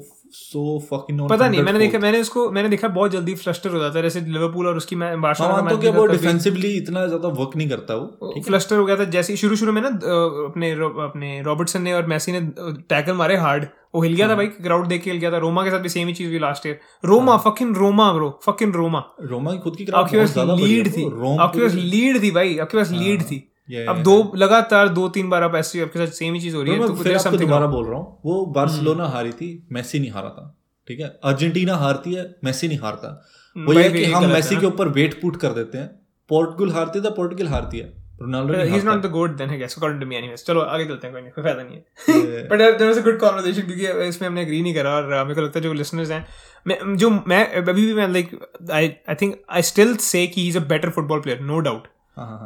[0.87, 1.29] fucking on.
[1.29, 4.21] पता नहीं मैंने देखा मैंने उसको मैंने देखा बहुत जल्दी फ्लस्टर हो जाता है। जैसे
[4.21, 7.69] लिवरपूल और उसकी मैं हाँ बार्सिलोना का तो क्या वो डिफेंसिवली इतना ज़्यादा वर्क नहीं
[7.69, 8.85] करता वो फ्लस्टर हो?
[8.85, 10.71] गया था। जैसे शुरू शुरू में ना अपने
[11.03, 12.41] अपने रॉबर्टसन ने और मेसी ने
[12.89, 13.65] टैकल मारे हार्ड
[13.95, 15.79] वो हिल हाँ। गया था भाई क्राउड देख के हिल गया था। रोमा के साथ
[15.79, 19.03] भी सेम ही चीज़ हुई लास्ट ईयर रोमा हाँ। Fucking Roma bro fucking Roma.
[19.23, 21.05] Roma की खुद की आपके पास ज़्यादा लीड है थी।
[21.39, 24.89] आपके पास लीड थी भाई आपके पास लीड हाँ, थी। Yeah, अब yeah, दो लगातार
[24.89, 27.17] दो तीन बार आप ऐसे आपके साथ सेम ही चीज़ हो रही है तो फिर
[27.17, 30.53] आपको दोबारा बोल रहा हूँ वो बार्सिलोना हारी थी मेसी नहीं हारा था
[30.87, 31.07] ठीक है?
[31.23, 33.07] अर्जेंटीना हारती है मेसी नहीं हारता।
[33.55, 35.87] वो ये कि हम मेसी के ऊपर वेट पुट कर देते हैं।
[36.29, 37.87] पोर्टुगल हारती है तो पोर्टुगल हारती है।
[38.21, 40.85] Ronaldo he is not the GOAT then I guess according to me anyways चलो आगे
[40.85, 44.07] चलते हैं कोई नहीं कोई फ़ायदा नहीं है। But there was a good conversation क्योंकि
[44.07, 46.25] इसमें हमने एग्री नहीं करा और uh, मेरे को लगता है जो लिसनर्स हैं
[46.65, 48.31] मैं जो मैं अभी भी मैं like
[48.71, 51.87] I I think I still say कि he is a better football player no doubt.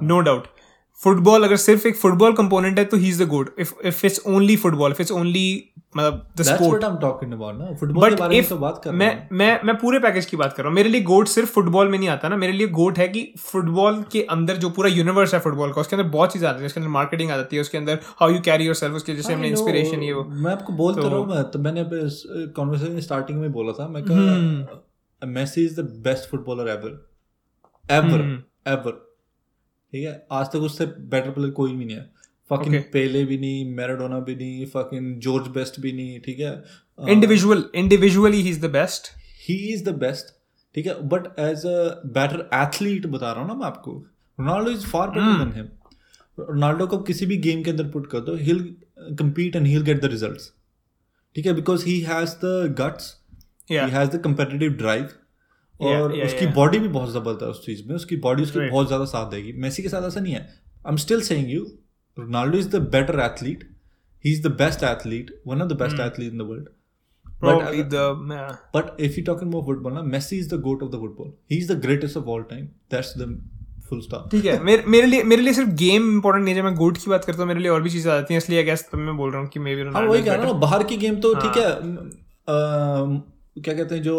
[0.04, 0.48] No doubt
[1.04, 4.22] football अगर सिर्फ़ एक फुटबॉल कंपोनेंट है तो he is the good if if it's
[4.28, 7.76] only football if it's only मतलब the sport what I'm talking about ना.
[7.80, 10.64] Football के बारे में तो बात कर मैं मैं मैं पूरे पैकेज की बात कर
[10.64, 13.08] रहा हूँ। मेरे लिए गोट सिर्फ़ फुटबॉल में नहीं आता ना। मेरे लिए गोट है
[13.08, 16.60] कि फुटबॉल के अंदर जो पूरा यूनिवर्स है फुटबॉल का उसके अंदर बहुत चीज़ आती
[16.60, 19.16] है। उसके अंदर मार्केटिंग आ जाती है उसके अंदर how you carry yourself उसके
[19.16, 21.86] जैसे हमने इंस्पिरेशन ये वो। मैं आपको बोलता तो- रहा हूँ तो मैंने
[22.48, 27.10] कॉन्वर्सेशन स्टार्टिंग में बोला था। मैं। कहा Messi is the best footballer ever
[27.92, 28.44] ever.
[28.68, 29.11] Ever
[29.94, 30.28] ठीक है?
[30.32, 32.10] आज तक उससे बेटर प्लेयर कोई भी नहीं है।
[32.52, 32.92] Fucking Okay.
[32.94, 36.52] पेले भी नहीं मैराडोना भी नहीं फकिंग जॉर्ज बेस्ट भी नहीं ठीक है?
[37.10, 39.08] Individual individually he is the best
[39.48, 40.34] he is the best
[40.76, 40.96] ठीक है?
[41.10, 43.92] But as a better athlete बता रहा हूँ ना मैं आपको
[44.38, 45.44] Ronaldo is far better.
[45.44, 48.64] Then him Ronaldo को किसी भी गेम के अंदर पुट कर दो हिल
[49.20, 50.44] compete and he'll get the results.
[51.36, 51.54] ठीक है?
[51.54, 53.14] Because he has the guts
[53.72, 55.10] he has the competitive drive
[55.82, 56.56] और yeah, yeah, उसकी yeah.
[56.56, 58.72] बॉडी भी बहुत ज़बरदस्त है उस चीज़ में उसकी बॉडी उसकी Right.
[58.72, 61.64] बहुत ज़्यादा साथ देगी मेसी के साथ ऐसा नहीं है I am still saying you
[62.18, 63.64] Ronaldo is the better athlete
[64.26, 66.70] he is the best athlete one of the best athlete in the world
[67.42, 68.56] probably But, the yeah.
[68.72, 71.34] but if you're talking about football, na, Messi is the goat of the football.
[71.48, 72.68] He's the greatest of all time.
[72.90, 73.28] That's the
[73.90, 74.30] full stop.
[74.32, 77.10] ठीक है मेरे मेरे लिए मेरे लिए सिर्फ़ game important नहीं है मैं गोट की
[77.10, 79.32] बात करता हूँ मेरे लिए और भी चीज़ें आती हैं इसलिए आई गेस मैं बोल
[79.32, 81.70] रहा हूँ कि मे बी वही कह रहा हूँ बाहर की गेम तो ठीक है
[82.50, 83.24] हाँ।
[83.58, 84.16] क्या कहते हैं जो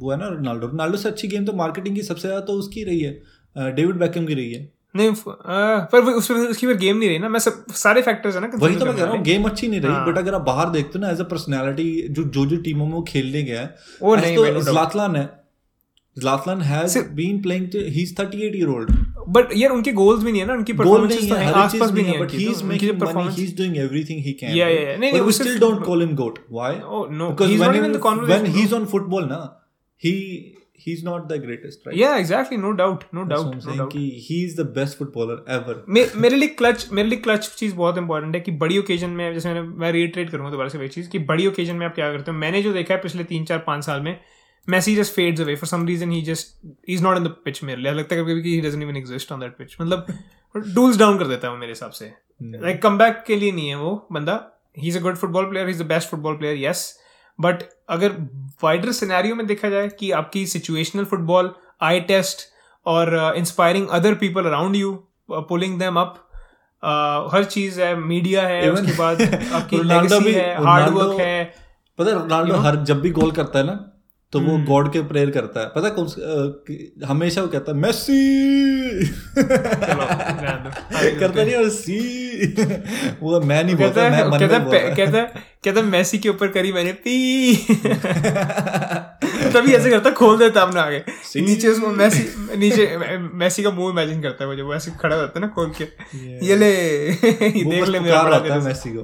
[0.00, 2.84] वो है ना रोनाल्डो। रोनाल्डो से अच्छी गेम तो मार्केटिंग की सबसे ज़्यादा तो उसकी
[2.84, 3.22] रही है।
[3.56, 7.28] डेविड बैकम की रही है। नहीं आ, पर उस उसकी फिर गेम नहीं रही ना।
[7.28, 9.80] मैं सब सारे फैक्टर्स है ना वही तो मैं कह रहा हूँ गेम अच्छी नहीं
[9.80, 12.56] रही हाँ। बट अगर आप बाहर देखते हो ना एज अ पर्सनैलिटी जो जो जो
[12.56, 15.46] टीमों में वो खेलने गया है वो नहीं, तो है।
[16.18, 18.90] Zlatan सिर्फ- been playing to he's 38 year old
[19.28, 21.90] but यार उनके गोल्स भी नहीं है ना उनकी गोल परफॉर्मेंस तो है है आसपास
[21.90, 24.32] भी नहीं है है बट ही तो is making money he is doing everything he
[24.42, 24.98] can yeah, yeah.
[25.00, 27.30] नहीं, we उससे- still don't call him goat why Oh, no.
[27.32, 28.60] because He's when, not even in the conversation, when bro.
[28.60, 29.40] he's on football na
[30.02, 30.12] he
[30.86, 33.76] he's not the greatest right Yeah, exactly, no doubt, no That's doubt, what I'm no
[33.78, 33.92] doubt.
[33.92, 37.74] कि he is the best footballer ever मे- मेरे लिए clutch मेरे लिए clutch चीज़
[37.74, 40.88] बहुत important है कि बड़ी ओकेजन में जैसे मैंने मैं रिट्रेट करूँगा दोबारा से वही
[40.98, 43.44] चीज़ कि बड़ी ओकेजन में आप क्या करते हो मैंने जो देखा है पिछले तीन
[43.52, 44.18] चार पाँच साल में
[44.96, 47.92] just fades away for some reason he just is not in the pitch मेरे लिए
[47.92, 50.06] लगता है कभी कि he doesn't even exist on that pitch मतलब
[50.54, 52.12] डूल्स डाउन कर देता है वो मेरे हिसाब से.
[52.42, 54.32] लाइक कम बैक के लिए नहीं है वो बंदा.
[54.96, 56.98] A good football player he is the best football player yes
[57.40, 58.12] but अगर
[58.62, 62.40] वाइडर सिनेरियो में देखा जाए कि आपकी सिचुएशनल फुटबॉल आई टेस्ट
[62.86, 64.92] और inspiring other people around you
[65.30, 66.22] pulling them up
[67.32, 67.94] हर चीज़ है.
[67.96, 69.76] मीडिया है Even- उसके बाद आपकी
[70.24, 71.44] भी- है हार्ड वर्क है.
[71.98, 73.92] पता है रोनाल्डो हर जब भी गोल करता है ना
[74.32, 78.16] तो वो हम्म। गॉड के प्रेयर करता है। पता कौन हमेशा वो कहता है मैसी
[81.20, 81.98] करता नहीं और सी!
[83.22, 84.58] वो मैं नहीं बोलता मैं कहता
[84.94, 85.22] कहता
[85.64, 87.16] कहता मैसी के ऊपर करी मैंने पी
[89.56, 90.98] तभी ऐसे करता खोल देता अपना आगे।
[91.40, 92.86] नीचे उसमें मैसी नीचे
[93.34, 95.84] मैसी का मुँह इमेजिन करता है वो वो ऐसे खड़ा होता है ना खोल के।
[96.46, 99.02] ये ले ये देख ले मेरा बड़ा है तेरे से। को।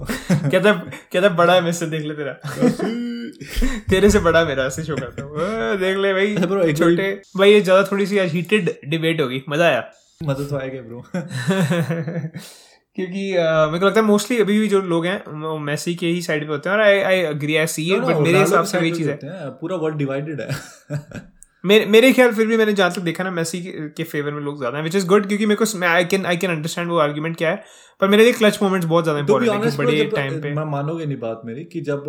[0.50, 0.72] कहता
[1.12, 2.32] कहता बड़ा है मेरे देख ले तेरा।
[3.90, 7.82] तेरे से बड़ा मेरा ऐसे शो करता हूँ। देख ले भाई छोटे भाई ये ज़्यादा
[7.92, 9.82] थोड़ी सी आज हीटेड डिबेट होगी। मज़ा आया।
[10.24, 11.02] मदद तो आएगा ब्रो
[12.96, 16.22] क्योंकि मेरे को लगता है मोस्टली अभी भी जो लोग हैं वो मेसी के ही
[16.22, 18.78] साइड पे होते हैं और I I agree I see it but मेरे हिसाब से
[18.78, 19.18] वही चीज़ है।
[19.60, 20.48] पूरा वर्ल्ड डिवाइडेड है।
[21.64, 24.58] मेरे मेरे ख्याल फिर भी मैंने जहाँ तक देखा ना मेसी के, फेवर में लोग
[24.58, 27.36] ज़्यादा हैं विच इज़ गुड क्योंकि मेरे को I can I can understand वो आर्ग्यूमेंट
[27.36, 27.64] क्या है
[28.00, 31.18] पर मेरे लिए क्लच मोमेंट्स बहुत ज़्यादा इंपॉर्टेंट है बड़े टाइम पे। मैं मानोगे नहीं
[31.18, 32.08] बात मेरी कि जब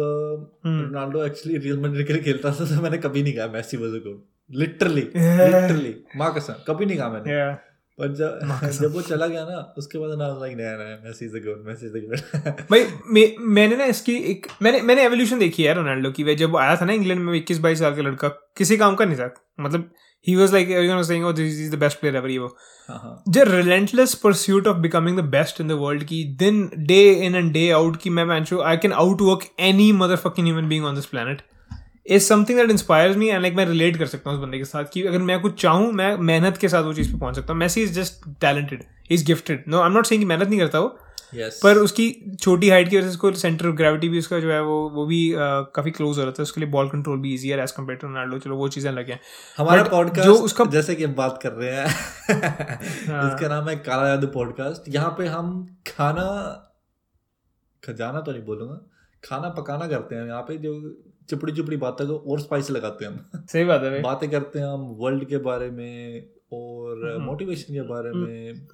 [0.65, 3.77] हम्म। रोनाल्डो एक्चुअली रियल मैड्रिड के लिए खेलता था तो मैंने कभी नहीं कहा Messi
[3.77, 7.41] was a good literally literally माँ कसम कभी नहीं कहा मैंने।
[7.99, 8.39] पर जब
[8.81, 11.85] जब वो चला गया ना उसके बाद ना लाइक नया नया Messi is good Messi
[11.85, 16.23] is good भाई मे, मैंने ना इसकी एक मैंने मैंने एवोल्यूशन देखी है रोनाल्डो की
[16.23, 18.27] वे जब आया था ना इंग्लैंड में इक्कीस बाईस साल का लड़का
[18.57, 19.91] किसी काम का नहीं था। मतलब
[20.27, 22.57] ही was like everyone was saying oh this is the best player ever ये वो.
[23.29, 27.53] जो relentless pursuit of becoming the best in the world की दिन day in and
[27.53, 30.95] day out की मैं मैं I can out work any mother fucking human being on
[30.95, 31.41] this planet
[32.05, 34.65] is something that inspires me and like मैं relate कर सकता हूँ उस बंदे के
[34.65, 37.53] साथ कि अगर मैं कुछ चाहूँ मैं मेहनत के साथ वो चीज़ पे पहुँच सकता
[37.53, 40.79] हूँ। Messi is just talented is gifted no I am not saying मेहनत नहीं करता
[40.79, 40.99] वो।
[41.35, 44.51] यस पर उसकी छोटी हाइट की वजह से उसको सेंटर ऑफ़ ग्रेविटी भी उसका जो
[44.51, 45.37] है वो वो भी uh,
[45.75, 48.07] काफ़ी क्लोज हो रहा था। उसके लिए बॉल कंट्रोल भी इजी है एज कंपेयर टू
[48.07, 49.19] रोनाल्डो चलो वो चीज़ें लगे हैं।
[49.57, 51.85] हमारा पॉडकास्ट जो उसका- जैसे कि हम बात कर रहे हैं।
[53.13, 56.27] हाँ। इसका नाम है काला जादू पॉडकास्ट यहाँ पे हम खाना
[57.87, 58.91] खजाना तो नहीं बोलूँगा।
[59.23, 60.97] खाना पकाना करते हैं। यहाँ पे जो
[61.29, 64.65] चिपड़ी चिपड़ी बातों को और स्पाइस लगाते हैं हम। सही बात है बातें करते हैं
[64.65, 68.67] हम वर्ल्ड के बारे में और हम्म। मोटिवेशन के बारे में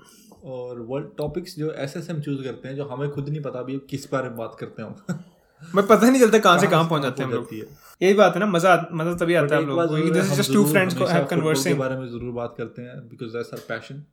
[0.44, 3.60] और वर्ल्ड टॉपिक्स जो ऐसे ऐसे हम चूज़ करते हैं जो हमें खुद नहीं पता
[3.60, 5.20] अभी किस बारे में बात करते हैं हम।
[5.76, 7.54] मैं पता नहीं चलता कहाँ से कहाँ पहुँच जाते हैं हम लोग।
[8.02, 10.66] यही बात है ना मज़ा मज़ा तभी आता है हम लोग this is just two
[10.66, 14.04] friends को हैव football के बारे में ज़रूर बात करते हैं because that's our passion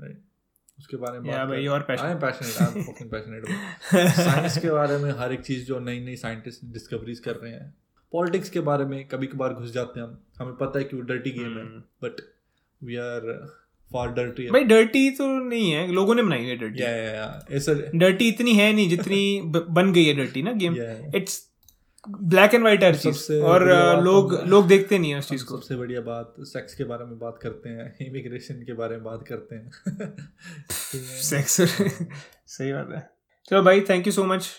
[0.00, 0.22] right
[0.78, 2.04] उसके बारे में Yeah, भाई, passion.
[2.04, 3.46] I am passionate I am fucking passionate
[4.14, 7.74] science के बारे में हर एक चीज़ जो नई नई साइंटिस्ट डिस्कवरीज कर रहे हैं।
[8.12, 11.02] पॉलिटिक्स के बारे में कभी कभार घुस जाते हैं हम। हमें पता है कि वो
[11.02, 11.64] डर्टी गेम है।
[12.04, 12.16] But
[12.84, 13.54] we are
[13.92, 17.46] for dirty भाई डर्टी तो नहीं है लोगों ने बनाई है डर्टी या या या
[17.50, 20.76] ऐसा डर्टी इतनी है नहीं जितनी बन गई है डर्टी ना game.
[21.14, 21.53] It's
[22.08, 23.64] black and white है चीज़। और
[24.04, 27.04] लोग तो- लोग देखते नहीं है उस चीज़ को। सबसे बढ़िया बात सेक्स के बारे
[27.04, 29.70] में बात करते हैं इमिग्रेशन के बारे में बात करते हैं।
[31.00, 31.60] सेक्स
[32.46, 33.10] सही बात है।
[33.50, 34.50] चलो भाई थैंक यू सो मच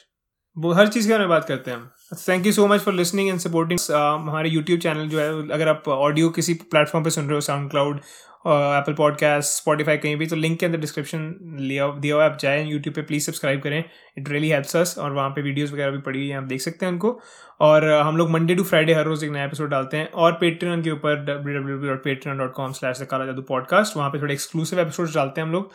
[0.58, 2.94] वो हर चीज़ के बारे में बात करते हैं हम। Thank you so much for
[2.94, 7.26] listening and supporting हमारे यूट्यूब चैनल जो है अगर आप ऑडियो किसी प्लेटफॉर्म पे सुन
[7.26, 8.00] रहे हो SoundCloud
[8.48, 12.66] Apple podcast Spotify कहीं भी तो लिंक के अंदर डिस्क्रिप्शन लिया दिया हुआ आप जाएँ
[12.72, 13.84] यूट्यूब पे प्लीज़ सब्सक्राइब करें।
[14.18, 16.62] इट रियली हेल्प्स अस और वहाँ पे वीडियोस वगैरह भी पड़ी हुई हैं आप देख
[16.62, 17.20] सकते हैं उनको।
[17.62, 20.32] और uh, हम लोग मंडे टू फ्राइडे हर रोज़ एक नया एपिसोड डालते हैं और
[20.42, 24.22] पेट्रियन के ऊपर W W dot Patreon dot com slash Kaala Jaadu podcast वहाँ पे
[24.22, 25.72] थोड़े एक्सक्लूसिव एपिसोड्स डालते हैं हम लोग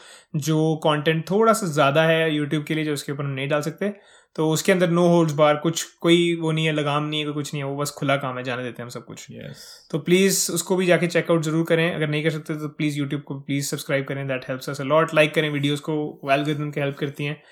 [0.46, 3.60] जो कॉन्टेंट थोड़ा सा ज़्यादा है यूट्यूब के लिए जो उसके ऊपर हम नहीं डाल
[3.62, 3.92] सकते।
[4.36, 7.34] तो उसके अंदर नो होल्ड्स बार कुछ कोई वो नहीं है लगाम नहीं है कोई
[7.34, 9.64] कुछ नहीं है वो बस खुला काम है जाने देते हैं हम सब कुछ। यस
[9.90, 13.22] तो प्लीज़ उसको भी जाके चेकआउट ज़रूर करें अगर नहीं कर सकते तो प्लीज़ यूट्यूब
[13.22, 15.96] को प्लीज़ सब्सक्राइब करें that helps us lot like करें वीडियोज़ को
[16.32, 17.42] एल्गोरिथम की हेल्प करती हैं।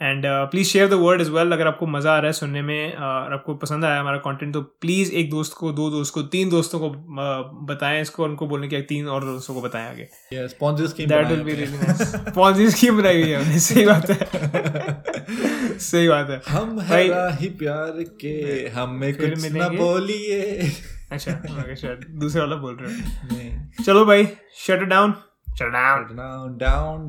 [0.00, 2.94] And please share the word as well अगर आपको मज़ा आ रहा है सुनने में
[2.94, 6.22] uh, और आपको पसंद आया हमारा कंटेंट तो प्लीज़ एक दोस्त को दो दोस्त को
[6.34, 9.88] तीन दोस्तों को uh, बताएँ इसको और उनको बोलने के तीन और दोस्तों को बताएँ
[9.90, 10.08] आगे।
[10.88, 15.02] Scheme that will be really nice scheme बनाई हुई है सही बात है।
[15.78, 20.42] सही बात है। हम है ही प्यार के हमें फिर कुछ ना बोलिए।
[21.12, 21.32] अच्छा
[21.74, 25.12] शायद दूसरे वाला बोल रहे हो। चलो भाई shut down
[25.58, 27.02] shut down down down